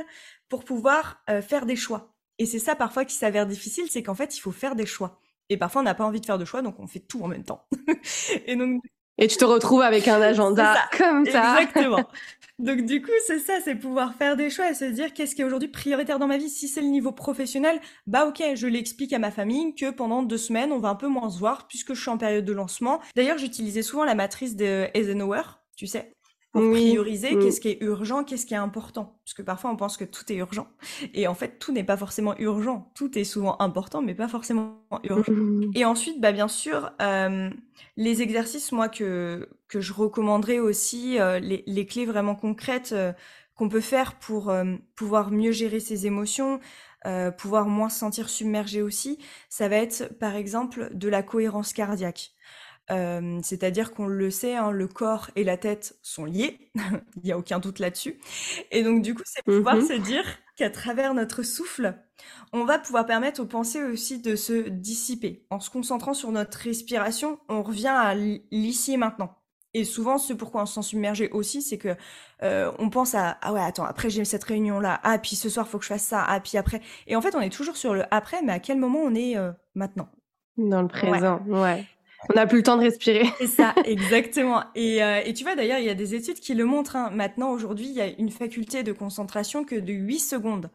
pour 0.48 0.64
pouvoir 0.64 1.22
euh, 1.28 1.42
faire 1.42 1.66
des 1.66 1.76
choix. 1.76 2.14
Et 2.38 2.46
c'est 2.46 2.60
ça 2.60 2.76
parfois 2.76 3.04
qui 3.04 3.14
s'avère 3.14 3.46
difficile, 3.46 3.86
c'est 3.90 4.04
qu'en 4.04 4.14
fait, 4.14 4.36
il 4.36 4.40
faut 4.40 4.52
faire 4.52 4.76
des 4.76 4.86
choix. 4.86 5.20
Et 5.50 5.56
parfois, 5.56 5.80
on 5.80 5.84
n'a 5.84 5.94
pas 5.94 6.04
envie 6.04 6.20
de 6.20 6.26
faire 6.26 6.38
de 6.38 6.44
choix, 6.44 6.62
donc 6.62 6.78
on 6.78 6.86
fait 6.86 7.00
tout 7.00 7.20
en 7.22 7.26
même 7.26 7.42
temps. 7.42 7.66
et 8.46 8.54
donc. 8.54 8.80
Et 9.20 9.26
tu 9.26 9.36
te 9.36 9.44
retrouves 9.44 9.82
avec 9.82 10.06
un 10.06 10.22
agenda 10.22 10.76
comme 10.96 11.26
ça. 11.26 11.56
Exactement. 11.60 12.08
Donc 12.60 12.86
du 12.86 13.02
coup, 13.02 13.12
c'est 13.24 13.38
ça, 13.38 13.54
c'est 13.64 13.76
pouvoir 13.76 14.14
faire 14.14 14.36
des 14.36 14.50
choix 14.50 14.68
et 14.68 14.74
se 14.74 14.84
dire 14.84 15.12
qu'est-ce 15.12 15.36
qui 15.36 15.42
est 15.42 15.44
aujourd'hui 15.44 15.68
prioritaire 15.68 16.18
dans 16.18 16.26
ma 16.26 16.38
vie. 16.38 16.48
Si 16.48 16.66
c'est 16.66 16.80
le 16.80 16.88
niveau 16.88 17.12
professionnel, 17.12 17.80
bah 18.08 18.26
ok, 18.26 18.42
je 18.54 18.66
l'explique 18.66 19.12
à 19.12 19.20
ma 19.20 19.30
famille 19.30 19.76
que 19.76 19.90
pendant 19.90 20.24
deux 20.24 20.38
semaines, 20.38 20.72
on 20.72 20.80
va 20.80 20.88
un 20.88 20.96
peu 20.96 21.06
moins 21.06 21.30
se 21.30 21.38
voir 21.38 21.68
puisque 21.68 21.94
je 21.94 22.00
suis 22.00 22.10
en 22.10 22.18
période 22.18 22.44
de 22.44 22.52
lancement. 22.52 23.00
D'ailleurs, 23.14 23.38
j'utilisais 23.38 23.82
souvent 23.82 24.04
la 24.04 24.16
matrice 24.16 24.56
de 24.56 24.88
Eisenhower, 24.94 25.42
tu 25.78 25.86
sais, 25.86 26.12
pour 26.50 26.62
prioriser 26.72 27.36
mm. 27.36 27.38
qu'est-ce 27.40 27.60
qui 27.60 27.68
est 27.68 27.78
urgent, 27.82 28.24
qu'est-ce 28.24 28.44
qui 28.44 28.54
est 28.54 28.58
important. 28.58 29.20
Parce 29.24 29.34
que 29.34 29.42
parfois 29.42 29.70
on 29.70 29.76
pense 29.76 29.96
que 29.96 30.04
tout 30.04 30.30
est 30.32 30.36
urgent. 30.36 30.66
Et 31.14 31.28
en 31.28 31.34
fait, 31.34 31.60
tout 31.60 31.72
n'est 31.72 31.84
pas 31.84 31.96
forcément 31.96 32.36
urgent. 32.38 32.90
Tout 32.96 33.16
est 33.16 33.24
souvent 33.24 33.56
important, 33.60 34.02
mais 34.02 34.14
pas 34.14 34.26
forcément 34.26 34.82
urgent. 35.04 35.32
Mm. 35.32 35.70
Et 35.76 35.84
ensuite, 35.84 36.20
bah, 36.20 36.32
bien 36.32 36.48
sûr, 36.48 36.90
euh, 37.00 37.48
les 37.96 38.22
exercices, 38.22 38.72
moi, 38.72 38.88
que, 38.88 39.48
que 39.68 39.80
je 39.80 39.92
recommanderais 39.92 40.58
aussi, 40.58 41.20
euh, 41.20 41.38
les, 41.38 41.62
les, 41.66 41.86
clés 41.86 42.06
vraiment 42.06 42.34
concrètes 42.34 42.90
euh, 42.92 43.12
qu'on 43.54 43.68
peut 43.68 43.80
faire 43.80 44.18
pour 44.18 44.52
pouvoir 44.96 45.30
mieux 45.30 45.50
gérer 45.50 45.80
ses 45.80 46.06
émotions, 46.06 46.60
pouvoir 47.38 47.66
moins 47.66 47.88
se 47.88 47.98
sentir 47.98 48.28
submergé 48.28 48.82
aussi, 48.82 49.18
ça 49.48 49.68
va 49.68 49.76
être 49.76 50.16
par 50.20 50.36
exemple 50.36 50.90
de 50.94 51.08
la 51.08 51.24
cohérence 51.24 51.72
cardiaque. 51.72 52.34
Euh, 52.90 53.38
c'est-à-dire 53.42 53.92
qu'on 53.92 54.06
le 54.06 54.30
sait, 54.30 54.54
hein, 54.54 54.70
le 54.70 54.88
corps 54.88 55.30
et 55.36 55.44
la 55.44 55.56
tête 55.56 55.98
sont 56.02 56.24
liés, 56.24 56.70
il 57.16 57.22
n'y 57.24 57.32
a 57.32 57.38
aucun 57.38 57.58
doute 57.58 57.78
là-dessus. 57.78 58.18
Et 58.70 58.82
donc 58.82 59.02
du 59.02 59.14
coup, 59.14 59.22
c'est 59.24 59.42
pouvoir 59.42 59.76
mmh 59.76 59.88
se 59.88 59.92
dire 59.94 60.24
qu'à 60.56 60.70
travers 60.70 61.14
notre 61.14 61.42
souffle, 61.42 61.94
on 62.52 62.64
va 62.64 62.78
pouvoir 62.78 63.06
permettre 63.06 63.42
aux 63.42 63.46
pensées 63.46 63.82
aussi 63.82 64.20
de 64.20 64.36
se 64.36 64.68
dissiper. 64.68 65.46
En 65.50 65.60
se 65.60 65.70
concentrant 65.70 66.14
sur 66.14 66.32
notre 66.32 66.58
respiration, 66.58 67.38
on 67.48 67.62
revient 67.62 67.88
à 67.88 68.14
l'ici 68.14 68.94
et 68.94 68.96
maintenant. 68.96 69.34
Et 69.74 69.84
souvent, 69.84 70.16
ce 70.16 70.32
pourquoi 70.32 70.62
on 70.62 70.66
se 70.66 70.74
sent 70.74 70.88
submergé 70.88 71.28
aussi, 71.30 71.60
c'est 71.60 71.76
que 71.76 71.94
euh, 72.42 72.72
on 72.78 72.88
pense 72.88 73.14
à 73.14 73.36
ah 73.42 73.52
ouais 73.52 73.60
attends 73.60 73.84
après 73.84 74.08
j'ai 74.08 74.24
cette 74.24 74.44
réunion 74.44 74.80
là 74.80 75.00
ah 75.02 75.18
puis 75.18 75.36
ce 75.36 75.48
soir 75.48 75.66
faut 75.68 75.78
que 75.78 75.84
je 75.84 75.88
fasse 75.88 76.04
ça 76.04 76.24
ah 76.26 76.38
puis 76.38 76.56
après 76.56 76.80
et 77.08 77.16
en 77.16 77.20
fait 77.20 77.34
on 77.34 77.40
est 77.40 77.50
toujours 77.50 77.76
sur 77.76 77.94
le 77.94 78.04
après 78.14 78.42
mais 78.42 78.52
à 78.52 78.60
quel 78.60 78.78
moment 78.78 79.00
on 79.00 79.14
est 79.14 79.36
euh, 79.36 79.52
maintenant? 79.74 80.08
Dans 80.56 80.82
le 80.82 80.88
présent 80.88 81.42
ouais. 81.48 81.84
On 82.28 82.34
n'a 82.34 82.46
plus 82.46 82.58
le 82.58 82.62
temps 82.64 82.76
de 82.76 82.82
respirer. 82.82 83.26
C'est 83.38 83.46
ça, 83.46 83.74
exactement. 83.84 84.64
Et, 84.74 85.02
euh, 85.02 85.20
et, 85.24 85.32
tu 85.34 85.44
vois, 85.44 85.54
d'ailleurs, 85.54 85.78
il 85.78 85.84
y 85.84 85.90
a 85.90 85.94
des 85.94 86.14
études 86.14 86.40
qui 86.40 86.54
le 86.54 86.64
montrent. 86.64 86.96
Hein. 86.96 87.10
Maintenant, 87.10 87.50
aujourd'hui, 87.50 87.86
il 87.86 87.92
y 87.92 88.00
a 88.00 88.08
une 88.08 88.30
faculté 88.30 88.82
de 88.82 88.92
concentration 88.92 89.64
que 89.64 89.76
de 89.76 89.92
8 89.92 90.18
secondes. 90.18 90.70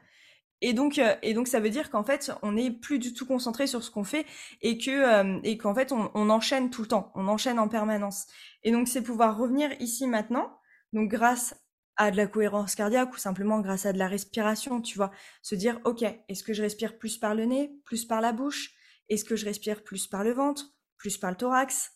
Et 0.61 0.71
donc, 0.71 0.97
euh, 0.97 1.15
et 1.21 1.33
donc, 1.33 1.49
ça 1.49 1.59
veut 1.59 1.69
dire 1.69 1.89
qu'en 1.89 2.03
fait, 2.03 2.31
on 2.41 2.53
n'est 2.53 2.71
plus 2.71 2.97
du 2.97 3.13
tout 3.13 3.25
concentré 3.25 3.67
sur 3.67 3.83
ce 3.83 3.91
qu'on 3.91 4.05
fait 4.05 4.25
et 4.61 4.77
que 4.77 4.91
euh, 4.91 5.39
et 5.43 5.57
qu'en 5.57 5.75
fait, 5.75 5.91
on, 5.91 6.09
on, 6.13 6.29
enchaîne 6.29 6.69
tout 6.69 6.83
le 6.83 6.87
temps, 6.87 7.11
on 7.15 7.27
enchaîne 7.27 7.59
en 7.59 7.67
permanence. 7.67 8.27
Et 8.63 8.71
donc, 8.71 8.87
c'est 8.87 9.01
pouvoir 9.01 9.37
revenir 9.37 9.69
ici 9.81 10.07
maintenant. 10.07 10.57
Donc, 10.93 11.09
grâce 11.09 11.53
à 11.97 12.11
de 12.11 12.17
la 12.17 12.27
cohérence 12.27 12.75
cardiaque 12.75 13.13
ou 13.13 13.17
simplement 13.17 13.59
grâce 13.59 13.85
à 13.85 13.91
de 13.91 13.99
la 13.99 14.07
respiration, 14.07 14.81
tu 14.81 14.95
vois, 14.95 15.11
se 15.41 15.55
dire, 15.55 15.81
ok, 15.83 16.03
est-ce 16.29 16.43
que 16.43 16.53
je 16.53 16.61
respire 16.61 16.97
plus 16.97 17.17
par 17.17 17.35
le 17.35 17.43
nez, 17.43 17.71
plus 17.83 18.05
par 18.05 18.21
la 18.21 18.31
bouche? 18.31 18.73
Est-ce 19.09 19.25
que 19.25 19.35
je 19.35 19.45
respire 19.45 19.83
plus 19.83 20.07
par 20.07 20.23
le 20.23 20.31
ventre? 20.31 20.73
Plus 21.03 21.17
par 21.17 21.31
le 21.31 21.35
thorax. 21.35 21.91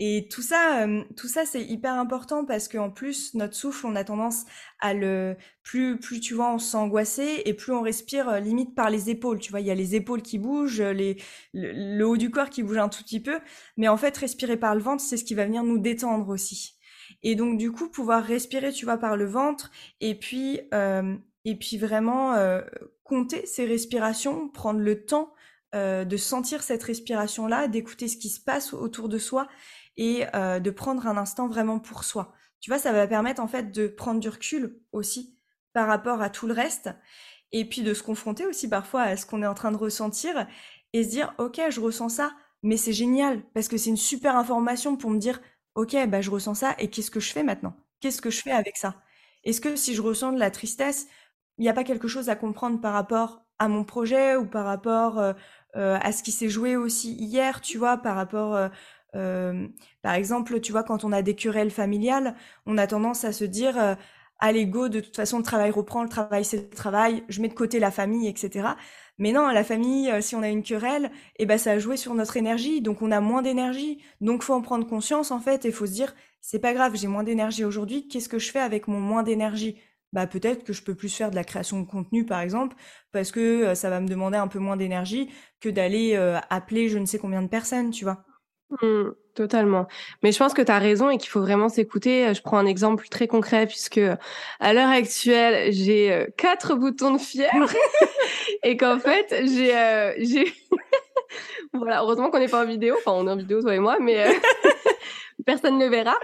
Et 0.00 0.28
tout 0.30 0.42
ça, 0.42 0.86
euh, 0.86 1.02
tout 1.16 1.28
ça, 1.28 1.44
c'est 1.44 1.62
hyper 1.62 1.92
important 1.94 2.46
parce 2.46 2.68
qu'en 2.68 2.88
plus, 2.88 3.34
notre 3.34 3.54
souffle, 3.54 3.84
on 3.86 3.94
a 3.96 4.04
tendance 4.04 4.44
à 4.80 4.94
le, 4.94 5.36
plus, 5.64 5.98
plus 5.98 6.20
tu 6.20 6.34
vois, 6.34 6.54
on 6.54 6.58
s'angoisser 6.58 7.42
et 7.44 7.52
plus 7.52 7.72
on 7.72 7.82
respire 7.82 8.28
euh, 8.28 8.40
limite 8.40 8.74
par 8.74 8.88
les 8.88 9.10
épaules. 9.10 9.38
Tu 9.38 9.50
vois, 9.50 9.60
il 9.60 9.66
y 9.66 9.70
a 9.70 9.74
les 9.74 9.96
épaules 9.96 10.22
qui 10.22 10.38
bougent, 10.38 10.80
les, 10.80 11.20
le, 11.52 12.04
haut 12.04 12.16
du 12.16 12.30
corps 12.30 12.48
qui 12.48 12.62
bouge 12.62 12.78
un 12.78 12.88
tout 12.88 13.02
petit 13.02 13.20
peu. 13.20 13.38
Mais 13.76 13.88
en 13.88 13.98
fait, 13.98 14.16
respirer 14.16 14.56
par 14.56 14.74
le 14.74 14.80
ventre, 14.80 15.02
c'est 15.02 15.18
ce 15.18 15.24
qui 15.24 15.34
va 15.34 15.44
venir 15.44 15.62
nous 15.62 15.78
détendre 15.78 16.28
aussi. 16.30 16.78
Et 17.22 17.34
donc, 17.34 17.58
du 17.58 17.70
coup, 17.70 17.90
pouvoir 17.90 18.24
respirer, 18.24 18.72
tu 18.72 18.86
vois, 18.86 18.98
par 18.98 19.16
le 19.16 19.26
ventre 19.26 19.70
et 20.00 20.14
puis, 20.14 20.60
euh, 20.72 21.16
et 21.44 21.56
puis 21.56 21.76
vraiment 21.76 22.34
compter 23.02 23.46
ses 23.46 23.64
respirations, 23.64 24.48
prendre 24.48 24.80
le 24.80 25.04
temps 25.04 25.32
euh, 25.74 26.04
de 26.04 26.16
sentir 26.16 26.62
cette 26.62 26.82
respiration-là, 26.82 27.68
d'écouter 27.68 28.08
ce 28.08 28.16
qui 28.16 28.28
se 28.28 28.40
passe 28.40 28.72
autour 28.72 29.08
de 29.08 29.18
soi 29.18 29.48
et 29.96 30.24
euh, 30.34 30.60
de 30.60 30.70
prendre 30.70 31.06
un 31.06 31.16
instant 31.16 31.48
vraiment 31.48 31.78
pour 31.78 32.04
soi. 32.04 32.32
Tu 32.60 32.70
vois, 32.70 32.78
ça 32.78 32.92
va 32.92 33.06
permettre 33.06 33.42
en 33.42 33.48
fait 33.48 33.70
de 33.72 33.86
prendre 33.86 34.20
du 34.20 34.28
recul 34.28 34.80
aussi 34.92 35.36
par 35.72 35.86
rapport 35.86 36.22
à 36.22 36.30
tout 36.30 36.46
le 36.46 36.54
reste 36.54 36.90
et 37.52 37.64
puis 37.64 37.82
de 37.82 37.94
se 37.94 38.02
confronter 38.02 38.46
aussi 38.46 38.68
parfois 38.68 39.02
à 39.02 39.16
ce 39.16 39.26
qu'on 39.26 39.42
est 39.42 39.46
en 39.46 39.54
train 39.54 39.72
de 39.72 39.76
ressentir 39.76 40.46
et 40.92 41.04
se 41.04 41.08
dire 41.08 41.34
ok 41.38 41.60
je 41.70 41.80
ressens 41.80 42.10
ça 42.10 42.32
mais 42.62 42.76
c'est 42.76 42.92
génial 42.92 43.42
parce 43.54 43.68
que 43.68 43.76
c'est 43.76 43.90
une 43.90 43.96
super 43.96 44.36
information 44.36 44.96
pour 44.96 45.10
me 45.10 45.18
dire 45.18 45.40
ok 45.74 45.96
bah 46.08 46.20
je 46.20 46.30
ressens 46.30 46.54
ça 46.54 46.74
et 46.78 46.90
qu'est-ce 46.90 47.10
que 47.10 47.20
je 47.20 47.32
fais 47.32 47.42
maintenant? 47.42 47.74
Qu'est-ce 48.00 48.20
que 48.22 48.30
je 48.30 48.42
fais 48.42 48.50
avec 48.52 48.76
ça? 48.76 48.96
Est-ce 49.44 49.60
que 49.60 49.76
si 49.76 49.94
je 49.94 50.02
ressens 50.02 50.32
de 50.32 50.38
la 50.38 50.50
tristesse 50.50 51.06
il 51.58 51.62
n'y 51.62 51.68
a 51.68 51.74
pas 51.74 51.84
quelque 51.84 52.08
chose 52.08 52.28
à 52.28 52.36
comprendre 52.36 52.80
par 52.80 52.92
rapport 52.92 53.42
à 53.58 53.68
mon 53.68 53.84
projet 53.84 54.36
ou 54.36 54.46
par 54.46 54.64
rapport 54.64 55.18
euh, 55.18 55.32
à 55.74 56.12
ce 56.12 56.22
qui 56.22 56.32
s'est 56.32 56.48
joué 56.48 56.76
aussi 56.76 57.12
hier, 57.14 57.60
tu 57.60 57.78
vois, 57.78 57.98
par 57.98 58.16
rapport, 58.16 58.54
euh, 58.56 58.68
euh, 59.16 59.68
par 60.02 60.14
exemple, 60.14 60.60
tu 60.60 60.72
vois, 60.72 60.82
quand 60.84 61.04
on 61.04 61.12
a 61.12 61.22
des 61.22 61.34
querelles 61.34 61.70
familiales, 61.70 62.34
on 62.66 62.78
a 62.78 62.86
tendance 62.86 63.24
à 63.24 63.32
se 63.32 63.44
dire, 63.44 63.96
à 64.40 64.52
l'ego, 64.52 64.88
de 64.88 65.00
toute 65.00 65.16
façon, 65.16 65.38
le 65.38 65.42
travail 65.44 65.70
reprend, 65.70 66.02
le 66.02 66.08
travail 66.08 66.44
c'est 66.44 66.58
le 66.58 66.70
travail, 66.70 67.24
je 67.28 67.40
mets 67.42 67.48
de 67.48 67.54
côté 67.54 67.80
la 67.80 67.90
famille, 67.90 68.28
etc. 68.28 68.76
Mais 69.18 69.32
non, 69.32 69.48
la 69.48 69.64
famille, 69.64 70.12
si 70.22 70.36
on 70.36 70.42
a 70.42 70.48
une 70.48 70.62
querelle, 70.62 71.10
eh 71.38 71.46
ben 71.46 71.58
ça 71.58 71.72
a 71.72 71.78
joué 71.78 71.96
sur 71.96 72.14
notre 72.14 72.36
énergie, 72.36 72.80
donc 72.80 73.02
on 73.02 73.10
a 73.10 73.20
moins 73.20 73.42
d'énergie. 73.42 74.00
Donc 74.20 74.42
faut 74.44 74.54
en 74.54 74.62
prendre 74.62 74.86
conscience 74.86 75.30
en 75.32 75.40
fait, 75.40 75.64
et 75.64 75.72
faut 75.72 75.86
se 75.86 75.92
dire, 75.92 76.14
c'est 76.40 76.60
pas 76.60 76.72
grave, 76.74 76.94
j'ai 76.96 77.08
moins 77.08 77.24
d'énergie 77.24 77.64
aujourd'hui, 77.64 78.06
qu'est-ce 78.08 78.28
que 78.28 78.38
je 78.38 78.50
fais 78.52 78.60
avec 78.60 78.86
mon 78.88 79.00
moins 79.00 79.24
d'énergie? 79.24 79.76
Bah 80.12 80.26
peut-être 80.26 80.64
que 80.64 80.72
je 80.72 80.82
peux 80.82 80.94
plus 80.94 81.14
faire 81.14 81.30
de 81.30 81.36
la 81.36 81.44
création 81.44 81.80
de 81.80 81.86
contenu 81.86 82.24
par 82.24 82.40
exemple 82.40 82.76
parce 83.12 83.30
que 83.30 83.40
euh, 83.40 83.74
ça 83.74 83.90
va 83.90 84.00
me 84.00 84.08
demander 84.08 84.38
un 84.38 84.48
peu 84.48 84.58
moins 84.58 84.76
d'énergie 84.76 85.30
que 85.60 85.68
d'aller 85.68 86.14
euh, 86.16 86.38
appeler 86.50 86.88
je 86.88 86.98
ne 86.98 87.06
sais 87.06 87.18
combien 87.18 87.42
de 87.42 87.48
personnes, 87.48 87.90
tu 87.90 88.04
vois. 88.04 88.24
Mmh, 88.82 89.10
totalement. 89.34 89.86
Mais 90.22 90.30
je 90.30 90.38
pense 90.38 90.52
que 90.52 90.60
tu 90.60 90.70
as 90.70 90.78
raison 90.78 91.08
et 91.08 91.16
qu'il 91.16 91.30
faut 91.30 91.40
vraiment 91.40 91.70
s'écouter. 91.70 92.34
Je 92.34 92.42
prends 92.42 92.58
un 92.58 92.66
exemple 92.66 93.08
très 93.08 93.26
concret 93.26 93.66
puisque 93.66 94.00
à 94.60 94.72
l'heure 94.74 94.90
actuelle, 94.90 95.72
j'ai 95.72 96.12
euh, 96.12 96.26
quatre 96.36 96.74
boutons 96.74 97.14
de 97.14 97.18
fièvre 97.18 97.70
et 98.62 98.76
qu'en 98.76 98.98
fait, 98.98 99.34
j'ai 99.46 100.14
j'ai 100.18 100.52
voilà, 101.72 102.02
heureusement 102.02 102.30
qu'on 102.30 102.40
n'est 102.40 102.48
pas 102.48 102.62
en 102.62 102.66
vidéo, 102.66 102.96
enfin 102.98 103.12
on 103.12 103.26
est 103.26 103.30
en 103.30 103.36
vidéo 103.36 103.60
toi 103.62 103.74
et 103.74 103.78
moi 103.78 103.98
mais 104.00 104.26
personne 105.48 105.78
ne 105.78 105.84
le 105.86 105.90
verra. 105.90 106.14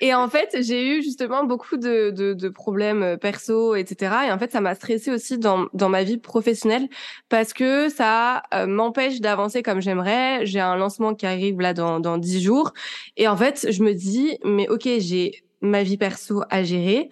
Et 0.00 0.14
en 0.14 0.28
fait, 0.28 0.56
j'ai 0.60 0.86
eu 0.86 1.02
justement 1.02 1.42
beaucoup 1.42 1.76
de, 1.76 2.10
de, 2.10 2.32
de, 2.32 2.48
problèmes 2.48 3.02
euh, 3.02 3.16
perso, 3.16 3.74
etc. 3.74 4.14
Et 4.28 4.30
en 4.30 4.38
fait, 4.38 4.52
ça 4.52 4.60
m'a 4.60 4.76
stressé 4.76 5.10
aussi 5.10 5.36
dans, 5.36 5.66
dans 5.74 5.88
ma 5.88 6.04
vie 6.04 6.16
professionnelle 6.16 6.88
parce 7.28 7.52
que 7.52 7.88
ça 7.88 8.44
euh, 8.54 8.68
m'empêche 8.68 9.20
d'avancer 9.20 9.64
comme 9.64 9.80
j'aimerais. 9.80 10.46
J'ai 10.46 10.60
un 10.60 10.76
lancement 10.76 11.16
qui 11.16 11.26
arrive 11.26 11.60
là 11.60 11.74
dans 11.74 11.98
dans 11.98 12.18
dix 12.18 12.40
jours. 12.40 12.72
Et 13.16 13.26
en 13.26 13.36
fait, 13.36 13.66
je 13.68 13.82
me 13.82 13.94
dis, 13.94 14.38
mais 14.44 14.68
ok, 14.68 14.88
j'ai 14.98 15.42
ma 15.60 15.82
vie 15.82 15.96
perso 15.96 16.42
à 16.48 16.62
gérer 16.62 17.10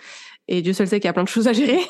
et 0.49 0.63
Dieu 0.63 0.73
seul 0.73 0.87
sait 0.87 1.01
qu'il 1.01 1.09
y 1.09 1.11
a 1.11 1.13
plein 1.13 1.25
de 1.25 1.29
choses 1.29 1.49
à 1.49 1.53
gérer. 1.53 1.81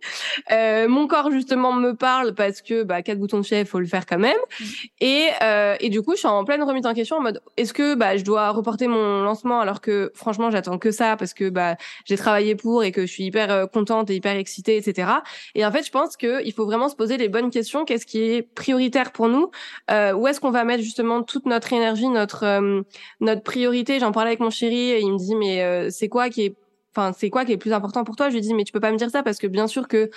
euh, 0.52 0.88
mon 0.88 1.06
corps 1.06 1.30
justement 1.30 1.72
me 1.72 1.92
parle 1.92 2.34
parce 2.34 2.62
que 2.62 2.82
bah 2.82 3.02
quatre 3.02 3.18
boutons 3.18 3.40
de 3.40 3.44
chef, 3.44 3.68
faut 3.68 3.80
le 3.80 3.86
faire 3.86 4.06
quand 4.06 4.18
même. 4.18 4.36
Mm. 4.60 4.64
Et 5.00 5.28
euh, 5.42 5.76
et 5.80 5.90
du 5.90 6.02
coup, 6.02 6.12
je 6.12 6.18
suis 6.18 6.28
en 6.28 6.44
pleine 6.44 6.62
remise 6.62 6.86
en 6.86 6.94
question 6.94 7.16
en 7.16 7.22
mode 7.22 7.42
est-ce 7.56 7.72
que 7.72 7.94
bah 7.94 8.16
je 8.16 8.24
dois 8.24 8.50
reporter 8.50 8.88
mon 8.88 9.22
lancement 9.22 9.60
alors 9.60 9.80
que 9.80 10.12
franchement 10.14 10.50
j'attends 10.50 10.78
que 10.78 10.90
ça 10.90 11.16
parce 11.16 11.34
que 11.34 11.50
bah 11.50 11.76
j'ai 12.04 12.16
travaillé 12.16 12.54
pour 12.54 12.84
et 12.84 12.92
que 12.92 13.02
je 13.02 13.12
suis 13.12 13.24
hyper 13.24 13.50
euh, 13.50 13.66
contente 13.66 14.10
et 14.10 14.14
hyper 14.14 14.36
excitée, 14.36 14.76
etc. 14.76 15.08
Et 15.54 15.64
en 15.64 15.72
fait, 15.72 15.84
je 15.84 15.90
pense 15.90 16.16
que 16.16 16.44
il 16.44 16.52
faut 16.52 16.64
vraiment 16.64 16.88
se 16.88 16.96
poser 16.96 17.16
les 17.16 17.28
bonnes 17.28 17.50
questions. 17.50 17.84
Qu'est-ce 17.84 18.06
qui 18.06 18.22
est 18.22 18.42
prioritaire 18.42 19.12
pour 19.12 19.28
nous? 19.28 19.50
Euh, 19.90 20.12
Où 20.12 20.26
est-ce 20.26 20.40
qu'on 20.40 20.50
va 20.50 20.64
mettre 20.64 20.82
justement 20.82 21.22
toute 21.22 21.46
notre 21.46 21.72
énergie, 21.72 22.08
notre 22.08 22.44
euh, 22.44 22.82
notre 23.20 23.42
priorité? 23.42 23.98
J'en 23.98 24.12
parlais 24.12 24.30
avec 24.30 24.40
mon 24.40 24.50
chéri 24.50 24.90
et 24.90 25.00
il 25.00 25.12
me 25.12 25.18
dit 25.18 25.34
mais 25.34 25.62
euh, 25.62 25.90
c'est 25.90 26.08
quoi 26.08 26.30
qui 26.30 26.46
est 26.46 26.56
enfin 26.96 27.12
c'est 27.16 27.30
quoi 27.30 27.44
qui 27.44 27.52
est 27.52 27.56
le 27.56 27.60
plus 27.60 27.72
important 27.72 28.04
pour 28.04 28.16
toi? 28.16 28.28
Je 28.28 28.34
lui 28.34 28.40
dis 28.40 28.54
mais 28.54 28.64
tu 28.64 28.72
peux 28.72 28.80
pas 28.80 28.92
me 28.92 28.96
dire 28.96 29.10
ça 29.10 29.22
parce 29.22 29.38
que 29.38 29.46
bien 29.46 29.66
sûr 29.66 29.88
que 29.88 30.10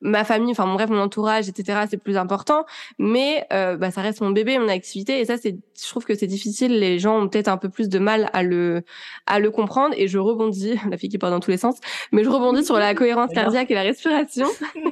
ma 0.00 0.24
famille 0.24 0.50
enfin 0.50 0.66
mon 0.66 0.74
bref 0.74 0.90
mon 0.90 1.00
entourage 1.00 1.48
etc 1.48 1.82
c'est 1.88 1.96
plus 1.96 2.16
important. 2.16 2.64
Mais 2.98 3.46
euh, 3.52 3.76
bah 3.76 3.90
ça 3.90 4.00
reste 4.00 4.20
mon 4.20 4.30
bébé 4.30 4.58
mon 4.58 4.68
activité. 4.68 5.20
Et 5.20 5.24
ça 5.24 5.36
c'est 5.36 5.56
je 5.80 5.88
trouve 5.88 6.04
que 6.04 6.14
c'est 6.14 6.26
difficile. 6.26 6.78
Les 6.78 6.98
gens 6.98 7.20
ont 7.20 7.28
peut-être 7.28 7.48
un 7.48 7.58
peu 7.58 7.68
plus 7.68 7.88
de 7.88 7.98
mal 7.98 8.30
à 8.32 8.42
le 8.42 8.82
à 9.26 9.38
le 9.38 9.50
comprendre. 9.50 9.94
Et 9.98 10.08
je 10.08 10.18
rebondis 10.18 10.78
la 10.90 10.96
fille 10.96 11.08
qui 11.08 11.18
part 11.18 11.30
dans 11.30 11.40
tous 11.40 11.50
les 11.50 11.58
sens 11.58 11.76
mais 12.12 12.24
je 12.24 12.30
rebondis 12.30 12.64
sur 12.64 12.78
la 12.78 12.94
cohérence 12.96 13.32
cardiaque 13.32 13.70
et 13.70 13.74
la 13.74 13.82
respiration. 13.82 14.48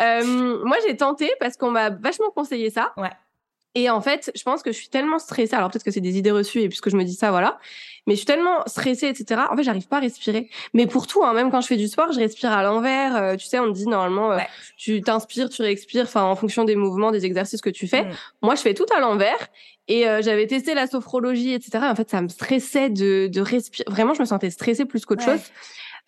Euh, 0.00 0.62
moi 0.64 0.76
j'ai 0.86 0.94
tenté 0.94 1.30
parce 1.40 1.56
qu'on 1.56 1.70
m'a 1.70 1.88
vachement 1.88 2.30
conseillé 2.30 2.68
ça. 2.68 2.92
Ouais 2.98 3.10
Et 3.76 3.90
en 3.90 4.00
fait, 4.00 4.32
je 4.34 4.42
pense 4.42 4.62
que 4.62 4.72
je 4.72 4.76
suis 4.78 4.88
tellement 4.88 5.18
stressée. 5.18 5.54
Alors 5.54 5.70
peut-être 5.70 5.84
que 5.84 5.90
c'est 5.90 6.00
des 6.00 6.16
idées 6.16 6.30
reçues 6.30 6.62
et 6.62 6.68
puisque 6.68 6.88
je 6.88 6.96
me 6.96 7.04
dis 7.04 7.12
ça, 7.12 7.30
voilà. 7.30 7.58
Mais 8.06 8.14
je 8.14 8.20
suis 8.20 8.26
tellement 8.26 8.62
stressée, 8.66 9.08
etc. 9.08 9.42
En 9.50 9.56
fait, 9.56 9.64
j'arrive 9.64 9.86
pas 9.86 9.98
à 9.98 10.00
respirer. 10.00 10.48
Mais 10.72 10.86
pour 10.86 11.06
tout, 11.06 11.22
hein, 11.22 11.34
même 11.34 11.50
quand 11.50 11.60
je 11.60 11.66
fais 11.66 11.76
du 11.76 11.86
sport, 11.86 12.10
je 12.10 12.18
respire 12.18 12.52
à 12.52 12.62
l'envers. 12.62 13.14
Euh, 13.16 13.36
tu 13.36 13.44
sais, 13.44 13.58
on 13.58 13.68
dit 13.68 13.86
normalement, 13.86 14.32
euh, 14.32 14.38
tu 14.78 15.02
t'inspires, 15.02 15.50
tu 15.50 15.60
respires, 15.60 16.04
enfin 16.04 16.22
en 16.22 16.36
fonction 16.36 16.64
des 16.64 16.74
mouvements, 16.74 17.10
des 17.10 17.26
exercices 17.26 17.60
que 17.60 17.68
tu 17.68 17.86
fais. 17.86 18.04
Mm. 18.04 18.12
Moi, 18.42 18.54
je 18.54 18.62
fais 18.62 18.72
tout 18.72 18.86
à 18.96 19.00
l'envers. 19.00 19.48
Et 19.88 20.08
euh, 20.08 20.22
j'avais 20.22 20.46
testé 20.46 20.72
la 20.72 20.86
sophrologie, 20.86 21.52
etc. 21.52 21.78
en 21.82 21.94
fait, 21.94 22.08
ça 22.08 22.22
me 22.22 22.28
stressait 22.28 22.88
de, 22.88 23.26
de 23.26 23.40
respirer. 23.42 23.84
Vraiment, 23.90 24.14
je 24.14 24.20
me 24.20 24.26
sentais 24.26 24.50
stressée 24.50 24.86
plus 24.86 25.04
qu'autre 25.04 25.22
chose. 25.22 25.40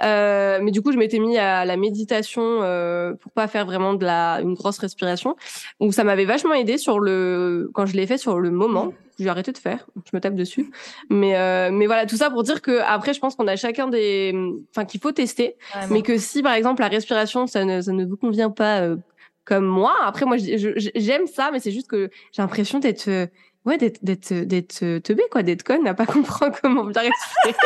Euh, 0.02 0.58
mais 0.62 0.70
du 0.70 0.82
coup, 0.82 0.92
je 0.92 0.98
m'étais 0.98 1.18
mis 1.18 1.38
à 1.38 1.64
la 1.64 1.76
méditation 1.76 2.42
euh, 2.42 3.14
pour 3.14 3.32
pas 3.32 3.48
faire 3.48 3.66
vraiment 3.66 3.94
de 3.94 4.04
la 4.04 4.40
une 4.40 4.54
grosse 4.54 4.78
respiration. 4.78 5.36
Donc 5.80 5.94
ça 5.94 6.04
m'avait 6.04 6.24
vachement 6.24 6.54
aidé 6.54 6.78
sur 6.78 7.00
le 7.00 7.70
quand 7.74 7.86
je 7.86 7.96
l'ai 7.96 8.06
fait 8.06 8.18
sur 8.18 8.38
le 8.38 8.50
moment. 8.50 8.86
Mm. 8.86 8.92
J'ai 9.18 9.28
arrêté 9.28 9.50
de 9.50 9.58
faire, 9.58 9.84
je 10.04 10.16
me 10.16 10.20
tape 10.20 10.36
dessus. 10.36 10.70
Mais 11.10 11.36
euh, 11.36 11.70
mais 11.72 11.86
voilà, 11.86 12.06
tout 12.06 12.16
ça 12.16 12.30
pour 12.30 12.44
dire 12.44 12.62
que 12.62 12.80
après, 12.86 13.14
je 13.14 13.18
pense 13.18 13.34
qu'on 13.34 13.48
a 13.48 13.56
chacun 13.56 13.88
des, 13.88 14.32
enfin 14.70 14.84
qu'il 14.84 15.00
faut 15.00 15.10
tester, 15.10 15.56
mais 15.90 16.02
que 16.02 16.18
si 16.18 16.40
par 16.40 16.52
exemple 16.52 16.82
la 16.82 16.88
respiration 16.88 17.48
ça 17.48 17.64
ne 17.64 17.80
ça 17.80 17.92
ne 17.92 18.04
vous 18.04 18.16
convient 18.16 18.50
pas 18.50 18.80
euh, 18.80 18.96
comme 19.44 19.66
moi, 19.66 19.92
après 20.04 20.24
moi 20.24 20.36
j'aime 20.38 21.26
ça, 21.26 21.50
mais 21.52 21.58
c'est 21.58 21.72
juste 21.72 21.88
que 21.88 22.10
j'ai 22.32 22.42
l'impression 22.42 22.78
d'être 22.78 23.08
euh, 23.08 23.26
ouais 23.64 23.76
d'être 23.76 24.04
d'être 24.04 24.32
d'être 24.32 24.98
teubé 24.98 25.24
quoi, 25.32 25.42
d'être 25.42 25.64
conne, 25.64 25.84
à 25.88 25.94
pas 25.94 26.06
comprendre 26.06 26.56
comment 26.62 26.84
bien 26.84 27.02
respirer. 27.02 27.56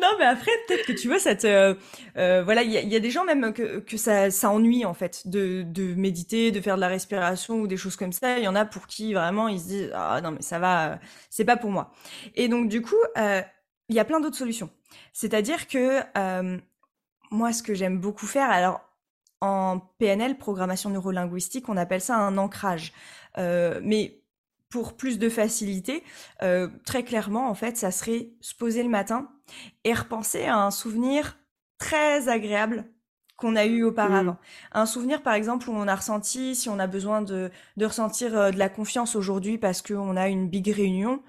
Non, 0.00 0.08
mais 0.18 0.24
après, 0.24 0.50
peut-être 0.66 0.86
que 0.86 0.92
tu 0.92 1.08
vois, 1.08 1.18
ça 1.18 1.34
te, 1.34 1.76
euh, 2.16 2.42
voilà, 2.42 2.62
il 2.62 2.72
y, 2.72 2.96
a 2.96 3.00
des 3.00 3.10
gens 3.10 3.24
même 3.24 3.52
que, 3.52 3.78
que 3.78 3.96
ça, 3.96 4.30
ça 4.30 4.50
ennuie 4.50 4.84
en 4.84 4.94
fait 4.94 5.26
de, 5.26 5.62
de 5.62 5.94
méditer, 5.94 6.50
de 6.50 6.60
faire 6.60 6.76
de 6.76 6.80
la 6.80 6.88
respiration 6.88 7.60
ou 7.60 7.66
des 7.66 7.76
choses 7.76 7.96
comme 7.96 8.12
ça. 8.12 8.38
Il 8.38 8.44
y 8.44 8.48
en 8.48 8.54
a 8.54 8.64
pour 8.64 8.86
qui 8.86 9.14
vraiment 9.14 9.48
ils 9.48 9.60
se 9.60 9.66
disent 9.66 9.92
ah 9.94 10.20
non 10.22 10.32
mais 10.32 10.42
ça 10.42 10.58
va, 10.58 10.98
c'est 11.30 11.44
pas 11.44 11.56
pour 11.56 11.70
moi. 11.70 11.92
Et 12.34 12.48
donc 12.48 12.68
du 12.68 12.82
coup, 12.82 12.96
euh, 13.18 13.42
il 13.88 13.96
y 13.96 13.98
a 13.98 14.04
plein 14.04 14.20
d'autres 14.20 14.36
solutions. 14.36 14.70
C'est-à-dire 15.12 15.68
que 15.68 16.00
euh, 16.16 16.58
moi, 17.30 17.52
ce 17.52 17.62
que 17.62 17.74
j'aime 17.74 17.98
beaucoup 17.98 18.26
faire, 18.26 18.50
alors 18.50 18.80
en 19.40 19.80
PNL, 19.98 20.36
programmation 20.36 20.90
neurolinguistique, 20.90 21.68
on 21.68 21.76
appelle 21.76 22.00
ça 22.00 22.16
un 22.16 22.36
ancrage. 22.38 22.92
Euh, 23.38 23.80
mais 23.82 24.19
pour 24.70 24.96
plus 24.96 25.18
de 25.18 25.28
facilité, 25.28 26.02
euh, 26.42 26.68
très 26.84 27.02
clairement, 27.02 27.50
en 27.50 27.54
fait, 27.54 27.76
ça 27.76 27.90
serait 27.90 28.30
se 28.40 28.54
poser 28.54 28.82
le 28.82 28.88
matin 28.88 29.28
et 29.84 29.92
repenser 29.92 30.44
à 30.44 30.56
un 30.56 30.70
souvenir 30.70 31.38
très 31.78 32.28
agréable 32.28 32.84
qu'on 33.36 33.56
a 33.56 33.64
eu 33.64 33.82
auparavant. 33.82 34.32
Mmh. 34.32 34.38
Un 34.72 34.86
souvenir, 34.86 35.22
par 35.22 35.34
exemple, 35.34 35.68
où 35.70 35.72
on 35.72 35.88
a 35.88 35.94
ressenti, 35.94 36.54
si 36.54 36.68
on 36.68 36.78
a 36.78 36.86
besoin 36.86 37.22
de, 37.22 37.50
de 37.76 37.86
ressentir 37.86 38.36
euh, 38.36 38.50
de 38.50 38.58
la 38.58 38.68
confiance 38.68 39.16
aujourd'hui 39.16 39.58
parce 39.58 39.82
qu'on 39.82 40.16
a 40.16 40.28
une 40.28 40.48
big 40.48 40.68
réunion, 40.68 41.22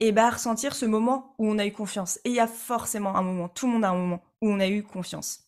et 0.00 0.10
bah 0.10 0.30
ressentir 0.30 0.74
ce 0.74 0.86
moment 0.86 1.34
où 1.38 1.48
on 1.48 1.58
a 1.58 1.66
eu 1.66 1.72
confiance. 1.72 2.18
Et 2.24 2.30
il 2.30 2.34
y 2.34 2.40
a 2.40 2.46
forcément 2.46 3.16
un 3.16 3.22
moment, 3.22 3.48
tout 3.48 3.66
le 3.66 3.72
monde 3.74 3.84
a 3.84 3.90
un 3.90 3.96
moment 3.96 4.22
où 4.40 4.50
on 4.50 4.60
a 4.60 4.66
eu 4.66 4.82
confiance. 4.82 5.47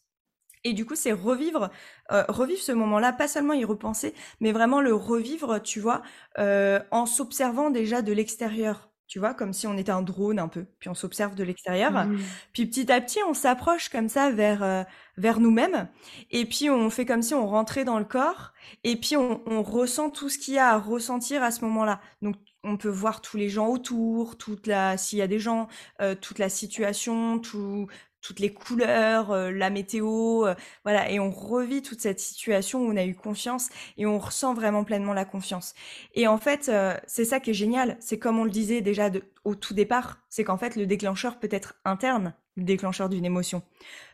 Et 0.64 0.72
du 0.72 0.84
coup, 0.84 0.94
c'est 0.94 1.12
revivre, 1.12 1.70
euh, 2.12 2.24
revivre 2.28 2.60
ce 2.60 2.72
moment-là, 2.72 3.12
pas 3.12 3.28
seulement 3.28 3.54
y 3.54 3.64
repenser, 3.64 4.14
mais 4.40 4.52
vraiment 4.52 4.80
le 4.80 4.94
revivre, 4.94 5.60
tu 5.62 5.80
vois, 5.80 6.02
euh, 6.38 6.80
en 6.90 7.06
s'observant 7.06 7.70
déjà 7.70 8.02
de 8.02 8.12
l'extérieur. 8.12 8.90
Tu 9.06 9.18
vois, 9.18 9.34
comme 9.34 9.52
si 9.52 9.66
on 9.66 9.76
était 9.76 9.90
un 9.90 10.02
drone 10.02 10.38
un 10.38 10.46
peu, 10.46 10.66
puis 10.78 10.88
on 10.88 10.94
s'observe 10.94 11.34
de 11.34 11.42
l'extérieur. 11.42 11.90
Mmh. 11.90 12.18
Puis 12.52 12.66
petit 12.66 12.92
à 12.92 13.00
petit, 13.00 13.18
on 13.26 13.34
s'approche 13.34 13.88
comme 13.88 14.08
ça 14.08 14.30
vers 14.30 14.62
euh, 14.62 14.84
vers 15.16 15.40
nous-mêmes, 15.40 15.88
et 16.30 16.44
puis 16.46 16.70
on 16.70 16.90
fait 16.90 17.06
comme 17.06 17.22
si 17.22 17.34
on 17.34 17.46
rentrait 17.48 17.84
dans 17.84 17.98
le 17.98 18.04
corps, 18.04 18.52
et 18.84 18.94
puis 18.94 19.16
on, 19.16 19.42
on 19.46 19.62
ressent 19.62 20.10
tout 20.10 20.28
ce 20.28 20.38
qu'il 20.38 20.54
y 20.54 20.58
a 20.58 20.68
à 20.74 20.78
ressentir 20.78 21.42
à 21.42 21.50
ce 21.50 21.64
moment-là. 21.64 22.00
Donc 22.22 22.36
on 22.62 22.76
peut 22.76 22.88
voir 22.88 23.20
tous 23.20 23.36
les 23.36 23.48
gens 23.48 23.68
autour, 23.68 24.36
toute 24.36 24.66
la 24.66 24.96
s'il 24.96 25.18
y 25.18 25.22
a 25.22 25.26
des 25.26 25.38
gens, 25.38 25.68
euh, 26.00 26.14
toute 26.14 26.38
la 26.38 26.48
situation, 26.48 27.38
tout 27.38 27.86
toutes 28.20 28.40
les 28.40 28.52
couleurs, 28.52 29.30
euh, 29.30 29.50
la 29.50 29.70
météo, 29.70 30.46
euh, 30.46 30.54
voilà, 30.84 31.10
et 31.10 31.18
on 31.20 31.30
revit 31.30 31.82
toute 31.82 32.00
cette 32.00 32.20
situation 32.20 32.80
où 32.80 32.92
on 32.92 32.96
a 32.96 33.04
eu 33.04 33.14
confiance 33.14 33.68
et 33.96 34.06
on 34.06 34.18
ressent 34.18 34.54
vraiment 34.54 34.84
pleinement 34.84 35.14
la 35.14 35.24
confiance. 35.24 35.74
Et 36.14 36.26
en 36.26 36.38
fait, 36.38 36.68
euh, 36.68 36.96
c'est 37.06 37.24
ça 37.24 37.40
qui 37.40 37.50
est 37.50 37.54
génial, 37.54 37.96
c'est 38.00 38.18
comme 38.18 38.38
on 38.38 38.44
le 38.44 38.50
disait 38.50 38.80
déjà 38.80 39.10
au 39.44 39.54
tout 39.54 39.74
départ, 39.74 40.18
c'est 40.28 40.44
qu'en 40.44 40.58
fait 40.58 40.76
le 40.76 40.86
déclencheur 40.86 41.38
peut 41.38 41.48
être 41.50 41.76
interne, 41.84 42.34
le 42.56 42.64
déclencheur 42.64 43.08
d'une 43.08 43.24
émotion. 43.24 43.62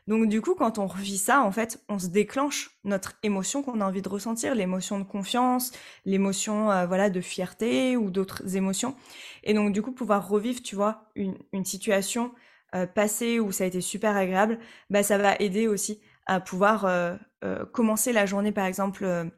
Donc 0.07 0.29
du 0.29 0.41
coup, 0.41 0.55
quand 0.55 0.79
on 0.79 0.87
revit 0.87 1.19
ça, 1.19 1.43
en 1.43 1.51
fait, 1.51 1.83
on 1.89 1.99
se 1.99 2.07
déclenche 2.07 2.79
notre 2.85 3.15
émotion 3.25 3.65
qu'on 3.65 3.81
a 3.81 3.85
envie 3.85 4.03
de 4.03 4.09
ressentir, 4.09 4.55
l'émotion 4.55 5.01
de 5.01 5.05
confiance, 5.05 5.73
l'émotion 6.05 6.67
voilà 6.87 7.11
de 7.11 7.21
fierté 7.21 7.97
ou 7.97 8.11
d'autres 8.11 8.55
émotions. 8.57 8.95
Et 9.43 9.53
donc 9.53 9.73
du 9.73 9.83
coup, 9.83 9.91
pouvoir 9.91 10.29
revivre, 10.29 10.63
tu 10.63 10.77
vois, 10.77 11.11
une, 11.17 11.37
une 11.53 11.65
situation 11.65 12.27
euh, 12.27 12.46
passé 12.95 13.41
où 13.41 13.53
ça 13.53 13.65
a 13.65 13.67
été 13.67 13.81
super 13.81 14.17
agréable, 14.17 14.59
bah, 14.91 15.03
ça 15.03 15.19
va 15.19 15.37
aider 15.37 15.67
aussi 15.69 16.01
à 16.27 16.41
pouvoir 16.41 16.85
euh, 16.85 17.15
euh, 17.45 17.65
commencer 17.67 18.13
la 18.13 18.27
journée, 18.27 18.53
par 18.53 18.67
exemple, 18.67 19.31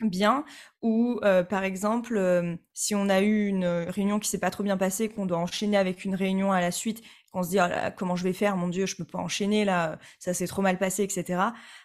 bien 0.00 0.44
ou 0.80 1.20
par 1.48 1.62
exemple 1.62 2.58
si 2.72 2.92
on 2.96 3.08
a 3.08 3.20
eu 3.20 3.46
une 3.46 3.64
réunion 3.64 4.18
qui 4.18 4.28
s'est 4.28 4.40
pas 4.40 4.50
trop 4.50 4.64
bien 4.64 4.76
passée 4.76 5.08
qu'on 5.08 5.26
doit 5.26 5.38
enchaîner 5.38 5.76
avec 5.76 6.04
une 6.04 6.16
réunion 6.16 6.50
à 6.50 6.60
la 6.60 6.72
suite 6.72 7.04
qu'on 7.30 7.44
se 7.44 7.50
dit 7.50 7.58
oh 7.60 7.68
comment 7.96 8.16
je 8.16 8.24
vais 8.24 8.32
faire? 8.32 8.56
Mon 8.56 8.66
dieu 8.66 8.86
je 8.86 8.96
peux 8.96 9.04
pas 9.04 9.20
enchaîner 9.20 9.64
là 9.64 10.00
ça 10.18 10.34
s'est 10.34 10.48
trop 10.48 10.60
mal 10.60 10.76
passé 10.76 11.04
etc 11.04 11.40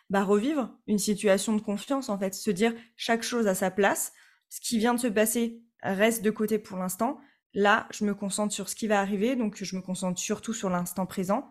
bah 0.10 0.24
revivre 0.24 0.72
une 0.88 0.98
situation 0.98 1.54
de 1.54 1.62
confiance 1.62 2.10
en 2.10 2.18
fait 2.18 2.34
se 2.34 2.50
dire 2.50 2.74
chaque 2.96 3.22
chose 3.22 3.46
à 3.46 3.54
sa 3.54 3.70
place 3.70 4.14
ce 4.50 4.62
qui 4.62 4.80
vient 4.80 4.96
de 4.96 5.00
se 5.00 5.08
passer 5.08 5.62
reste 5.84 6.24
de 6.24 6.32
côté 6.32 6.58
pour 6.58 6.78
l'instant 6.78 7.20
Là, 7.58 7.88
je 7.90 8.06
me 8.06 8.14
concentre 8.14 8.54
sur 8.54 8.70
ce 8.70 8.76
qui 8.76 8.86
va 8.86 9.02
arriver, 9.02 9.36
donc 9.36 9.64
je 9.64 9.76
me 9.76 9.82
concentre 9.82 10.20
surtout 10.20 10.54
sur 10.54 10.70
l'instant 10.70 11.08
présent. 11.08 11.50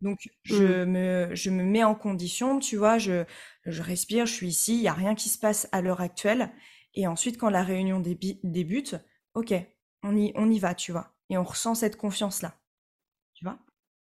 Donc 0.00 0.28
je, 0.42 0.82
mmh. 0.82 0.90
me, 0.90 1.28
je 1.32 1.50
me 1.50 1.62
mets 1.62 1.84
en 1.84 1.94
condition, 1.94 2.58
tu 2.58 2.76
vois, 2.76 2.98
je, 2.98 3.24
je 3.64 3.80
respire, 3.80 4.26
je 4.26 4.32
suis 4.32 4.48
ici, 4.48 4.74
il 4.74 4.80
n'y 4.80 4.88
a 4.88 4.92
rien 4.92 5.14
qui 5.14 5.28
se 5.28 5.38
passe 5.38 5.68
à 5.70 5.80
l'heure 5.80 6.00
actuelle. 6.00 6.50
Et 6.94 7.06
ensuite, 7.06 7.38
quand 7.38 7.50
la 7.50 7.62
réunion 7.62 8.00
débute, 8.00 8.96
ok, 9.34 9.54
on 10.02 10.16
y, 10.16 10.32
on 10.34 10.50
y 10.50 10.58
va, 10.58 10.74
tu 10.74 10.90
vois. 10.90 11.14
Et 11.30 11.38
on 11.38 11.44
ressent 11.44 11.76
cette 11.76 11.96
confiance-là. 11.96 12.56
Tu 13.34 13.44
vois 13.44 13.56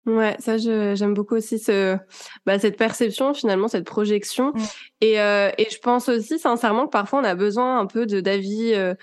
Ouais, 0.06 0.38
ça 0.38 0.58
j'aime 0.60 1.16
beaucoup 1.16 1.36
aussi 1.36 1.58
ce, 1.58 1.98
bah, 2.46 2.60
cette 2.60 2.78
perception 2.78 3.34
finalement, 3.34 3.68
cette 3.68 3.86
projection. 3.86 4.54
Mmh. 4.54 4.62
Et, 5.02 5.20
euh, 5.20 5.50
et 5.58 5.68
je 5.72 5.80
pense 5.80 6.10
aussi 6.10 6.38
sincèrement 6.38 6.86
que 6.86 6.92
parfois 6.92 7.22
on 7.22 7.24
a 7.24 7.34
besoin 7.34 7.80
un 7.80 7.88
peu 7.88 8.06
de 8.06 8.22
d'avis. 8.22 8.76
Euh, 8.76 8.94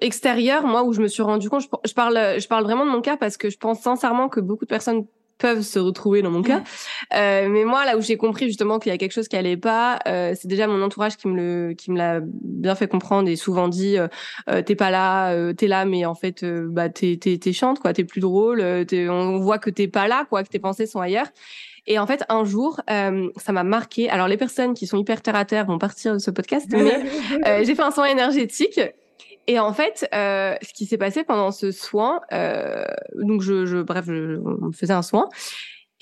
extérieur, 0.00 0.66
moi, 0.66 0.84
où 0.84 0.92
je 0.92 1.00
me 1.00 1.08
suis 1.08 1.22
rendu 1.22 1.50
compte, 1.50 1.62
je, 1.84 1.94
parle, 1.94 2.38
je 2.38 2.46
parle 2.46 2.64
vraiment 2.64 2.86
de 2.86 2.90
mon 2.90 3.00
cas 3.00 3.16
parce 3.16 3.36
que 3.36 3.50
je 3.50 3.58
pense 3.58 3.80
sincèrement 3.80 4.28
que 4.28 4.40
beaucoup 4.40 4.64
de 4.64 4.70
personnes 4.70 5.06
peuvent 5.42 5.62
se 5.62 5.80
retrouver 5.80 6.22
dans 6.22 6.30
mon 6.30 6.42
cas. 6.42 6.62
Euh, 7.14 7.48
mais 7.48 7.64
moi, 7.64 7.84
là 7.84 7.96
où 7.96 8.00
j'ai 8.00 8.16
compris 8.16 8.46
justement 8.46 8.78
qu'il 8.78 8.92
y 8.92 8.94
a 8.94 8.98
quelque 8.98 9.12
chose 9.12 9.26
qui 9.26 9.36
allait 9.36 9.56
pas, 9.56 9.98
euh, 10.06 10.34
c'est 10.38 10.46
déjà 10.46 10.68
mon 10.68 10.80
entourage 10.82 11.16
qui 11.16 11.26
me 11.26 11.34
le, 11.34 11.74
qui 11.74 11.90
me 11.90 11.98
l'a 11.98 12.20
bien 12.22 12.76
fait 12.76 12.86
comprendre 12.86 13.28
et 13.28 13.34
souvent 13.34 13.66
dit, 13.66 13.98
euh, 13.98 14.06
euh 14.48 14.62
t'es 14.62 14.76
pas 14.76 14.90
là, 14.90 15.32
euh, 15.32 15.52
t'es 15.52 15.66
là, 15.66 15.84
mais 15.84 16.06
en 16.06 16.14
fait, 16.14 16.44
bah 16.44 16.88
t'es, 16.88 17.18
t'es, 17.20 17.38
t'es 17.38 17.52
chante 17.52 17.80
quoi, 17.80 17.92
t'es 17.92 18.04
plus 18.04 18.20
drôle, 18.20 18.62
on 18.92 19.38
voit 19.40 19.58
que 19.58 19.70
t'es 19.70 19.88
pas 19.88 20.06
là 20.06 20.24
quoi, 20.28 20.44
que 20.44 20.48
tes 20.48 20.60
pensées 20.60 20.86
sont 20.86 21.00
ailleurs. 21.00 21.26
Et 21.88 21.98
en 21.98 22.06
fait, 22.06 22.22
un 22.28 22.44
jour, 22.44 22.80
ça 22.86 23.52
m'a 23.52 23.64
marqué. 23.64 24.08
Alors, 24.08 24.28
les 24.28 24.36
personnes 24.36 24.72
qui 24.72 24.86
sont 24.86 24.98
hyper 24.98 25.20
terre 25.20 25.34
à 25.34 25.44
terre 25.44 25.66
vont 25.66 25.78
partir 25.78 26.12
de 26.12 26.18
ce 26.18 26.30
podcast, 26.30 26.68
mais 26.70 27.02
j'ai 27.64 27.74
fait 27.74 27.82
un 27.82 27.90
soin 27.90 28.04
énergétique 28.04 28.80
et 29.46 29.58
en 29.58 29.72
fait, 29.72 30.08
euh, 30.14 30.54
ce 30.62 30.72
qui 30.72 30.86
s'est 30.86 30.98
passé 30.98 31.24
pendant 31.24 31.50
ce 31.50 31.70
soin, 31.70 32.20
euh, 32.32 32.84
donc 33.14 33.42
je, 33.42 33.66
je 33.66 33.78
bref, 33.78 34.04
je, 34.06 34.38
on 34.38 34.66
me 34.66 34.72
faisait 34.72 34.92
un 34.92 35.02
soin. 35.02 35.28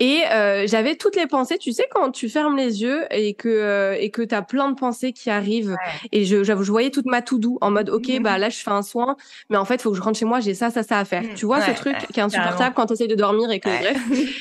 Et 0.03 0.23
euh, 0.33 0.67
j'avais 0.67 0.97
toutes 0.97 1.15
les 1.15 1.27
pensées, 1.27 1.59
tu 1.59 1.73
sais, 1.73 1.87
quand 1.91 2.11
tu 2.11 2.31
fermes 2.31 2.57
les 2.57 2.81
yeux 2.81 3.05
et 3.11 3.35
que 3.35 3.51
euh, 3.51 3.95
et 4.01 4.11
que 4.11 4.23
t'as 4.23 4.41
plein 4.41 4.71
de 4.71 4.75
pensées 4.75 5.13
qui 5.13 5.29
arrivent. 5.29 5.77
Et 6.11 6.25
je, 6.25 6.43
je, 6.43 6.53
voyais 6.55 6.89
toute 6.89 7.05
ma 7.05 7.21
tout 7.21 7.39
doux 7.39 7.59
en 7.61 7.71
mode, 7.71 7.91
ok, 7.91 8.09
mmh 8.09 8.23
bah 8.23 8.39
là 8.39 8.49
je 8.49 8.57
fais 8.57 8.71
un 8.71 8.81
soin, 8.81 9.17
mais 9.51 9.59
en 9.59 9.67
fait 9.67 9.83
faut 9.83 9.91
que 9.91 9.99
je 9.99 10.03
rentre 10.03 10.19
chez 10.19 10.25
moi, 10.25 10.41
j'ai 10.41 10.55
ça, 10.55 10.71
ça, 10.71 10.83
ça 10.83 10.99
à 10.99 11.05
faire. 11.05 11.23
Mmh. 11.23 11.35
Tu 11.35 11.45
vois 11.45 11.61
ce 11.61 11.73
truc 11.73 11.97
qui 12.15 12.19
est 12.19 12.23
insupportable 12.23 12.75
quand 12.75 12.87
tu 12.87 13.07
de 13.07 13.15
dormir 13.15 13.51
et 13.51 13.61
que 13.61 13.69
bref, 13.69 13.99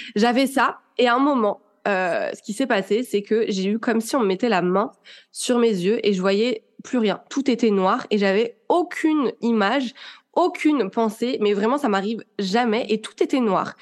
j'avais 0.16 0.48
ça. 0.48 0.78
Et 0.98 1.10
à 1.10 1.16
un 1.16 1.20
moment, 1.20 1.60
euh, 1.90 2.30
ce 2.34 2.42
qui 2.42 2.54
s'est 2.54 2.68
passé, 2.68 3.04
c'est 3.04 3.22
que 3.22 3.46
j'ai 3.50 3.66
eu 3.68 3.80
comme 3.80 4.00
si 4.00 4.16
on 4.16 4.22
me 4.22 4.28
mettait 4.28 4.50
la 4.50 4.62
main 4.62 4.92
sur 5.32 5.60
mes 5.60 5.72
yeux 5.72 6.00
et 6.08 6.14
je 6.14 6.22
voyais 6.22 6.64
plus 6.84 6.98
rien. 6.98 7.22
Tout 7.30 7.50
était 7.50 7.72
noir 7.72 8.06
et 8.10 8.18
j'avais 8.18 8.58
aucune 8.70 9.32
image, 9.42 9.94
aucune 10.34 10.90
pensée, 10.90 11.38
mais 11.42 11.54
vraiment 11.54 11.78
ça 11.78 11.90
m'arrive 11.90 12.24
jamais 12.38 12.86
et 12.90 13.02
tout 13.02 13.22
était 13.22 13.40
noir. 13.40 13.76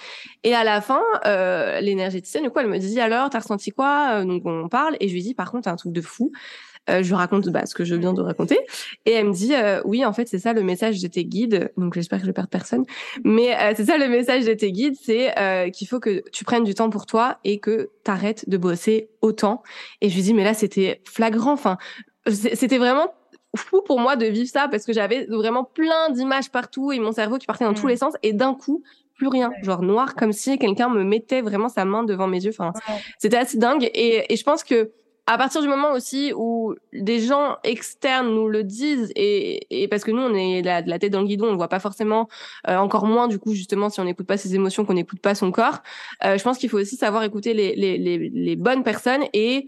Et 0.44 0.54
à 0.54 0.64
la 0.64 0.82
fin, 0.82 1.02
euh, 1.26 1.80
l'énergéticienne, 1.82 2.44
du 2.44 2.50
coup, 2.50 2.60
elle 2.60 2.68
me 2.68 2.80
dit 2.80 3.00
alors, 3.00 3.30
t'as 3.30 3.40
ressenti 3.40 3.72
quoi 3.72 4.24
Donc 4.26 4.46
on 4.46 4.68
parle 4.70 4.98
et 5.00 5.08
je 5.08 5.14
lui 5.14 5.22
dis 5.22 5.34
par 5.34 5.52
contre 5.52 5.68
un 5.68 5.76
truc 5.76 5.92
de 5.94 6.02
fou. 6.02 6.32
Euh, 6.90 7.04
je 7.04 7.14
raconte 7.14 7.50
bah, 7.50 7.66
ce 7.66 7.76
que 7.76 7.84
je 7.84 7.96
viens 7.96 8.14
de 8.14 8.22
raconter 8.22 8.58
et 9.06 9.12
elle 9.12 9.28
me 9.28 9.34
dit 9.34 9.54
euh, 9.54 9.82
oui 9.84 10.06
en 10.06 10.14
fait 10.14 10.28
c'est 10.28 10.40
ça 10.40 10.54
le 10.54 10.64
message 10.64 11.02
de 11.02 11.08
tes 11.08 11.26
guides 11.26 11.72
donc 11.76 11.94
j'espère 11.94 12.22
que 12.22 12.26
je 12.26 12.32
perds 12.32 12.48
personne 12.48 12.86
mais 13.26 13.56
euh, 13.56 13.74
c'est 13.76 13.86
ça 13.86 13.98
le 13.98 14.08
message 14.08 14.46
de 14.46 14.54
tes 14.54 14.72
guides 14.72 14.96
c'est 15.02 15.38
euh, 15.38 15.70
qu'il 15.70 15.88
faut 15.88 16.00
que 16.00 16.24
tu 16.32 16.46
prennes 16.46 16.64
du 16.64 16.74
temps 16.74 16.90
pour 16.90 17.06
toi 17.06 17.40
et 17.44 17.60
que 17.60 17.90
t'arrêtes 18.06 18.48
de 18.48 18.58
bosser 18.58 19.10
autant 19.22 19.64
et 20.00 20.10
je 20.10 20.16
lui 20.16 20.24
dis 20.24 20.34
mais 20.34 20.46
là 20.46 20.54
c'était 20.54 21.02
flagrant 21.04 21.52
enfin 21.52 21.78
c'était 22.30 22.78
vraiment 22.78 23.14
fou 23.56 23.82
pour 23.82 24.00
moi 24.00 24.16
de 24.16 24.26
vivre 24.26 24.50
ça 24.50 24.68
parce 24.68 24.86
que 24.86 24.94
j'avais 24.94 25.26
vraiment 25.26 25.64
plein 25.64 26.10
d'images 26.12 26.52
partout 26.52 26.92
et 26.92 27.00
mon 27.00 27.12
cerveau 27.12 27.38
qui 27.38 27.46
partait 27.46 27.66
dans 27.66 27.74
tous 27.74 27.86
mmh. 27.86 27.90
les 27.90 27.98
sens 27.98 28.14
et 28.24 28.34
d'un 28.34 28.54
coup 28.54 28.84
plus 29.16 29.28
rien, 29.28 29.52
genre 29.64 29.82
noir 29.82 30.16
comme 30.16 30.32
si 30.32 30.60
quelqu'un 30.60 30.90
me 30.90 31.04
mettait 31.04 31.42
vraiment 31.42 31.70
sa 31.70 31.86
main 31.86 32.04
devant 32.04 32.28
mes 32.28 32.44
yeux. 32.44 32.52
Enfin, 32.52 32.72
c'était 33.18 33.38
assez 33.38 33.58
dingue 33.58 33.90
et, 33.94 34.32
et 34.32 34.36
je 34.36 34.44
pense 34.44 34.64
que 34.64 34.92
à 35.30 35.38
partir 35.38 35.62
du 35.62 35.68
moment 35.68 35.92
aussi 35.92 36.32
où 36.36 36.74
des 36.94 37.20
gens 37.20 37.58
externes 37.66 38.34
nous 38.34 38.48
le 38.48 38.64
disent 38.64 39.12
et, 39.16 39.84
et 39.84 39.88
parce 39.90 40.06
que 40.06 40.12
nous 40.12 40.22
on 40.22 40.34
est 40.34 40.62
la, 40.62 40.82
la 40.82 41.00
tête 41.00 41.12
dans 41.12 41.20
le 41.20 41.28
guidon, 41.28 41.48
on 41.48 41.52
le 41.52 41.58
voit 41.58 41.68
pas 41.68 41.82
forcément, 41.82 42.30
euh, 42.70 42.78
encore 42.78 43.06
moins 43.06 43.28
du 43.28 43.38
coup 43.38 43.54
justement 43.54 43.90
si 43.90 44.00
on 44.00 44.06
n'écoute 44.06 44.26
pas 44.26 44.38
ses 44.38 44.56
émotions, 44.56 44.86
qu'on 44.86 44.94
n'écoute 44.94 45.20
pas 45.20 45.36
son 45.36 45.52
corps. 45.52 45.80
Euh, 46.24 46.38
je 46.38 46.44
pense 46.44 46.58
qu'il 46.58 46.70
faut 46.70 46.80
aussi 46.80 46.96
savoir 46.96 47.24
écouter 47.24 47.54
les, 47.54 47.76
les, 47.76 47.98
les, 47.98 48.30
les 48.30 48.56
bonnes 48.56 48.84
personnes 48.84 49.26
et 49.34 49.68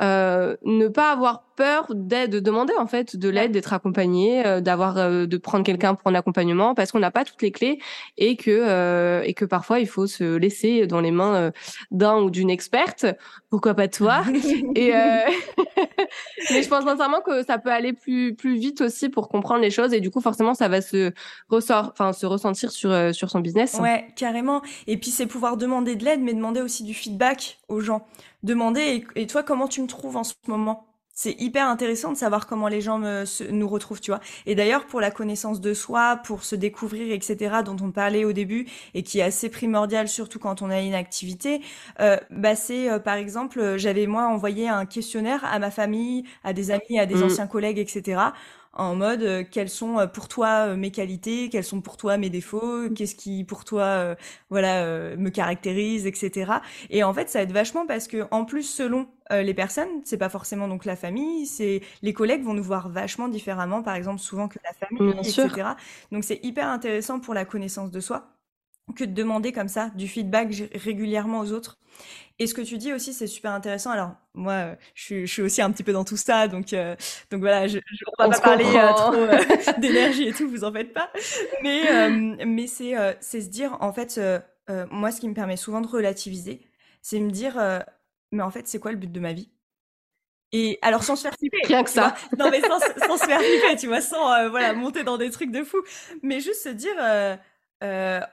euh, 0.00 0.56
ne 0.62 0.88
pas 0.88 1.10
avoir 1.10 1.49
peur 1.60 1.88
d'aide, 1.94 2.30
de 2.30 2.40
demander 2.40 2.72
en 2.78 2.86
fait 2.86 3.16
de 3.16 3.28
l'aide, 3.28 3.52
d'être 3.52 3.74
accompagné, 3.74 4.46
euh, 4.46 4.62
d'avoir, 4.62 4.96
euh, 4.96 5.26
de 5.26 5.36
prendre 5.36 5.62
quelqu'un 5.62 5.94
pour 5.94 6.10
un 6.10 6.14
accompagnement, 6.14 6.74
parce 6.74 6.90
qu'on 6.90 7.00
n'a 7.00 7.10
pas 7.10 7.22
toutes 7.22 7.42
les 7.42 7.52
clés 7.52 7.78
et 8.16 8.36
que 8.36 9.22
et 9.26 9.34
que 9.34 9.44
parfois 9.44 9.78
il 9.78 9.86
faut 9.86 10.06
se 10.06 10.36
laisser 10.36 10.86
dans 10.86 11.02
les 11.02 11.10
mains 11.10 11.52
d'un 11.90 12.16
ou 12.16 12.30
d'une 12.30 12.48
experte, 12.48 13.04
pourquoi 13.50 13.74
pas 13.74 13.88
toi? 13.88 14.22
et 14.74 14.90
mais 16.50 16.62
je 16.62 16.68
pense 16.68 16.84
sincèrement 16.84 17.20
que 17.20 17.44
ça 17.44 17.58
peut 17.58 17.70
aller 17.70 17.92
plus 17.92 18.34
plus 18.34 18.56
vite 18.56 18.80
aussi 18.80 19.10
pour 19.10 19.28
comprendre 19.28 19.60
les 19.60 19.70
choses 19.70 19.92
et 19.92 20.00
du 20.00 20.10
coup 20.10 20.22
forcément 20.22 20.54
ça 20.54 20.68
va 20.68 20.80
se 20.80 21.12
ressort, 21.50 21.90
enfin 21.92 22.14
se 22.14 22.24
ressentir 22.24 22.70
sur 22.70 23.14
sur 23.14 23.28
son 23.28 23.40
business. 23.40 23.78
Ouais, 23.78 24.06
carrément. 24.16 24.62
Et 24.86 24.96
puis 24.96 25.10
c'est 25.10 25.26
pouvoir 25.26 25.58
demander 25.58 25.94
de 25.94 26.06
l'aide, 26.06 26.20
mais 26.22 26.32
demander 26.32 26.62
aussi 26.62 26.84
du 26.84 26.94
feedback 26.94 27.58
aux 27.68 27.80
gens 27.80 28.06
demander 28.42 29.04
et, 29.16 29.26
toi 29.26 29.42
comment 29.42 29.68
tu 29.68 29.82
me 29.82 29.86
trouves 29.86 30.16
en 30.16 30.24
ce 30.24 30.34
moment? 30.46 30.86
C'est 31.22 31.38
hyper 31.38 31.68
intéressant 31.68 32.12
de 32.12 32.16
savoir 32.16 32.46
comment 32.46 32.68
les 32.68 32.80
gens 32.80 32.98
me, 32.98 33.24
nous 33.50 33.68
retrouvent, 33.68 34.00
tu 34.00 34.10
vois. 34.10 34.20
Et 34.46 34.54
d'ailleurs, 34.54 34.86
pour 34.86 35.02
la 35.02 35.10
connaissance 35.10 35.60
de 35.60 35.74
soi, 35.74 36.16
pour 36.24 36.44
se 36.44 36.56
découvrir, 36.56 37.12
etc., 37.12 37.56
dont 37.62 37.76
on 37.82 37.90
parlait 37.90 38.24
au 38.24 38.32
début 38.32 38.66
et 38.94 39.02
qui 39.02 39.18
est 39.18 39.22
assez 39.22 39.50
primordial, 39.50 40.08
surtout 40.08 40.38
quand 40.38 40.62
on 40.62 40.70
a 40.70 40.80
une 40.80 40.94
activité, 40.94 41.60
euh, 42.00 42.16
bah 42.30 42.54
c'est 42.54 42.90
euh, 42.90 42.98
par 42.98 43.16
exemple, 43.16 43.76
j'avais 43.76 44.06
moi 44.06 44.28
envoyé 44.28 44.68
un 44.68 44.86
questionnaire 44.86 45.44
à 45.44 45.58
ma 45.58 45.70
famille, 45.70 46.24
à 46.42 46.54
des 46.54 46.70
amis, 46.70 46.98
à 46.98 47.04
des 47.04 47.16
mmh. 47.16 47.24
anciens 47.24 47.46
collègues, 47.46 47.78
etc 47.78 48.30
en 48.72 48.94
mode 48.94 49.22
euh, 49.22 49.44
quelles 49.48 49.68
sont 49.68 49.98
euh, 49.98 50.06
pour 50.06 50.28
toi 50.28 50.68
euh, 50.68 50.76
mes 50.76 50.90
qualités, 50.90 51.48
quels 51.48 51.64
sont 51.64 51.80
pour 51.80 51.96
toi 51.96 52.16
mes 52.16 52.30
défauts, 52.30 52.88
qu'est-ce 52.90 53.14
qui 53.14 53.44
pour 53.44 53.64
toi 53.64 54.16
voilà 54.48 55.16
me 55.16 55.30
caractérise, 55.30 56.06
etc. 56.06 56.52
Et 56.90 57.02
en 57.02 57.12
fait 57.12 57.28
ça 57.28 57.42
aide 57.42 57.52
vachement 57.52 57.86
parce 57.86 58.06
que 58.08 58.26
en 58.30 58.44
plus 58.44 58.62
selon 58.62 59.08
les 59.30 59.54
personnes, 59.54 60.02
c'est 60.04 60.18
pas 60.18 60.28
forcément 60.28 60.66
donc 60.66 60.84
la 60.84 60.96
famille, 60.96 61.46
c'est 61.46 61.82
les 62.02 62.12
collègues 62.12 62.42
vont 62.42 62.54
nous 62.54 62.62
voir 62.62 62.88
vachement 62.88 63.28
différemment, 63.28 63.82
par 63.82 63.94
exemple 63.94 64.20
souvent 64.20 64.48
que 64.48 64.58
la 64.64 64.72
famille, 64.72 65.14
etc. 65.18 65.68
Donc 66.10 66.24
c'est 66.24 66.40
hyper 66.42 66.68
intéressant 66.68 67.20
pour 67.20 67.34
la 67.34 67.44
connaissance 67.44 67.90
de 67.90 68.00
soi 68.00 68.36
que 68.92 69.04
de 69.04 69.12
demander 69.12 69.52
comme 69.52 69.68
ça 69.68 69.90
du 69.94 70.08
feedback 70.08 70.48
régulièrement 70.74 71.40
aux 71.40 71.52
autres. 71.52 71.78
Et 72.38 72.46
ce 72.46 72.54
que 72.54 72.62
tu 72.62 72.78
dis 72.78 72.92
aussi, 72.92 73.12
c'est 73.12 73.26
super 73.26 73.52
intéressant. 73.52 73.90
Alors, 73.90 74.12
moi, 74.34 74.76
je 74.94 75.26
suis, 75.26 75.42
aussi 75.42 75.60
un 75.60 75.70
petit 75.70 75.82
peu 75.82 75.92
dans 75.92 76.04
tout 76.04 76.16
ça, 76.16 76.48
donc, 76.48 76.72
euh, 76.72 76.96
donc 77.30 77.40
voilà, 77.40 77.66
je 77.68 77.76
ne 77.76 77.80
vais 77.80 78.16
pas 78.16 78.40
parler 78.40 78.64
euh, 78.64 78.92
trop 78.94 79.14
euh, 79.14 79.38
d'énergie 79.78 80.28
et 80.28 80.32
tout, 80.32 80.48
vous 80.48 80.64
en 80.64 80.72
faites 80.72 80.94
pas. 80.94 81.10
Mais, 81.62 82.10
mais 82.46 82.66
c'est, 82.66 82.94
c'est 83.20 83.42
se 83.42 83.48
dire, 83.48 83.76
en 83.80 83.92
fait, 83.92 84.20
moi, 84.90 85.10
ce 85.10 85.20
qui 85.20 85.28
me 85.28 85.34
permet 85.34 85.56
souvent 85.56 85.80
de 85.80 85.86
relativiser, 85.86 86.62
c'est 87.02 87.20
me 87.20 87.30
dire, 87.30 87.60
mais 88.32 88.42
en 88.42 88.50
fait, 88.50 88.66
c'est 88.68 88.78
quoi 88.78 88.92
le 88.92 88.98
but 88.98 89.10
de 89.10 89.20
ma 89.20 89.32
vie? 89.32 89.50
Et 90.52 90.78
alors 90.82 91.04
sans 91.04 91.16
se 91.16 91.22
faire 91.22 91.34
flipper. 91.38 91.60
Rien 91.64 91.84
que 91.84 91.90
ça. 91.90 92.14
Non 92.38 92.50
mais 92.50 92.60
sans, 92.60 92.80
sans 93.06 93.16
se 93.16 93.24
faire 93.24 93.40
flipper, 93.40 93.76
tu 93.76 93.86
vois, 93.86 94.00
sans 94.00 94.48
voilà 94.50 94.72
monter 94.72 95.04
dans 95.04 95.16
des 95.16 95.30
trucs 95.30 95.52
de 95.52 95.62
fou, 95.62 95.78
mais 96.22 96.40
juste 96.40 96.62
se 96.62 96.68
dire, 96.68 96.96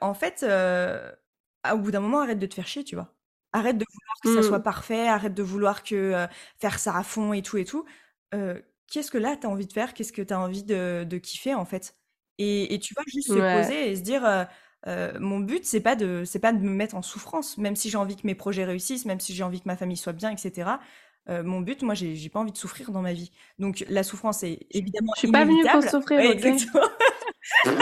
en 0.02 0.14
fait, 0.14 0.44
au 0.44 1.78
bout 1.78 1.92
d'un 1.92 2.00
moment, 2.00 2.20
arrête 2.22 2.40
de 2.40 2.46
te 2.46 2.56
faire 2.56 2.68
chier, 2.68 2.84
tu 2.84 2.96
vois. 2.96 3.14
Arrête 3.54 3.78
de 3.78 3.86
vouloir 3.90 4.16
que 4.24 4.42
ça 4.42 4.48
soit 4.48 4.60
mmh. 4.60 4.64
parfait, 4.64 5.08
arrête 5.08 5.34
de 5.34 5.44
vouloir 5.44 5.84
que 5.84 6.28
faire 6.60 6.80
ça 6.80 6.98
à 6.98 7.04
fond 7.04 7.34
et 7.34 7.42
tout 7.42 7.58
et 7.58 7.66
tout. 7.66 7.86
Qu'est-ce 8.32 9.12
que 9.12 9.18
là 9.18 9.36
tu 9.36 9.46
as 9.46 9.50
envie 9.50 9.68
de 9.68 9.74
faire? 9.74 9.94
Qu'est-ce 9.94 10.14
que 10.14 10.22
tu 10.22 10.34
as 10.34 10.40
envie 10.40 10.64
de, 10.64 11.04
de, 11.04 11.18
kiffer 11.18 11.54
en 11.54 11.66
fait? 11.66 11.96
Et, 12.38 12.74
et, 12.74 12.80
tu 12.80 12.94
vas 12.94 13.04
juste 13.08 13.30
se 13.30 13.34
poser 13.34 13.92
et 13.92 13.96
se 13.96 14.02
dire 14.02 14.48
mon 14.86 15.40
but 15.40 15.66
c'est 15.66 15.82
pas 15.82 15.96
de 15.96 16.24
c'est 16.26 16.40
pas 16.40 16.54
de 16.54 16.60
me 16.60 16.70
mettre 16.70 16.96
en 16.96 17.02
souffrance, 17.02 17.58
même 17.58 17.76
si 17.76 17.90
j'ai 17.90 17.98
envie 17.98 18.16
que 18.16 18.26
mes 18.26 18.36
projets 18.36 18.66
réussissent, 18.66 19.06
même 19.06 19.20
si 19.20 19.34
j'ai 19.34 19.44
envie 19.44 19.60
que 19.60 19.68
ma 19.68 19.76
famille 19.76 19.98
soit 19.98 20.14
bien, 20.14 20.32
etc. 20.32 20.70
mon 21.28 21.60
but, 21.62 21.82
moi, 21.82 21.94
j'ai 21.94 22.30
pas 22.30 22.40
envie 22.40 22.54
de 22.54 22.58
souffrir 22.58 22.92
dans 22.92 23.02
ma 23.02 23.14
vie. 23.14 23.32
Donc 23.60 23.86
la 23.90 24.04
souffrance 24.04 24.44
est 24.44 24.66
évidemment 24.72 25.12
Je 25.16 25.20
suis 25.20 25.32
pas 25.32 25.46
venue 25.46 25.66
pour 25.70 25.84
souffrir. 25.84 26.20
exactement. 26.20 26.88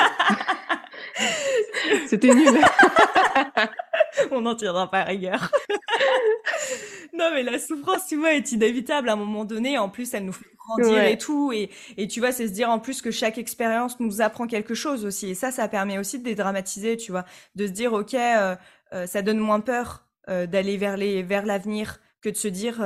C'était 2.08 2.34
nul. 2.34 2.48
On 4.32 4.41
n'en 4.41 4.56
tirera 4.56 4.89
pas 4.89 5.04
rigueur. 5.04 5.52
non, 7.14 7.30
mais 7.34 7.43
la 7.43 7.60
souffrance, 7.60 8.08
tu 8.08 8.18
vois, 8.18 8.34
est 8.34 8.52
inévitable 8.52 9.10
à 9.10 9.14
un 9.14 9.18
moment 9.18 9.46
donné. 9.46 9.78
En 9.78 9.89
plus, 9.89 10.14
elle 10.14 10.26
nous 10.26 10.34
fait 10.34 10.46
grandir 10.66 11.03
et 11.03 11.18
tout. 11.18 11.51
Et, 11.51 11.70
et 11.97 12.07
tu 12.07 12.20
vois, 12.20 12.32
c'est 12.32 12.47
se 12.47 12.53
dire 12.53 12.70
en 12.70 12.80
plus 12.80 13.01
que 13.01 13.11
chaque 13.11 13.38
expérience 13.38 13.99
nous 13.99 14.22
apprend 14.22 14.47
quelque 14.47 14.74
chose 14.74 15.05
aussi. 15.05 15.30
Et 15.30 15.36
ça, 15.36 15.51
ça 15.51 15.68
permet 15.68 15.97
aussi 15.97 16.20
de 16.20 16.24
dédramatiser, 16.24 16.97
tu 16.97 17.11
vois. 17.11 17.26
De 17.55 17.68
se 17.68 17.72
dire, 17.72 17.93
OK, 17.93 18.13
euh, 18.13 18.55
euh, 18.93 19.07
ça 19.07 19.22
donne 19.22 19.39
moins 19.39 19.59
peur 19.59 20.07
euh, 20.30 20.47
d'aller 20.47 20.78
vers 20.78 20.97
les 20.97 21.24
vers 21.24 21.45
l'avenir 21.45 21.99
que 22.22 22.30
de 22.30 22.36
se 22.36 22.47
dire 22.47 22.84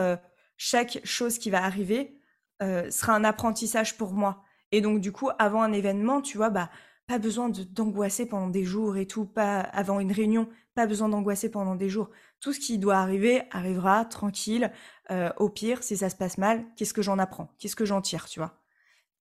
chaque 0.58 1.00
chose 1.06 1.38
qui 1.38 1.50
va 1.50 1.64
arriver 1.64 2.20
sera 2.62 3.14
un 3.14 3.24
apprentissage 3.24 3.96
pour 3.98 4.12
moi. 4.12 4.44
Et 4.74 4.82
donc, 4.82 5.00
du 5.00 5.14
coup, 5.14 5.30
avant 5.40 5.62
un 5.64 5.72
événement, 5.72 6.22
tu 6.22 6.36
vois, 6.36 6.50
bah, 6.50 6.70
pas 7.10 7.18
besoin 7.18 7.50
d'angoisser 7.50 8.28
pendant 8.28 8.50
des 8.50 8.64
jours 8.64 8.98
et 8.98 9.08
tout, 9.08 9.26
pas 9.26 9.62
avant 9.62 10.00
une 10.00 10.12
réunion, 10.12 10.48
pas 10.76 10.86
besoin 10.86 11.10
d'angoisser 11.10 11.50
pendant 11.50 11.76
des 11.76 11.90
jours. 11.90 12.12
Tout 12.40 12.54
ce 12.54 12.60
qui 12.60 12.78
doit 12.78 12.98
arriver 12.98 13.42
arrivera 13.50 14.06
tranquille. 14.06 14.72
Euh, 15.12 15.32
au 15.38 15.50
pire, 15.50 15.82
si 15.82 15.98
ça 15.98 16.10
se 16.10 16.16
passe 16.16 16.38
mal, 16.38 16.64
qu'est-ce 16.76 16.94
que 16.94 17.02
j'en 17.02 17.18
apprends? 17.18 17.50
Qu'est-ce 17.58 17.76
que 17.76 17.86
j'en 17.86 18.02
tire, 18.02 18.28
tu 18.28 18.40
vois? 18.40 18.54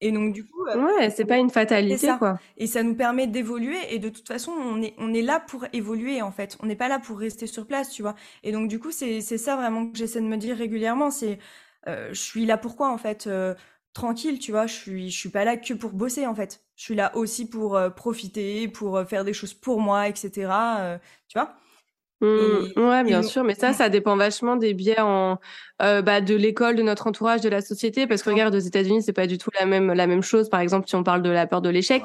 Et 0.01 0.13
donc 0.13 0.33
du 0.33 0.45
coup, 0.45 0.67
euh, 0.67 0.99
ouais, 0.99 1.11
c'est 1.11 1.25
pas 1.25 1.39
une 1.39 1.51
fatalité 1.51 2.11
quoi. 2.19 2.39
Et 2.57 2.67
ça 2.69 2.83
nous 2.83 2.95
permet 2.95 3.27
d'évoluer. 3.27 3.79
Et 3.91 3.99
de 3.99 4.09
toute 4.11 4.29
façon, 4.29 4.53
on 4.53 4.81
est 4.81 4.95
on 4.99 5.13
est 5.13 5.23
là 5.23 5.41
pour 5.41 5.65
évoluer 5.73 6.23
en 6.23 6.31
fait. 6.31 6.57
On 6.61 6.67
n'est 6.67 6.77
pas 6.77 6.89
là 6.89 7.01
pour 7.01 7.19
rester 7.19 7.47
sur 7.47 7.67
place, 7.67 7.91
tu 7.91 8.03
vois? 8.03 8.15
Et 8.45 8.53
donc 8.53 8.69
du 8.69 8.79
coup, 8.79 8.93
c'est 8.93 9.21
ça 9.21 9.57
vraiment 9.57 9.89
que 9.91 9.99
j'essaie 9.99 10.21
de 10.21 10.27
me 10.27 10.37
dire 10.37 10.57
régulièrement. 10.57 11.11
C'est 11.11 11.39
euh, 11.89 12.11
je 12.11 12.21
suis 12.21 12.47
là 12.47 12.59
pourquoi 12.59 12.93
en 12.93 12.99
fait 12.99 13.29
tranquille, 13.93 14.39
tu 14.39 14.53
vois? 14.53 14.67
Je 14.67 14.75
suis, 14.75 15.11
je 15.11 15.19
suis 15.19 15.31
pas 15.31 15.45
là 15.45 15.57
que 15.57 15.75
pour 15.75 15.91
bosser 15.91 16.27
en 16.27 16.35
fait. 16.35 16.63
Je 16.77 16.85
suis 16.85 16.95
là 16.95 17.17
aussi 17.17 17.49
pour 17.49 17.77
euh, 17.77 17.91
profiter, 17.91 18.69
pour 18.69 19.03
faire 19.09 19.25
des 19.25 19.33
choses 19.33 19.55
pour 19.55 19.81
moi, 19.81 20.09
etc. 20.09 21.01
Tu 21.29 21.39
vois? 21.39 21.57
Mmh, 22.21 22.73
ouais, 22.77 23.05
bien 23.05 23.23
sûr, 23.23 23.45
mais 23.45 23.55
ça, 23.55 23.73
ça 23.73 23.89
dépend 23.89 24.17
vachement 24.17 24.57
des 24.57 24.75
biais 24.75 25.01
en, 25.01 25.39
euh, 25.81 26.03
bah, 26.03 26.21
de 26.21 26.35
l'école, 26.35 26.77
de 26.77 26.83
notre 26.83 27.07
entourage, 27.07 27.41
de 27.41 27.49
la 27.49 27.61
société, 27.61 28.07
parce 28.07 28.23
que 28.23 28.31
regarde, 28.31 28.55
aux 28.55 28.59
États-Unis, 28.59 29.03
c'est 29.03 29.13
pas 29.13 29.27
du 29.27 29.39
tout 29.39 29.51
la 29.59 29.67
même 29.67 29.93
la 29.93 30.07
même 30.07 30.23
chose. 30.23 30.49
Par 30.49 30.61
exemple, 30.61 30.89
si 30.89 30.97
on 30.97 31.05
parle 31.05 31.23
de 31.23 31.31
la 31.31 31.47
peur 31.47 31.63
de 31.63 31.69
l'échec, 31.69 32.03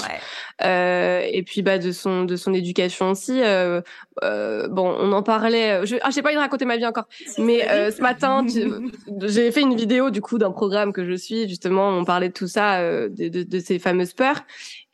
euh, 0.64 1.22
et 1.32 1.44
puis 1.44 1.62
bah 1.62 1.78
de 1.78 1.92
son 1.92 2.24
de 2.24 2.36
son 2.36 2.54
éducation 2.54 3.12
aussi. 3.12 3.42
Euh, 3.42 3.82
euh 4.24 4.68
bon, 4.68 4.96
on 5.00 5.12
en 5.12 5.24
parlait. 5.24 5.86
Je, 5.86 5.96
ah, 6.02 6.10
j'ai 6.12 6.22
pas 6.22 6.30
envie 6.30 6.36
de 6.36 6.42
raconter 6.42 6.66
ma 6.66 6.78
vie 6.78 6.86
encore, 6.86 7.08
mais 7.38 7.68
euh, 7.70 7.92
ce 7.92 8.02
matin, 8.02 8.46
j'ai 9.24 9.52
fait 9.52 9.62
une 9.62 9.76
vidéo 9.76 10.12
du 10.12 10.22
coup 10.22 10.38
d'un 10.38 10.52
programme 10.52 10.94
que 10.94 11.06
je 11.06 11.14
suis. 11.14 11.50
Justement, 11.50 11.90
on 11.90 12.06
parlait 12.06 12.30
de 12.30 12.34
tout 12.34 12.48
ça, 12.48 12.80
euh, 12.80 13.10
de, 13.10 13.28
de, 13.30 13.44
de, 13.44 13.60
ces 13.60 13.80
fameuses 13.80 14.14
peurs. 14.14 14.42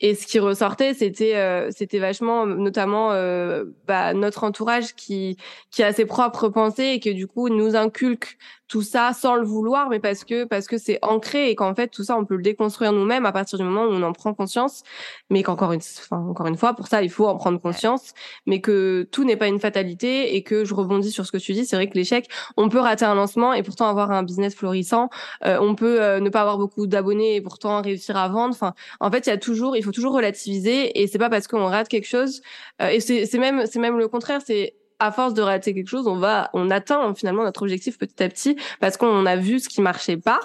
Et 0.00 0.14
ce 0.14 0.26
qui 0.26 0.38
ressortait, 0.38 0.94
c'était 0.94 1.34
c'était 1.70 1.98
vachement, 1.98 2.46
notamment, 2.46 3.10
bah, 3.86 4.14
notre 4.14 4.44
entourage 4.44 4.94
qui 4.94 5.36
qui 5.70 5.82
a 5.82 5.92
ses 5.92 6.06
propres 6.06 6.48
pensées 6.48 6.92
et 6.94 7.00
que 7.00 7.10
du 7.10 7.26
coup 7.26 7.50
nous 7.50 7.76
inculque 7.76 8.38
tout 8.70 8.82
ça 8.82 9.12
sans 9.12 9.34
le 9.34 9.44
vouloir, 9.44 9.88
mais 9.90 9.98
parce 9.98 10.22
que 10.22 10.44
parce 10.44 10.68
que 10.68 10.78
c'est 10.78 11.00
ancré 11.02 11.50
et 11.50 11.56
qu'en 11.56 11.74
fait 11.74 11.88
tout 11.88 12.04
ça 12.04 12.16
on 12.16 12.24
peut 12.24 12.36
le 12.36 12.42
déconstruire 12.42 12.92
nous-mêmes 12.92 13.26
à 13.26 13.32
partir 13.32 13.58
du 13.58 13.64
moment 13.64 13.82
où 13.82 13.88
on 13.90 14.02
en 14.02 14.12
prend 14.12 14.32
conscience, 14.32 14.84
mais 15.28 15.42
qu'encore 15.42 15.72
une 15.72 15.80
enfin, 15.80 16.18
encore 16.18 16.46
une 16.46 16.56
fois 16.56 16.74
pour 16.74 16.86
ça 16.86 17.02
il 17.02 17.10
faut 17.10 17.26
en 17.26 17.36
prendre 17.36 17.60
conscience, 17.60 18.14
mais 18.46 18.60
que 18.60 19.08
tout 19.10 19.24
n'est 19.24 19.36
pas 19.36 19.48
une 19.48 19.58
fatalité 19.58 20.36
et 20.36 20.44
que 20.44 20.64
je 20.64 20.72
rebondis 20.72 21.10
sur 21.10 21.26
ce 21.26 21.32
que 21.32 21.36
tu 21.38 21.52
dis, 21.52 21.66
c'est 21.66 21.74
vrai 21.74 21.88
que 21.88 21.96
l'échec, 21.96 22.28
on 22.56 22.68
peut 22.68 22.78
rater 22.78 23.04
un 23.04 23.16
lancement 23.16 23.52
et 23.52 23.64
pourtant 23.64 23.88
avoir 23.88 24.12
un 24.12 24.22
business 24.22 24.54
florissant, 24.54 25.10
euh, 25.44 25.58
on 25.60 25.74
peut 25.74 26.00
euh, 26.00 26.20
ne 26.20 26.30
pas 26.30 26.42
avoir 26.42 26.56
beaucoup 26.56 26.86
d'abonnés 26.86 27.34
et 27.34 27.40
pourtant 27.40 27.82
réussir 27.82 28.16
à 28.16 28.28
vendre. 28.28 28.54
Enfin, 28.54 28.74
en 29.00 29.10
fait 29.10 29.26
il 29.26 29.30
y 29.30 29.32
a 29.32 29.38
toujours, 29.38 29.76
il 29.76 29.82
faut 29.82 29.90
toujours 29.90 30.14
relativiser 30.14 31.00
et 31.00 31.08
c'est 31.08 31.18
pas 31.18 31.28
parce 31.28 31.48
qu'on 31.48 31.66
rate 31.66 31.88
quelque 31.88 32.06
chose 32.06 32.40
euh, 32.80 32.88
et 32.88 33.00
c'est 33.00 33.38
même 33.38 33.66
c'est 33.66 33.80
même 33.80 33.98
le 33.98 34.06
contraire, 34.06 34.40
c'est 34.46 34.74
à 35.00 35.12
force 35.12 35.34
de 35.34 35.42
rater 35.42 35.74
quelque 35.74 35.88
chose, 35.88 36.06
on 36.06 36.16
va, 36.16 36.50
on 36.52 36.70
atteint 36.70 37.14
finalement 37.14 37.42
notre 37.42 37.62
objectif 37.62 37.98
petit 37.98 38.22
à 38.22 38.28
petit 38.28 38.56
parce 38.78 38.96
qu'on 38.96 39.26
a 39.26 39.36
vu 39.36 39.58
ce 39.58 39.68
qui 39.68 39.80
marchait 39.80 40.16
pas. 40.16 40.40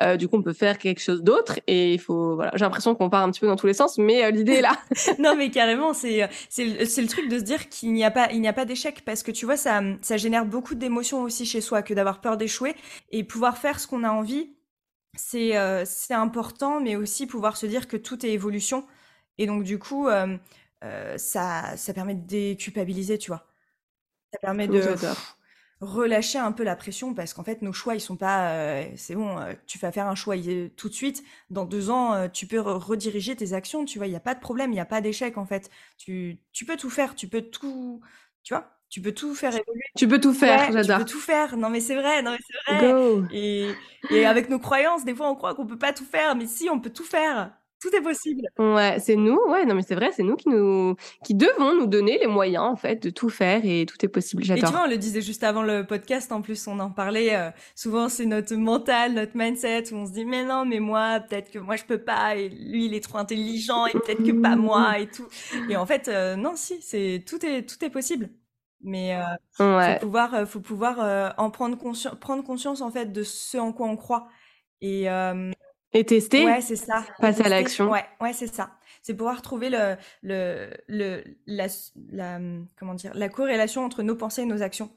Euh, 0.00 0.16
du 0.16 0.28
coup, 0.28 0.36
on 0.36 0.42
peut 0.42 0.52
faire 0.52 0.78
quelque 0.78 1.00
chose 1.00 1.22
d'autre 1.22 1.58
et 1.66 1.94
il 1.94 2.00
faut, 2.00 2.36
voilà. 2.36 2.52
J'ai 2.54 2.64
l'impression 2.64 2.94
qu'on 2.94 3.10
part 3.10 3.22
un 3.22 3.30
petit 3.30 3.40
peu 3.40 3.46
dans 3.46 3.56
tous 3.56 3.66
les 3.66 3.74
sens, 3.74 3.98
mais 3.98 4.24
euh, 4.24 4.30
l'idée 4.30 4.54
est 4.54 4.62
là. 4.62 4.76
non, 5.18 5.34
mais 5.36 5.50
carrément, 5.50 5.92
c'est, 5.92 6.28
c'est, 6.48 6.86
c'est 6.86 7.02
le 7.02 7.08
truc 7.08 7.28
de 7.28 7.38
se 7.38 7.44
dire 7.44 7.68
qu'il 7.68 7.92
n'y 7.92 8.04
a 8.04 8.10
pas, 8.10 8.30
il 8.32 8.40
n'y 8.40 8.48
a 8.48 8.52
pas 8.52 8.64
d'échec 8.64 9.02
parce 9.04 9.22
que 9.22 9.30
tu 9.30 9.46
vois, 9.46 9.56
ça, 9.56 9.80
ça 10.02 10.16
génère 10.16 10.44
beaucoup 10.44 10.74
d'émotions 10.74 11.22
aussi 11.22 11.46
chez 11.46 11.60
soi 11.60 11.82
que 11.82 11.94
d'avoir 11.94 12.20
peur 12.20 12.36
d'échouer 12.36 12.74
et 13.10 13.24
pouvoir 13.24 13.58
faire 13.58 13.80
ce 13.80 13.86
qu'on 13.86 14.04
a 14.04 14.10
envie 14.10 14.50
c'est 15.16 15.56
euh, 15.56 15.84
c'est 15.84 16.14
important, 16.14 16.80
mais 16.80 16.96
aussi 16.96 17.26
pouvoir 17.26 17.56
se 17.56 17.66
dire 17.66 17.88
que 17.88 17.96
tout 17.96 18.24
est 18.26 18.30
évolution. 18.30 18.86
Et 19.38 19.46
donc, 19.46 19.64
du 19.64 19.78
coup, 19.78 20.08
euh, 20.08 20.36
euh, 20.84 21.18
ça, 21.18 21.76
ça 21.76 21.92
permet 21.94 22.14
de 22.14 22.26
déculpabiliser, 22.26 23.18
tu 23.18 23.30
vois. 23.30 23.46
Ça 24.34 24.38
permet 24.40 24.68
de 24.68 24.82
relâcher 25.80 26.38
un 26.38 26.52
peu 26.52 26.64
la 26.64 26.76
pression 26.76 27.14
parce 27.14 27.34
qu'en 27.34 27.44
fait, 27.44 27.62
nos 27.62 27.72
choix, 27.72 27.94
ils 27.94 28.00
sont 28.00 28.16
pas. 28.16 28.82
c'est 28.96 29.14
bon, 29.14 29.38
tu 29.66 29.78
vas 29.78 29.92
faire 29.92 30.06
un 30.06 30.14
choix 30.14 30.36
tout 30.76 30.88
de 30.88 30.94
suite. 30.94 31.22
Dans 31.50 31.64
deux 31.64 31.90
ans, 31.90 32.28
tu 32.28 32.46
peux 32.46 32.60
rediriger 32.60 33.36
tes 33.36 33.52
actions, 33.52 33.84
tu 33.84 33.98
vois. 33.98 34.06
Il 34.06 34.10
n'y 34.10 34.16
a 34.16 34.20
pas 34.20 34.34
de 34.34 34.40
problème, 34.40 34.70
il 34.70 34.74
n'y 34.74 34.80
a 34.80 34.86
pas 34.86 35.00
d'échec, 35.00 35.36
en 35.38 35.46
fait. 35.46 35.70
Tu, 35.98 36.38
tu 36.52 36.64
peux 36.64 36.76
tout 36.76 36.90
faire, 36.90 37.14
tu 37.14 37.28
peux 37.28 37.42
tout. 37.42 38.00
Tu 38.42 38.54
vois 38.54 38.70
tu 38.90 39.00
peux 39.02 39.12
tout 39.12 39.34
faire 39.34 39.52
évoluer. 39.56 39.82
Tu 39.96 40.06
peux 40.06 40.20
tout 40.20 40.32
faire, 40.32 40.70
j'adore. 40.70 40.98
Tu 40.98 41.04
peux 41.04 41.10
tout 41.10 41.18
faire. 41.18 41.56
Non 41.56 41.68
mais 41.68 41.80
c'est 41.80 41.96
vrai, 41.96 42.22
non 42.22 42.30
mais 42.30 42.38
c'est 42.46 42.72
vrai. 42.72 42.94
Et, 43.32 43.74
et 44.10 44.24
avec 44.24 44.48
nos 44.48 44.60
croyances, 44.60 45.04
des 45.04 45.16
fois 45.16 45.28
on 45.28 45.34
croit 45.34 45.56
qu'on 45.56 45.66
peut 45.66 45.78
pas 45.78 45.92
tout 45.92 46.04
faire, 46.04 46.36
mais 46.36 46.46
si 46.46 46.70
on 46.70 46.78
peut 46.78 46.90
tout 46.90 47.02
faire. 47.02 47.50
Tout 47.84 47.94
est 47.94 48.00
possible. 48.00 48.48
Ouais, 48.58 48.96
c'est 48.98 49.14
nous. 49.14 49.38
Ouais, 49.46 49.66
non 49.66 49.74
mais 49.74 49.82
c'est 49.82 49.94
vrai, 49.94 50.10
c'est 50.10 50.22
nous 50.22 50.36
qui 50.36 50.48
nous 50.48 50.96
qui 51.22 51.34
devons 51.34 51.74
nous 51.74 51.86
donner 51.86 52.18
les 52.18 52.26
moyens 52.26 52.64
en 52.64 52.76
fait 52.76 53.02
de 53.02 53.10
tout 53.10 53.28
faire 53.28 53.60
et 53.62 53.84
tout 53.84 54.02
est 54.02 54.08
possible. 54.08 54.42
J'adore. 54.42 54.64
Et 54.64 54.66
tu 54.66 54.72
vois, 54.72 54.86
on 54.86 54.90
le 54.90 54.96
disait 54.96 55.20
juste 55.20 55.44
avant 55.44 55.62
le 55.62 55.84
podcast. 55.84 56.32
En 56.32 56.40
plus, 56.40 56.66
on 56.66 56.80
en 56.80 56.90
parlait. 56.90 57.36
Euh, 57.36 57.50
souvent, 57.74 58.08
c'est 58.08 58.24
notre 58.24 58.54
mental, 58.54 59.12
notre 59.12 59.36
mindset 59.36 59.92
où 59.92 59.96
on 59.96 60.06
se 60.06 60.12
dit 60.12 60.24
mais 60.24 60.46
non, 60.46 60.64
mais 60.64 60.80
moi, 60.80 61.20
peut-être 61.20 61.50
que 61.50 61.58
moi 61.58 61.76
je 61.76 61.84
peux 61.84 61.98
pas 61.98 62.36
et 62.36 62.48
lui 62.48 62.86
il 62.86 62.94
est 62.94 63.04
trop 63.04 63.18
intelligent 63.18 63.84
et 63.84 63.92
peut-être 63.92 64.24
que 64.24 64.32
pas 64.32 64.56
moi 64.56 64.98
et 64.98 65.06
tout. 65.06 65.28
Et 65.68 65.76
en 65.76 65.84
fait, 65.84 66.08
euh, 66.08 66.36
non, 66.36 66.52
si, 66.56 66.80
c'est 66.80 67.22
tout 67.26 67.44
est 67.44 67.68
tout 67.68 67.84
est 67.84 67.90
possible. 67.90 68.30
Mais 68.80 69.14
euh, 69.16 69.76
ouais. 69.76 69.94
faut 69.94 70.06
pouvoir, 70.06 70.34
euh, 70.34 70.46
faut 70.46 70.60
pouvoir 70.60 71.00
euh, 71.00 71.30
en 71.38 71.50
prendre 71.50 71.76
conscience, 71.76 72.14
prendre 72.20 72.44
conscience 72.44 72.82
en 72.82 72.90
fait 72.90 73.12
de 73.12 73.22
ce 73.22 73.56
en 73.56 73.72
quoi 73.72 73.88
on 73.88 73.96
croit 73.96 74.28
et 74.82 75.08
euh, 75.08 75.50
et 75.94 76.04
tester. 76.04 76.44
Ouais, 76.44 76.60
c'est 76.60 76.76
ça. 76.76 77.04
Passer 77.18 77.42
à 77.42 77.48
l'action. 77.48 77.90
Ouais, 77.90 78.04
ouais, 78.20 78.32
c'est 78.32 78.52
ça. 78.52 78.78
C'est 79.02 79.14
pouvoir 79.14 79.42
trouver 79.42 79.70
le 79.70 79.96
le 80.22 80.68
le 80.88 81.22
la, 81.46 81.66
la 82.10 82.40
comment 82.76 82.94
dire 82.94 83.12
la 83.14 83.28
corrélation 83.28 83.84
entre 83.84 84.02
nos 84.02 84.16
pensées 84.16 84.42
et 84.42 84.46
nos 84.46 84.62
actions 84.62 84.90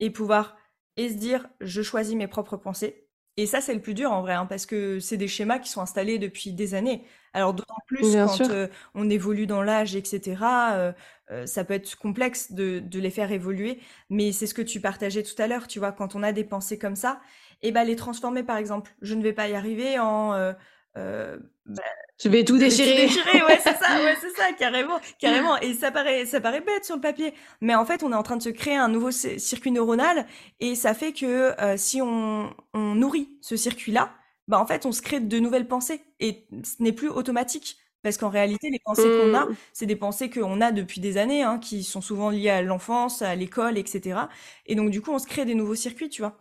et 0.00 0.10
pouvoir 0.10 0.56
et 0.96 1.08
se 1.08 1.14
dire 1.14 1.48
je 1.60 1.82
choisis 1.82 2.14
mes 2.14 2.28
propres 2.28 2.56
pensées 2.56 3.03
et 3.36 3.46
ça, 3.46 3.60
c'est 3.60 3.74
le 3.74 3.80
plus 3.80 3.94
dur 3.94 4.12
en 4.12 4.22
vrai, 4.22 4.34
hein, 4.34 4.46
parce 4.46 4.66
que 4.66 5.00
c'est 5.00 5.16
des 5.16 5.28
schémas 5.28 5.58
qui 5.58 5.68
sont 5.68 5.80
installés 5.80 6.18
depuis 6.18 6.52
des 6.52 6.74
années. 6.74 7.04
Alors 7.32 7.52
d'autant 7.52 7.74
plus 7.86 8.12
quand 8.12 8.40
euh, 8.42 8.68
on 8.94 9.10
évolue 9.10 9.46
dans 9.46 9.62
l'âge, 9.62 9.96
etc. 9.96 10.36
Euh, 10.74 10.92
euh, 11.30 11.46
ça 11.46 11.64
peut 11.64 11.74
être 11.74 11.96
complexe 11.96 12.52
de, 12.52 12.78
de 12.80 13.00
les 13.00 13.10
faire 13.10 13.32
évoluer, 13.32 13.80
mais 14.10 14.30
c'est 14.32 14.46
ce 14.46 14.54
que 14.54 14.62
tu 14.62 14.80
partageais 14.80 15.22
tout 15.22 15.40
à 15.42 15.48
l'heure, 15.48 15.66
tu 15.66 15.78
vois, 15.80 15.90
quand 15.92 16.14
on 16.14 16.22
a 16.22 16.32
des 16.32 16.44
pensées 16.44 16.78
comme 16.78 16.96
ça, 16.96 17.20
et 17.62 17.68
eh 17.68 17.72
ben 17.72 17.84
les 17.84 17.96
transformer 17.96 18.42
par 18.42 18.56
exemple. 18.58 18.94
Je 19.00 19.14
ne 19.14 19.22
vais 19.22 19.32
pas 19.32 19.48
y 19.48 19.54
arriver 19.54 19.98
en 19.98 20.34
euh, 20.34 20.52
euh, 20.96 21.38
bah, 21.66 21.82
je 22.22 22.28
vais 22.28 22.44
tout 22.44 22.58
déchirer. 22.58 23.06
déchirer, 23.06 23.42
ouais, 23.42 23.58
c'est 23.62 23.76
ça, 23.76 24.02
ouais, 24.02 24.16
c'est 24.20 24.34
ça, 24.36 24.52
carrément, 24.58 24.98
carrément. 25.18 25.56
Et 25.58 25.74
ça 25.74 25.90
paraît, 25.90 26.26
ça 26.26 26.40
paraît 26.40 26.60
bête 26.60 26.84
sur 26.84 26.94
le 26.94 27.00
papier, 27.00 27.34
mais 27.60 27.74
en 27.74 27.84
fait, 27.84 28.02
on 28.02 28.12
est 28.12 28.16
en 28.16 28.22
train 28.22 28.36
de 28.36 28.42
se 28.42 28.50
créer 28.50 28.76
un 28.76 28.88
nouveau 28.88 29.10
circuit 29.10 29.72
neuronal, 29.72 30.26
et 30.60 30.74
ça 30.74 30.94
fait 30.94 31.12
que 31.12 31.60
euh, 31.60 31.76
si 31.76 32.00
on, 32.02 32.54
on 32.72 32.94
nourrit 32.94 33.38
ce 33.40 33.56
circuit-là, 33.56 34.12
bah 34.46 34.60
en 34.60 34.66
fait, 34.66 34.86
on 34.86 34.92
se 34.92 35.02
crée 35.02 35.20
de 35.20 35.38
nouvelles 35.38 35.66
pensées, 35.66 36.02
et 36.20 36.46
ce 36.62 36.82
n'est 36.82 36.92
plus 36.92 37.08
automatique. 37.08 37.78
Parce 38.02 38.18
qu'en 38.18 38.28
réalité, 38.28 38.68
les 38.68 38.80
pensées 38.84 39.08
qu'on 39.08 39.32
a, 39.34 39.46
mmh. 39.46 39.56
c'est 39.72 39.86
des 39.86 39.96
pensées 39.96 40.28
qu'on 40.28 40.60
a 40.60 40.72
depuis 40.72 41.00
des 41.00 41.16
années, 41.16 41.42
hein, 41.42 41.58
qui 41.58 41.82
sont 41.82 42.02
souvent 42.02 42.28
liées 42.28 42.50
à 42.50 42.60
l'enfance, 42.60 43.22
à 43.22 43.34
l'école, 43.34 43.78
etc. 43.78 44.20
Et 44.66 44.74
donc, 44.74 44.90
du 44.90 45.00
coup, 45.00 45.10
on 45.10 45.18
se 45.18 45.26
crée 45.26 45.46
des 45.46 45.54
nouveaux 45.54 45.74
circuits, 45.74 46.10
tu 46.10 46.20
vois. 46.20 46.36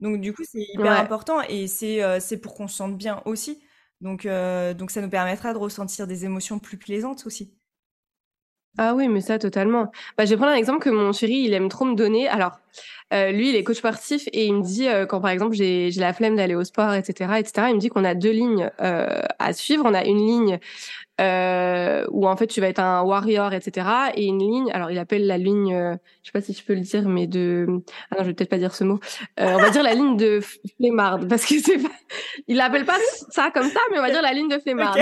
Donc, 0.00 0.22
du 0.22 0.32
coup, 0.32 0.42
c'est 0.50 0.66
hyper 0.72 0.98
important 0.98 1.42
et 1.42 1.66
c'est 1.66 2.02
euh, 2.02 2.18
c'est 2.18 2.38
pour 2.38 2.54
qu'on 2.54 2.66
se 2.66 2.76
sente 2.76 2.96
bien 2.96 3.22
aussi. 3.26 3.62
Donc, 4.02 4.26
euh, 4.26 4.74
donc 4.74 4.90
ça 4.90 5.00
nous 5.00 5.08
permettra 5.08 5.52
de 5.52 5.58
ressentir 5.58 6.06
des 6.08 6.24
émotions 6.24 6.58
plus 6.58 6.76
plaisantes 6.76 7.24
aussi. 7.24 7.54
Ah 8.78 8.94
oui, 8.94 9.06
mais 9.06 9.20
ça 9.20 9.38
totalement. 9.38 9.92
Bah, 10.16 10.24
je 10.24 10.30
vais 10.30 10.36
prendre 10.36 10.52
un 10.52 10.56
exemple 10.56 10.80
que 10.80 10.90
mon 10.90 11.12
chéri, 11.12 11.42
il 11.44 11.52
aime 11.52 11.68
trop 11.68 11.84
me 11.84 11.94
donner. 11.94 12.26
Alors, 12.26 12.58
euh, 13.12 13.30
lui, 13.30 13.50
il 13.50 13.54
est 13.54 13.62
coach 13.62 13.76
sportif 13.76 14.28
et 14.32 14.46
il 14.46 14.54
me 14.54 14.62
dit 14.62 14.88
euh, 14.88 15.06
quand 15.06 15.20
par 15.20 15.30
exemple 15.30 15.54
j'ai 15.54 15.90
la 15.90 16.12
flemme 16.14 16.36
d'aller 16.36 16.54
au 16.54 16.64
sport, 16.64 16.92
etc., 16.94 17.38
etc. 17.38 17.66
Il 17.68 17.76
me 17.76 17.80
dit 17.80 17.90
qu'on 17.90 18.04
a 18.04 18.14
deux 18.14 18.30
lignes 18.32 18.70
à 18.78 19.52
suivre. 19.52 19.84
On 19.86 19.94
a 19.94 20.04
une 20.04 20.26
ligne 20.26 20.58
euh, 21.22 22.04
où 22.10 22.26
en 22.26 22.36
fait 22.36 22.46
tu 22.48 22.60
vas 22.60 22.68
être 22.68 22.80
un 22.80 23.02
warrior, 23.02 23.52
etc. 23.52 23.86
Et 24.16 24.26
une 24.26 24.40
ligne, 24.40 24.70
alors 24.72 24.90
il 24.90 24.98
appelle 24.98 25.26
la 25.26 25.38
ligne, 25.38 25.74
euh, 25.74 25.94
je 26.22 26.28
sais 26.28 26.32
pas 26.32 26.40
si 26.40 26.52
je 26.52 26.64
peux 26.64 26.74
le 26.74 26.80
dire, 26.80 27.08
mais 27.08 27.26
de, 27.26 27.66
ah 28.10 28.16
non, 28.16 28.22
je 28.22 28.28
vais 28.28 28.34
peut-être 28.34 28.50
pas 28.50 28.58
dire 28.58 28.74
ce 28.74 28.84
mot. 28.84 28.98
Euh, 29.38 29.54
on 29.54 29.58
va 29.58 29.70
dire 29.70 29.82
la 29.82 29.94
ligne 29.94 30.16
de 30.16 30.40
flemmarde 30.76 31.28
parce 31.28 31.46
que 31.46 31.58
c'est, 31.60 31.78
pas... 31.78 31.90
il 32.48 32.56
l'appelle 32.56 32.84
pas 32.84 32.98
ça 33.30 33.50
comme 33.54 33.68
ça, 33.68 33.80
mais 33.90 33.98
on 33.98 34.02
va 34.02 34.10
dire 34.10 34.22
la 34.22 34.32
ligne 34.32 34.48
de 34.48 34.58
flemmarde. 34.58 34.98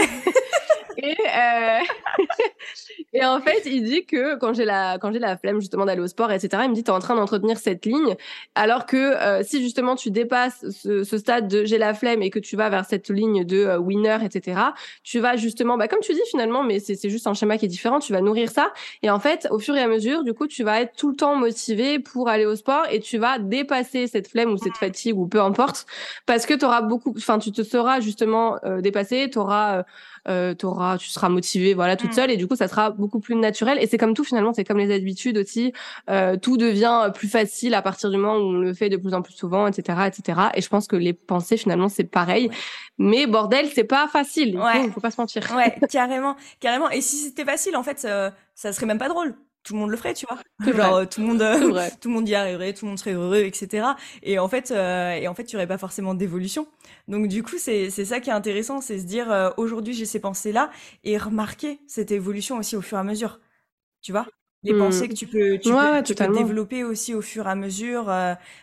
Et, 0.96 1.16
euh... 1.20 1.78
et 3.12 3.24
en 3.24 3.40
fait, 3.40 3.62
il 3.66 3.82
dit 3.84 4.04
que 4.06 4.36
quand 4.36 4.54
j'ai 4.54 4.64
la 4.64 4.98
quand 4.98 5.12
j'ai 5.12 5.18
la 5.18 5.36
flemme 5.36 5.60
justement 5.60 5.84
d'aller 5.84 6.00
au 6.00 6.06
sport, 6.06 6.30
etc. 6.32 6.62
Il 6.64 6.70
me 6.70 6.74
dit 6.74 6.84
t'es 6.84 6.90
en 6.90 6.98
train 6.98 7.14
d'entretenir 7.14 7.58
cette 7.58 7.84
ligne, 7.86 8.16
alors 8.54 8.86
que 8.86 8.96
euh, 8.96 9.42
si 9.42 9.62
justement 9.62 9.96
tu 9.96 10.10
dépasses 10.10 10.64
ce, 10.70 11.04
ce 11.04 11.18
stade 11.18 11.48
de 11.48 11.64
j'ai 11.64 11.78
la 11.78 11.94
flemme 11.94 12.22
et 12.22 12.30
que 12.30 12.38
tu 12.38 12.56
vas 12.56 12.68
vers 12.68 12.84
cette 12.84 13.10
ligne 13.10 13.44
de 13.44 13.58
euh, 13.58 13.78
winner, 13.78 14.18
etc. 14.24 14.60
Tu 15.02 15.20
vas 15.20 15.36
justement, 15.36 15.76
bah 15.76 15.88
comme 15.88 16.00
tu 16.00 16.12
dis 16.12 16.20
finalement, 16.30 16.62
mais 16.62 16.80
c'est 16.80 16.94
c'est 16.94 17.10
juste 17.10 17.26
un 17.26 17.34
schéma 17.34 17.58
qui 17.58 17.66
est 17.66 17.68
différent. 17.68 17.98
Tu 18.00 18.12
vas 18.12 18.20
nourrir 18.20 18.50
ça 18.50 18.72
et 19.02 19.10
en 19.10 19.20
fait, 19.20 19.48
au 19.50 19.58
fur 19.58 19.76
et 19.76 19.80
à 19.80 19.88
mesure, 19.88 20.24
du 20.24 20.34
coup, 20.34 20.46
tu 20.46 20.62
vas 20.64 20.80
être 20.80 20.96
tout 20.96 21.10
le 21.10 21.16
temps 21.16 21.36
motivé 21.36 21.98
pour 21.98 22.28
aller 22.28 22.46
au 22.46 22.56
sport 22.56 22.86
et 22.90 23.00
tu 23.00 23.18
vas 23.18 23.38
dépasser 23.38 24.06
cette 24.06 24.28
flemme 24.28 24.50
ou 24.52 24.56
cette 24.56 24.76
fatigue 24.76 25.18
ou 25.18 25.26
peu 25.26 25.40
importe 25.40 25.86
parce 26.26 26.46
que 26.46 26.54
tu 26.54 26.64
auras 26.64 26.82
beaucoup, 26.82 27.14
enfin 27.16 27.38
tu 27.38 27.52
te 27.52 27.62
seras 27.62 28.00
justement 28.00 28.58
euh, 28.64 28.80
dépassé, 28.80 29.28
tu 29.30 29.38
auras 29.38 29.84
euh, 30.28 30.54
auras, 30.62 30.98
tu 30.98 31.08
seras 31.08 31.28
motivée, 31.28 31.74
voilà, 31.74 31.96
toute 31.96 32.10
mm. 32.10 32.14
seule, 32.14 32.30
et 32.30 32.36
du 32.36 32.46
coup, 32.46 32.56
ça 32.56 32.68
sera 32.68 32.90
beaucoup 32.90 33.20
plus 33.20 33.34
naturel. 33.36 33.78
Et 33.80 33.86
c'est 33.86 33.98
comme 33.98 34.14
tout 34.14 34.24
finalement, 34.24 34.52
c'est 34.52 34.64
comme 34.64 34.78
les 34.78 34.94
habitudes 34.94 35.38
aussi. 35.38 35.72
Euh, 36.08 36.36
tout 36.36 36.56
devient 36.56 37.10
plus 37.14 37.28
facile 37.28 37.74
à 37.74 37.82
partir 37.82 38.10
du 38.10 38.16
moment 38.16 38.36
où 38.36 38.48
on 38.48 38.58
le 38.58 38.74
fait 38.74 38.88
de 38.88 38.96
plus 38.96 39.14
en 39.14 39.22
plus 39.22 39.34
souvent, 39.34 39.66
etc., 39.66 39.98
etc. 40.06 40.40
Et 40.54 40.62
je 40.62 40.68
pense 40.68 40.86
que 40.86 40.96
les 40.96 41.12
pensées 41.12 41.56
finalement, 41.56 41.88
c'est 41.88 42.04
pareil. 42.04 42.50
Mais 42.98 43.26
bordel, 43.26 43.68
c'est 43.74 43.84
pas 43.84 44.08
facile. 44.08 44.58
Ouais. 44.58 44.84
Faut, 44.84 44.92
faut 44.92 45.00
pas 45.00 45.10
se 45.10 45.20
mentir. 45.20 45.42
Ouais, 45.56 45.78
carrément, 45.90 46.36
carrément. 46.60 46.90
Et 46.90 47.00
si 47.00 47.16
c'était 47.16 47.44
facile, 47.44 47.76
en 47.76 47.82
fait, 47.82 47.98
ça, 47.98 48.34
ça 48.54 48.72
serait 48.72 48.86
même 48.86 48.98
pas 48.98 49.08
drôle 49.08 49.34
tout 49.62 49.74
le 49.74 49.80
monde 49.80 49.90
le 49.90 49.96
ferait, 49.96 50.14
tu 50.14 50.26
vois. 50.28 50.72
Genre 50.72 50.94
euh, 50.96 51.04
tout 51.04 51.20
le 51.20 51.26
monde, 51.26 51.42
euh, 51.42 51.88
tout 52.00 52.08
le 52.08 52.14
monde 52.14 52.28
y 52.28 52.34
arriverait, 52.34 52.72
tout 52.72 52.84
le 52.84 52.90
monde 52.90 52.98
serait 52.98 53.12
heureux, 53.12 53.40
etc. 53.40 53.88
Et 54.22 54.38
en 54.38 54.48
fait, 54.48 54.70
euh, 54.70 55.12
et 55.12 55.28
en 55.28 55.34
fait, 55.34 55.44
tu 55.44 55.56
aurais 55.56 55.66
pas 55.66 55.78
forcément 55.78 56.14
d'évolution. 56.14 56.66
Donc 57.08 57.28
du 57.28 57.42
coup, 57.42 57.58
c'est 57.58 57.90
c'est 57.90 58.04
ça 58.04 58.20
qui 58.20 58.30
est 58.30 58.34
intéressant, 58.34 58.80
c'est 58.80 58.98
se 58.98 59.04
dire 59.04 59.52
aujourd'hui 59.56 59.94
j'ai 59.94 60.06
ces 60.06 60.20
pensées 60.20 60.52
là 60.52 60.70
et 61.04 61.18
remarquer 61.18 61.80
cette 61.86 62.10
évolution 62.10 62.58
aussi 62.58 62.76
au 62.76 62.82
fur 62.82 62.96
et 62.96 63.00
à 63.00 63.04
mesure. 63.04 63.40
Tu 64.02 64.12
vois? 64.12 64.26
Les 64.62 64.74
pensées 64.74 65.08
que 65.08 65.14
tu 65.14 65.26
peux, 65.26 65.58
tu, 65.58 65.70
peux, 65.70 66.02
tu 66.02 66.14
peux, 66.14 66.36
développer 66.36 66.84
aussi 66.84 67.14
au 67.14 67.22
fur 67.22 67.46
et 67.46 67.50
à 67.50 67.54
mesure. 67.54 68.06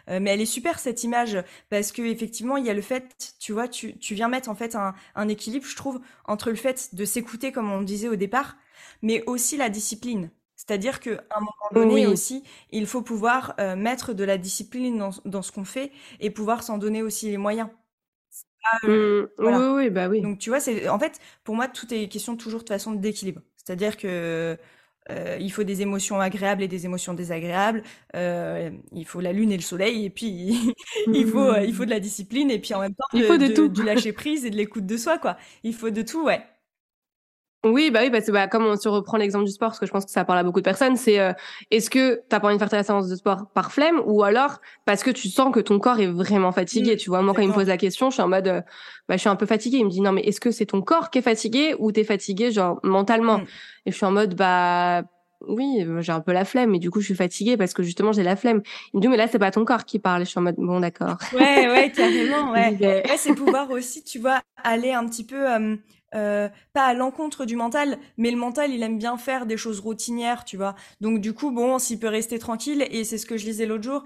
mais 0.08 0.30
elle 0.30 0.42
est 0.42 0.46
super 0.46 0.78
cette 0.78 1.04
image 1.04 1.38
parce 1.70 1.92
que 1.92 2.04
effectivement 2.04 2.56
il 2.58 2.66
y 2.66 2.70
a 2.70 2.76
le 2.76 2.84
fait, 2.84 3.34
tu 3.40 3.52
vois, 3.52 3.68
tu, 3.68 3.98
tu 3.98 4.14
viens 4.14 4.28
mettre 4.28 4.50
en 4.50 4.56
fait 4.56 4.76
un, 4.76 4.94
un 5.16 5.28
équilibre, 5.28 5.66
je 5.66 5.76
trouve, 5.76 6.00
entre 6.26 6.52
le 6.52 6.56
fait 6.56 6.94
de 6.94 7.04
s'écouter 7.04 7.52
comme 7.52 7.72
on 7.72 7.82
disait 7.82 8.10
au 8.10 8.16
départ, 8.16 8.58
mais 9.02 9.24
aussi 9.26 9.58
la 9.58 9.70
discipline. 9.70 10.30
C'est-à-dire 10.68 11.00
qu'à 11.00 11.24
un 11.32 11.40
moment 11.40 11.86
donné 11.86 12.08
aussi, 12.08 12.44
il 12.72 12.88
faut 12.88 13.02
pouvoir 13.02 13.56
euh, 13.60 13.76
mettre 13.76 14.14
de 14.14 14.24
la 14.24 14.38
discipline 14.38 14.98
dans, 14.98 15.12
dans 15.24 15.42
ce 15.42 15.52
qu'on 15.52 15.64
fait 15.64 15.92
et 16.20 16.30
pouvoir 16.30 16.62
s'en 16.64 16.78
donner 16.78 17.02
aussi 17.02 17.30
les 17.32 17.38
moyens. 17.38 17.70
Euh, 18.84 19.28
mmh. 19.38 19.46
Oui, 19.46 19.84
oui, 19.86 19.90
bah 19.90 20.10
oui. 20.10 20.22
Donc 20.22 20.40
tu 20.40 20.50
vois, 20.50 20.60
c'est 20.60 20.90
en 20.90 21.00
fait 21.00 21.20
pour 21.44 21.56
moi 21.56 21.68
tout 21.68 21.94
est 21.94 22.08
question 22.10 22.36
toujours 22.36 22.64
de 22.64 22.68
façon 22.70 22.92
d'équilibre. 22.92 23.42
C'est-à-dire 23.56 23.98
que 23.98 24.58
euh, 25.10 25.38
il 25.40 25.52
faut 25.52 25.64
des 25.64 25.82
émotions 25.82 26.20
agréables 26.20 26.64
et 26.64 26.68
des 26.68 26.86
émotions 26.86 27.14
désagréables. 27.14 27.84
Euh, 28.16 28.70
il 28.92 29.06
faut 29.06 29.22
la 29.22 29.32
lune 29.32 29.52
et 29.52 29.58
le 29.58 29.64
soleil 29.64 30.06
et 30.06 30.10
puis 30.10 30.76
il 31.08 31.28
faut 31.28 31.56
il 31.56 31.74
faut 31.74 31.86
de 31.86 31.90
la 31.92 32.02
discipline 32.02 32.52
et 32.52 32.60
puis 32.60 32.74
en 32.74 32.82
même 32.82 32.94
temps 32.94 33.06
il 33.14 33.24
faut 33.24 33.38
de, 33.38 33.48
tout. 33.48 33.70
du 33.70 33.84
lâcher 33.84 34.12
prise 34.12 34.46
et 34.46 34.50
de 34.50 34.58
l'écoute 34.58 34.86
de 34.86 34.98
soi 34.98 35.18
quoi. 35.18 35.38
Il 35.64 35.74
faut 35.74 35.92
de 35.92 36.02
tout, 36.02 36.26
ouais. 36.26 36.42
Oui, 37.66 37.90
bah 37.92 38.02
oui, 38.04 38.12
parce 38.12 38.26
que 38.26 38.32
bah, 38.32 38.48
comme 38.48 38.66
on 38.66 38.76
se 38.78 38.88
reprend 38.88 39.18
l'exemple 39.18 39.46
du 39.46 39.52
sport, 39.52 39.70
parce 39.70 39.80
que 39.80 39.86
je 39.88 39.92
pense 39.92 40.06
que 40.06 40.12
ça 40.12 40.24
parle 40.24 40.40
à 40.40 40.44
beaucoup 40.44 40.60
de 40.60 40.66
personnes, 40.66 40.96
c'est 40.96 41.20
euh, 41.20 41.34
est-ce 41.72 41.90
que 41.90 42.22
t'as 42.30 42.40
pas 42.40 42.48
envie 42.48 42.56
de 42.56 42.60
faire 42.60 42.70
ta 42.70 42.84
séance 42.84 43.08
de 43.08 43.16
sport 43.16 43.48
par 43.54 43.72
flemme 43.72 44.00
ou 44.06 44.24
alors 44.24 44.62
parce 44.86 45.04
que 45.04 45.10
tu 45.10 45.28
sens 45.28 45.52
que 45.54 45.60
ton 45.60 45.80
corps 45.80 46.00
est 46.00 46.08
vraiment 46.08 46.52
fatigué. 46.52 46.94
Mmh, 46.94 46.98
tu 46.98 47.10
vois, 47.10 47.22
moi 47.24 47.34
quand 47.34 47.42
il 47.42 47.50
me 47.50 47.54
pose 47.54 47.68
la 47.68 47.78
question, 47.78 48.10
je 48.10 48.16
suis 48.16 48.24
en 48.24 48.28
mode, 48.28 48.48
euh, 48.48 48.62
bah 49.10 49.16
je 49.16 49.22
suis 49.22 49.30
un 49.30 49.36
peu 49.36 49.48
fatiguée. 49.48 49.78
Il 49.78 49.86
me 49.86 49.90
dit 49.90 50.02
non 50.02 50.12
mais 50.12 50.22
est-ce 50.22 50.40
que 50.40 50.52
c'est 50.52 50.68
ton 50.68 50.82
corps 50.82 51.10
qui 51.10 51.20
est 51.20 51.24
fatigué 51.24 51.76
ou 51.80 51.92
t'es 51.92 52.04
fatigué 52.04 52.52
genre 52.52 52.80
mentalement? 52.84 53.40
Mmh. 53.40 53.46
Et 53.88 53.92
je 53.92 53.96
suis 53.98 54.06
en 54.06 54.12
mode 54.12 54.36
bah 54.36 55.04
oui, 55.48 55.84
euh, 55.86 56.02
j'ai 56.02 56.12
un 56.12 56.22
peu 56.22 56.34
la 56.34 56.46
flemme 56.46 56.74
et 56.76 56.80
du 56.80 56.90
coup 56.90 57.00
je 57.00 57.06
suis 57.06 57.16
fatiguée 57.16 57.58
parce 57.58 57.74
que 57.74 57.84
justement 57.84 58.12
j'ai 58.12 58.24
la 58.24 58.36
flemme. 58.36 58.62
Il 58.94 58.98
me 58.98 59.02
dit 59.02 59.08
mais 59.08 59.18
là 59.18 59.28
c'est 59.28 59.40
pas 59.40 59.52
ton 59.52 59.66
corps 59.66 59.86
qui 59.86 60.00
parle. 60.00 60.26
Je 60.26 60.30
suis 60.30 60.40
en 60.40 60.44
mode 60.44 60.56
bon 60.58 60.80
d'accord. 60.80 61.18
Ouais 61.34 61.68
ouais 61.68 61.92
carrément 61.92 62.52
ouais. 62.54 62.78
ouais 62.80 63.04
c'est 63.18 63.34
pouvoir 63.34 63.70
aussi 63.72 64.04
tu 64.04 64.20
vois 64.20 64.42
aller 64.64 64.92
un 64.94 65.06
petit 65.08 65.26
peu 65.26 65.52
euh, 65.52 65.76
pas 66.12 66.52
à 66.86 66.94
l'encontre 66.94 67.46
du 67.46 67.56
mental, 67.56 67.98
mais 68.18 68.32
le 68.32 68.38
mental, 68.38 68.72
il 68.72 68.82
aime 68.84 68.98
bien 68.98 69.18
faire 69.18 69.46
des 69.46 69.58
choses 69.58 69.80
routinières, 69.80 70.46
tu 70.46 70.58
vois. 70.58 70.76
Donc 71.02 71.20
du 71.22 71.34
coup, 71.34 71.52
bon, 71.52 71.80
s'il 71.80 72.00
peut 72.00 72.08
rester 72.08 72.40
tranquille, 72.40 72.86
et 72.90 73.04
c'est 73.04 73.18
ce 73.18 73.26
que 73.26 73.38
je 73.38 73.46
lisais 73.46 73.66
l'autre 73.66 73.84
jour, 73.84 74.04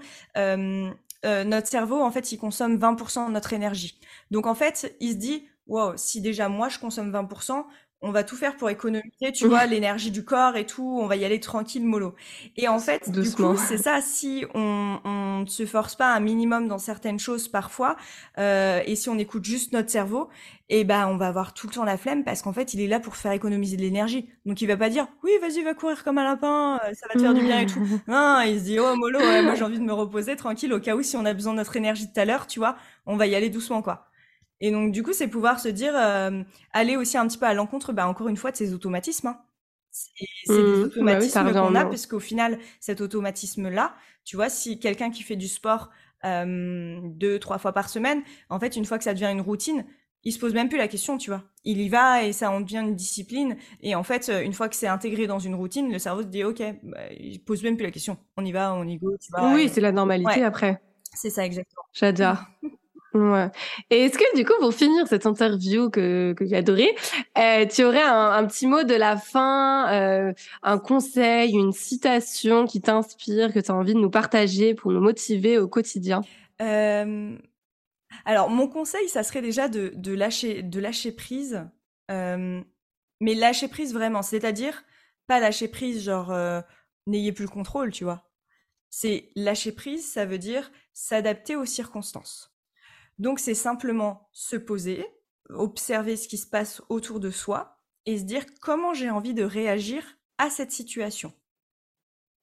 euh, 1.24 1.44
notre 1.44 1.68
cerveau, 1.68 2.00
en 2.00 2.10
fait, 2.10 2.32
il 2.32 2.38
consomme 2.38 2.78
20% 2.78 3.28
de 3.28 3.32
notre 3.32 3.52
énergie. 3.52 3.98
Donc, 4.30 4.46
en 4.46 4.54
fait, 4.54 4.96
il 5.00 5.12
se 5.12 5.16
dit, 5.16 5.46
wow, 5.66 5.96
si 5.96 6.20
déjà 6.20 6.48
moi, 6.48 6.68
je 6.68 6.78
consomme 6.78 7.12
20%, 7.12 7.64
on 8.02 8.10
va 8.10 8.24
tout 8.24 8.36
faire 8.36 8.56
pour 8.56 8.68
économiser, 8.68 9.32
tu 9.32 9.46
vois, 9.46 9.66
l'énergie 9.66 10.10
du 10.10 10.24
corps 10.24 10.56
et 10.56 10.66
tout, 10.66 10.98
on 11.00 11.06
va 11.06 11.16
y 11.16 11.24
aller 11.24 11.38
tranquille, 11.38 11.84
mollo. 11.84 12.14
Et 12.56 12.66
en 12.66 12.80
fait, 12.80 13.10
du 13.10 13.30
coup, 13.30 13.56
c'est 13.56 13.78
ça, 13.78 14.00
si 14.00 14.44
on, 14.54 14.98
ne 15.40 15.46
se 15.46 15.66
force 15.66 15.94
pas 15.94 16.12
un 16.14 16.20
minimum 16.20 16.68
dans 16.68 16.78
certaines 16.78 17.18
choses 17.18 17.48
parfois, 17.48 17.96
euh, 18.38 18.80
et 18.86 18.96
si 18.96 19.08
on 19.08 19.18
écoute 19.18 19.44
juste 19.44 19.72
notre 19.72 19.90
cerveau, 19.90 20.28
et 20.68 20.80
eh 20.80 20.84
ben 20.84 21.06
on 21.06 21.16
va 21.16 21.28
avoir 21.28 21.52
tout 21.52 21.66
le 21.66 21.72
temps 21.72 21.84
la 21.84 21.98
flemme 21.98 22.24
parce 22.24 22.40
qu'en 22.40 22.52
fait, 22.52 22.72
il 22.72 22.80
est 22.80 22.86
là 22.86 22.98
pour 22.98 23.16
faire 23.16 23.32
économiser 23.32 23.76
de 23.76 23.82
l'énergie. 23.82 24.30
Donc 24.46 24.62
il 24.62 24.66
va 24.66 24.76
pas 24.76 24.88
dire 24.88 25.06
"Oui, 25.22 25.30
vas-y, 25.42 25.62
va 25.62 25.74
courir 25.74 26.02
comme 26.02 26.16
un 26.18 26.24
lapin, 26.24 26.80
euh, 26.84 26.94
ça 26.94 27.06
va 27.08 27.16
te 27.16 27.20
faire 27.20 27.34
du 27.34 27.42
bien 27.42 27.60
et 27.60 27.66
tout." 27.66 27.80
Non, 28.08 28.40
il 28.40 28.58
se 28.58 28.64
dit 28.64 28.78
"Oh 28.80 28.96
mollo, 28.96 29.42
moi 29.42 29.54
j'ai 29.54 29.64
envie 29.64 29.78
de 29.78 29.84
me 29.84 29.92
reposer 29.92 30.34
tranquille 30.36 30.72
au 30.72 30.80
cas 30.80 30.96
où 30.96 31.02
si 31.02 31.16
on 31.16 31.24
a 31.26 31.34
besoin 31.34 31.52
de 31.52 31.58
notre 31.58 31.76
énergie 31.76 32.06
tout 32.10 32.18
à 32.18 32.24
l'heure, 32.24 32.46
tu 32.46 32.58
vois, 32.58 32.76
on 33.06 33.16
va 33.16 33.26
y 33.26 33.34
aller 33.34 33.50
doucement 33.50 33.82
quoi." 33.82 34.11
Et 34.62 34.70
donc, 34.70 34.92
du 34.92 35.02
coup, 35.02 35.12
c'est 35.12 35.26
pouvoir 35.26 35.58
se 35.58 35.68
dire, 35.68 35.92
euh, 35.96 36.42
aller 36.72 36.96
aussi 36.96 37.18
un 37.18 37.26
petit 37.26 37.36
peu 37.36 37.46
à 37.46 37.52
l'encontre, 37.52 37.92
bah, 37.92 38.06
encore 38.06 38.28
une 38.28 38.36
fois, 38.36 38.52
de 38.52 38.56
ces 38.56 38.72
automatismes. 38.72 39.26
Hein. 39.26 39.40
C'est 39.90 40.12
des 40.48 40.62
mmh. 40.62 40.80
bah 40.80 40.86
automatismes 40.86 41.52
qu'on 41.52 41.74
a, 41.74 41.84
parce 41.84 42.06
qu'au 42.06 42.20
final, 42.20 42.58
cet 42.80 43.00
automatisme-là, 43.00 43.94
tu 44.24 44.36
vois, 44.36 44.48
si 44.48 44.78
quelqu'un 44.78 45.10
qui 45.10 45.24
fait 45.24 45.36
du 45.36 45.48
sport 45.48 45.90
euh, 46.24 47.00
deux, 47.02 47.40
trois 47.40 47.58
fois 47.58 47.72
par 47.72 47.88
semaine, 47.88 48.22
en 48.48 48.60
fait, 48.60 48.76
une 48.76 48.84
fois 48.84 48.98
que 48.98 49.04
ça 49.04 49.12
devient 49.12 49.30
une 49.32 49.40
routine, 49.40 49.84
il 50.22 50.32
se 50.32 50.38
pose 50.38 50.54
même 50.54 50.68
plus 50.68 50.78
la 50.78 50.86
question, 50.86 51.18
tu 51.18 51.30
vois. 51.30 51.42
Il 51.64 51.80
y 51.80 51.88
va 51.88 52.22
et 52.22 52.32
ça 52.32 52.52
en 52.52 52.60
devient 52.60 52.84
une 52.86 52.94
discipline. 52.94 53.56
Et 53.80 53.96
en 53.96 54.04
fait, 54.04 54.30
une 54.44 54.52
fois 54.52 54.68
que 54.68 54.76
c'est 54.76 54.86
intégré 54.86 55.26
dans 55.26 55.40
une 55.40 55.56
routine, 55.56 55.90
le 55.92 55.98
cerveau 55.98 56.22
se 56.22 56.28
dit, 56.28 56.44
OK, 56.44 56.62
bah, 56.84 57.12
il 57.18 57.42
pose 57.42 57.64
même 57.64 57.76
plus 57.76 57.84
la 57.84 57.90
question. 57.90 58.16
On 58.36 58.44
y 58.44 58.52
va, 58.52 58.72
on 58.74 58.86
y 58.86 58.96
go, 58.96 59.16
tu 59.20 59.32
vois. 59.32 59.52
Oui, 59.54 59.68
c'est 59.68 59.80
la 59.80 59.90
normalité 59.90 60.44
après. 60.44 60.80
C'est 61.14 61.30
ça, 61.30 61.44
exactement. 61.44 61.82
J'adore. 61.92 62.44
Ouais. 63.14 63.50
Et 63.90 64.06
est-ce 64.06 64.16
que 64.16 64.36
du 64.36 64.44
coup, 64.44 64.54
pour 64.60 64.72
finir 64.72 65.06
cette 65.06 65.26
interview 65.26 65.90
que, 65.90 66.32
que 66.32 66.46
j'ai 66.46 66.56
adorée, 66.56 66.94
euh, 67.38 67.66
tu 67.66 67.84
aurais 67.84 68.02
un, 68.02 68.46
petit 68.46 68.66
mot 68.66 68.84
de 68.84 68.94
la 68.94 69.16
fin, 69.16 69.92
euh, 69.92 70.32
un 70.62 70.78
conseil, 70.78 71.52
une 71.52 71.72
citation 71.72 72.66
qui 72.66 72.80
t'inspire, 72.80 73.52
que 73.52 73.60
tu 73.60 73.70
as 73.70 73.74
envie 73.74 73.94
de 73.94 73.98
nous 73.98 74.10
partager 74.10 74.74
pour 74.74 74.92
nous 74.92 75.00
motiver 75.00 75.58
au 75.58 75.68
quotidien? 75.68 76.22
Euh, 76.62 77.36
Alors, 78.24 78.50
mon 78.50 78.68
conseil, 78.68 79.08
ça 79.08 79.22
serait 79.22 79.42
déjà 79.42 79.68
de, 79.68 79.92
de 79.94 80.14
lâcher, 80.14 80.62
de 80.62 80.80
lâcher 80.80 81.12
prise, 81.12 81.64
euh, 82.10 82.62
mais 83.20 83.34
lâcher 83.34 83.68
prise 83.68 83.92
vraiment, 83.92 84.22
c'est-à-dire 84.22 84.84
pas 85.26 85.40
lâcher 85.40 85.68
prise 85.68 86.02
genre 86.02 86.30
euh, 86.32 86.60
n'ayez 87.06 87.32
plus 87.32 87.44
le 87.44 87.50
contrôle, 87.50 87.90
tu 87.92 88.04
vois. 88.04 88.30
C'est 88.90 89.30
lâcher 89.36 89.72
prise, 89.72 90.10
ça 90.10 90.26
veut 90.26 90.38
dire 90.38 90.70
s'adapter 90.92 91.56
aux 91.56 91.64
circonstances. 91.64 92.51
Donc 93.18 93.38
c'est 93.38 93.54
simplement 93.54 94.28
se 94.32 94.56
poser, 94.56 95.06
observer 95.50 96.16
ce 96.16 96.28
qui 96.28 96.38
se 96.38 96.46
passe 96.46 96.82
autour 96.88 97.20
de 97.20 97.30
soi 97.30 97.82
et 98.06 98.18
se 98.18 98.24
dire 98.24 98.44
comment 98.60 98.94
j'ai 98.94 99.10
envie 99.10 99.34
de 99.34 99.44
réagir 99.44 100.02
à 100.38 100.50
cette 100.50 100.72
situation. 100.72 101.32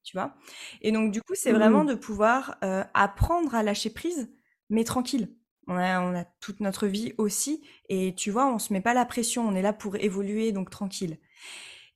Tu 0.04 0.18
vois? 0.18 0.36
Et 0.82 0.92
donc 0.92 1.12
du 1.12 1.22
coup, 1.22 1.36
c'est 1.36 1.52
vraiment 1.52 1.84
mmh. 1.84 1.90
de 1.90 1.96
pouvoir 1.96 2.58
euh, 2.64 2.84
apprendre 2.94 3.54
à 3.56 3.64
lâcher 3.64 3.90
prise, 3.90 4.32
mais 4.70 4.84
tranquille. 4.84 5.36
On 5.68 5.78
a, 5.78 6.26
toute 6.42 6.62
notre 6.62 6.88
vie 6.88 7.14
aussi, 7.20 7.64
et 7.90 8.16
tu 8.16 8.32
vois, 8.32 8.52
on 8.52 8.58
se 8.58 8.74
met 8.74 8.82
pas 8.82 8.96
la 8.96 9.06
pression, 9.06 9.48
on 9.48 9.54
est 9.54 9.62
là 9.62 9.72
pour 9.72 9.98
évoluer, 9.98 10.52
donc 10.52 10.72
tranquille. 10.72 11.20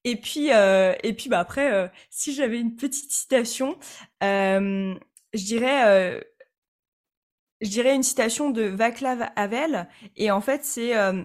Et 0.03 0.15
puis, 0.15 0.53
euh, 0.53 0.93
et 1.01 1.13
puis 1.13 1.27
bah 1.27 1.39
après, 1.39 1.73
euh, 1.73 1.87
si 2.11 2.35
j'avais 2.35 2.59
une 2.59 2.75
petite 2.75 3.11
citation, 3.11 3.79
je 4.21 4.95
dirais 5.33 6.23
je 7.63 7.69
dirais 7.69 7.95
une 7.95 8.03
citation 8.03 8.51
de 8.51 8.63
Vaclav 8.63 9.29
Havel. 9.35 9.87
Et 10.17 10.29
en 10.31 10.41
fait, 10.41 10.65
c'est 10.65 10.95
euh, 10.95 11.23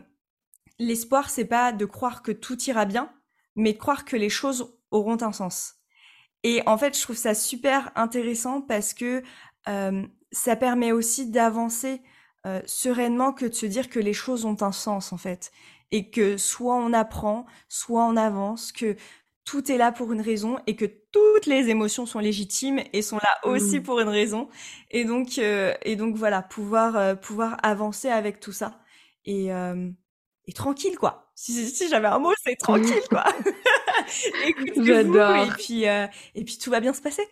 l'espoir, 0.78 1.30
c'est 1.30 1.44
pas 1.44 1.72
de 1.72 1.84
croire 1.84 2.22
que 2.22 2.32
tout 2.32 2.58
ira 2.62 2.84
bien, 2.84 3.12
mais 3.56 3.72
de 3.72 3.78
croire 3.78 4.04
que 4.04 4.16
les 4.16 4.30
choses 4.30 4.72
auront 4.90 5.20
un 5.22 5.32
sens. 5.32 5.74
Et 6.44 6.62
en 6.66 6.78
fait, 6.78 6.96
je 6.96 7.02
trouve 7.02 7.16
ça 7.16 7.34
super 7.34 7.90
intéressant 7.96 8.62
parce 8.62 8.94
que 8.94 9.24
euh, 9.68 10.06
ça 10.30 10.54
permet 10.54 10.92
aussi 10.92 11.28
d'avancer 11.28 12.00
euh, 12.46 12.62
sereinement 12.66 13.32
que 13.32 13.46
de 13.46 13.54
se 13.54 13.66
dire 13.66 13.90
que 13.90 13.98
les 13.98 14.12
choses 14.12 14.44
ont 14.44 14.56
un 14.62 14.72
sens 14.72 15.12
en 15.12 15.16
fait 15.16 15.50
et 15.90 16.10
que 16.10 16.36
soit 16.36 16.76
on 16.76 16.92
apprend, 16.92 17.46
soit 17.68 18.04
on 18.04 18.16
avance, 18.16 18.70
que 18.70 18.96
tout 19.44 19.72
est 19.72 19.78
là 19.78 19.90
pour 19.90 20.12
une 20.12 20.20
raison 20.20 20.58
et 20.66 20.76
que 20.76 20.84
toutes 21.12 21.46
les 21.46 21.68
émotions 21.68 22.06
sont 22.06 22.18
légitimes 22.18 22.80
et 22.92 23.02
sont 23.02 23.16
là 23.16 23.50
aussi 23.50 23.78
mmh. 23.78 23.82
pour 23.82 24.00
une 24.00 24.08
raison. 24.08 24.48
Et 24.90 25.04
donc, 25.04 25.38
euh, 25.38 25.74
et 25.82 25.96
donc 25.96 26.16
voilà, 26.16 26.42
pouvoir, 26.42 26.96
euh, 26.96 27.14
pouvoir 27.14 27.56
avancer 27.62 28.08
avec 28.08 28.40
tout 28.40 28.52
ça. 28.52 28.80
Et, 29.24 29.52
euh, 29.52 29.90
et 30.46 30.52
tranquille, 30.52 30.96
quoi. 30.98 31.30
Si, 31.34 31.52
si 31.70 31.88
j'avais 31.88 32.08
un 32.08 32.18
mot, 32.18 32.32
c'est 32.42 32.56
tranquille, 32.56 33.02
quoi. 33.08 33.24
J'adore. 34.76 35.36
Et 35.36 35.48
puis, 35.58 35.84
et 35.84 36.44
puis 36.44 36.58
tout 36.58 36.70
va 36.70 36.80
bien 36.80 36.92
se 36.92 37.02
passer. 37.02 37.26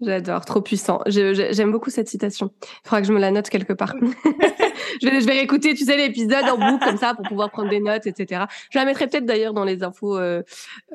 J'adore, 0.00 0.44
trop 0.44 0.62
puissant. 0.62 1.02
J'aime 1.06 1.72
beaucoup 1.72 1.90
cette 1.90 2.08
citation. 2.08 2.50
Il 2.62 2.88
faudra 2.88 3.02
que 3.02 3.06
je 3.06 3.12
me 3.12 3.18
la 3.18 3.30
note 3.30 3.50
quelque 3.50 3.74
part. 3.74 3.94
je, 5.02 5.08
vais, 5.08 5.20
je 5.20 5.26
vais 5.26 5.32
réécouter, 5.32 5.74
tu 5.74 5.84
sais, 5.84 5.96
l'épisode 5.96 6.44
en 6.44 6.56
boucle 6.56 6.84
comme 6.84 6.96
ça 6.96 7.14
pour 7.14 7.26
pouvoir 7.28 7.50
prendre 7.50 7.68
des 7.68 7.80
notes, 7.80 8.06
etc. 8.06 8.44
Je 8.70 8.78
la 8.78 8.86
mettrai 8.86 9.08
peut-être 9.08 9.26
d'ailleurs 9.26 9.52
dans 9.52 9.64
les 9.64 9.82
infos 9.82 10.16
euh, 10.16 10.42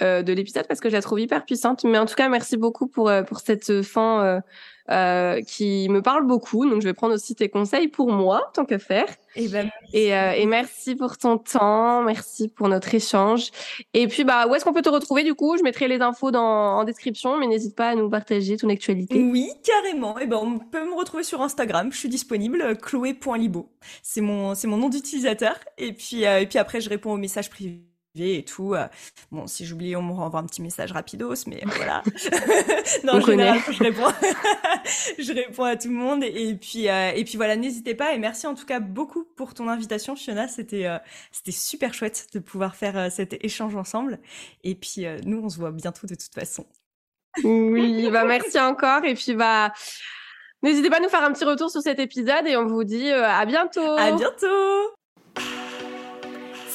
euh, 0.02 0.24
de 0.24 0.34
l'épisode 0.34 0.68
parce 0.68 0.80
que 0.80 0.90
je 0.90 0.96
la 0.96 1.02
trouve 1.02 1.20
hyper 1.20 1.46
puissante. 1.46 1.84
Mais 1.84 2.00
en 2.00 2.06
tout 2.06 2.16
cas, 2.16 2.30
merci 2.30 2.58
beaucoup 2.58 2.88
pour 2.88 3.10
euh, 3.10 3.22
pour 3.22 3.40
cette 3.40 3.84
fin 3.84 4.42
euh, 4.92 5.42
qui 5.42 5.90
me 5.90 6.02
parle 6.02 6.28
beaucoup. 6.28 6.70
Donc, 6.70 6.82
je 6.82 6.88
vais 6.88 6.94
prendre 6.94 7.16
aussi 7.16 7.34
tes 7.36 7.50
conseils 7.50 7.88
pour 7.88 8.12
moi, 8.12 8.52
tant 8.54 8.66
que 8.66 8.78
faire. 8.78 9.08
Et, 9.36 9.48
ben, 9.48 9.70
et, 9.94 10.16
euh, 10.16 10.32
et, 10.32 10.46
merci 10.46 10.96
pour 10.96 11.18
ton 11.18 11.38
temps, 11.38 12.04
merci 12.04 12.48
pour 12.48 12.70
notre 12.70 12.94
échange. 12.94 13.50
Et 13.94 14.08
puis, 14.08 14.24
bah, 14.24 14.48
où 14.48 14.56
est-ce 14.56 14.64
qu'on 14.64 14.74
peut 14.74 14.82
te 14.82 14.90
retrouver 14.90 15.24
du 15.24 15.34
coup? 15.34 15.58
Je 15.58 15.64
mettrai 15.64 15.88
les 15.88 16.02
infos 16.02 16.32
dans, 16.32 16.78
en 16.78 16.84
description, 16.84 17.38
mais 17.38 17.48
n'hésite 17.48 17.76
pas 17.76 17.90
à 17.90 17.96
nous 17.96 18.10
partager 18.10 18.58
ton 18.58 18.70
actualité. 18.70 19.22
Oui, 19.24 19.50
carrément. 19.64 20.20
Et 20.20 20.28
ben, 20.28 20.38
on 20.38 20.60
peut 20.60 20.86
me 20.86 20.94
retrouver 20.94 21.24
sur 21.24 21.42
Instagram. 21.42 21.92
Je 21.92 21.98
suis 21.98 22.10
disponible, 22.10 22.78
chloé.libo. 22.78 23.70
C'est 24.04 24.22
mon, 24.22 24.56
c'est 24.56 24.68
mon 24.68 24.78
nom 24.78 24.90
d'utilisateur. 24.90 25.60
Et 25.78 25.94
puis, 25.94 26.26
euh, 26.26 26.40
et 26.40 26.46
puis 26.46 26.60
après, 26.60 26.80
je 26.80 26.90
réponds 26.90 27.14
aux 27.14 27.18
messages 27.18 27.50
privés 27.50 27.82
et 28.18 28.44
tout. 28.44 28.74
Euh, 28.74 28.88
bon, 29.32 29.48
si 29.48 29.66
j'oublie, 29.66 29.96
on 29.96 30.02
me 30.02 30.14
renvoie 30.14 30.40
un 30.40 30.46
petit 30.46 30.62
message 30.62 30.92
rapidos, 30.92 31.46
mais 31.48 31.62
voilà. 31.66 32.04
non, 33.04 33.16
en 33.16 33.20
général, 33.22 33.60
je 33.70 33.84
réponds, 33.84 34.08
je 35.20 35.34
réponds 35.34 35.64
à 35.64 35.76
tout 35.76 35.90
le 35.90 35.96
monde. 35.96 36.24
Et 36.24 36.56
puis, 36.56 36.90
euh, 36.90 37.12
et 37.16 37.24
puis 37.24 37.38
voilà, 37.38 37.56
n'hésitez 37.56 37.96
pas. 37.96 38.14
Et 38.14 38.20
merci 38.20 38.48
en 38.48 38.56
tout 38.56 38.66
cas 38.66 38.80
beaucoup 38.80 39.26
pour 39.36 39.54
ton 39.54 39.68
invitation, 39.68 40.16
Fiona. 40.16 40.48
C'était, 40.48 40.86
euh, 40.86 40.98
c'était 41.32 41.52
super 41.52 41.94
chouette 41.94 42.28
de 42.34 42.40
pouvoir 42.40 42.76
faire 42.76 43.12
cet 43.12 43.44
échange 43.44 43.76
ensemble. 43.76 44.20
Et 44.64 44.76
puis, 44.76 45.06
nous, 45.26 45.42
on 45.44 45.50
se 45.50 45.58
voit 45.58 45.72
bientôt 45.72 46.08
de 46.08 46.16
toute 46.16 46.34
façon. 46.34 46.66
oui, 47.44 48.10
bah 48.12 48.24
merci 48.26 48.60
encore. 48.60 49.04
Et 49.04 49.14
puis, 49.14 49.34
bah, 49.34 49.74
n'hésitez 50.64 50.90
pas 50.90 50.98
à 50.98 51.00
nous 51.02 51.10
faire 51.10 51.24
un 51.24 51.34
petit 51.34 51.46
retour 51.46 51.70
sur 51.70 51.82
cet 51.82 52.00
épisode 52.00 52.48
et 52.48 52.56
on 52.56 52.66
vous 52.66 52.84
dit 52.84 53.12
à 53.12 53.46
bientôt. 53.46 53.98
À 53.98 54.12
bientôt. 54.12 54.96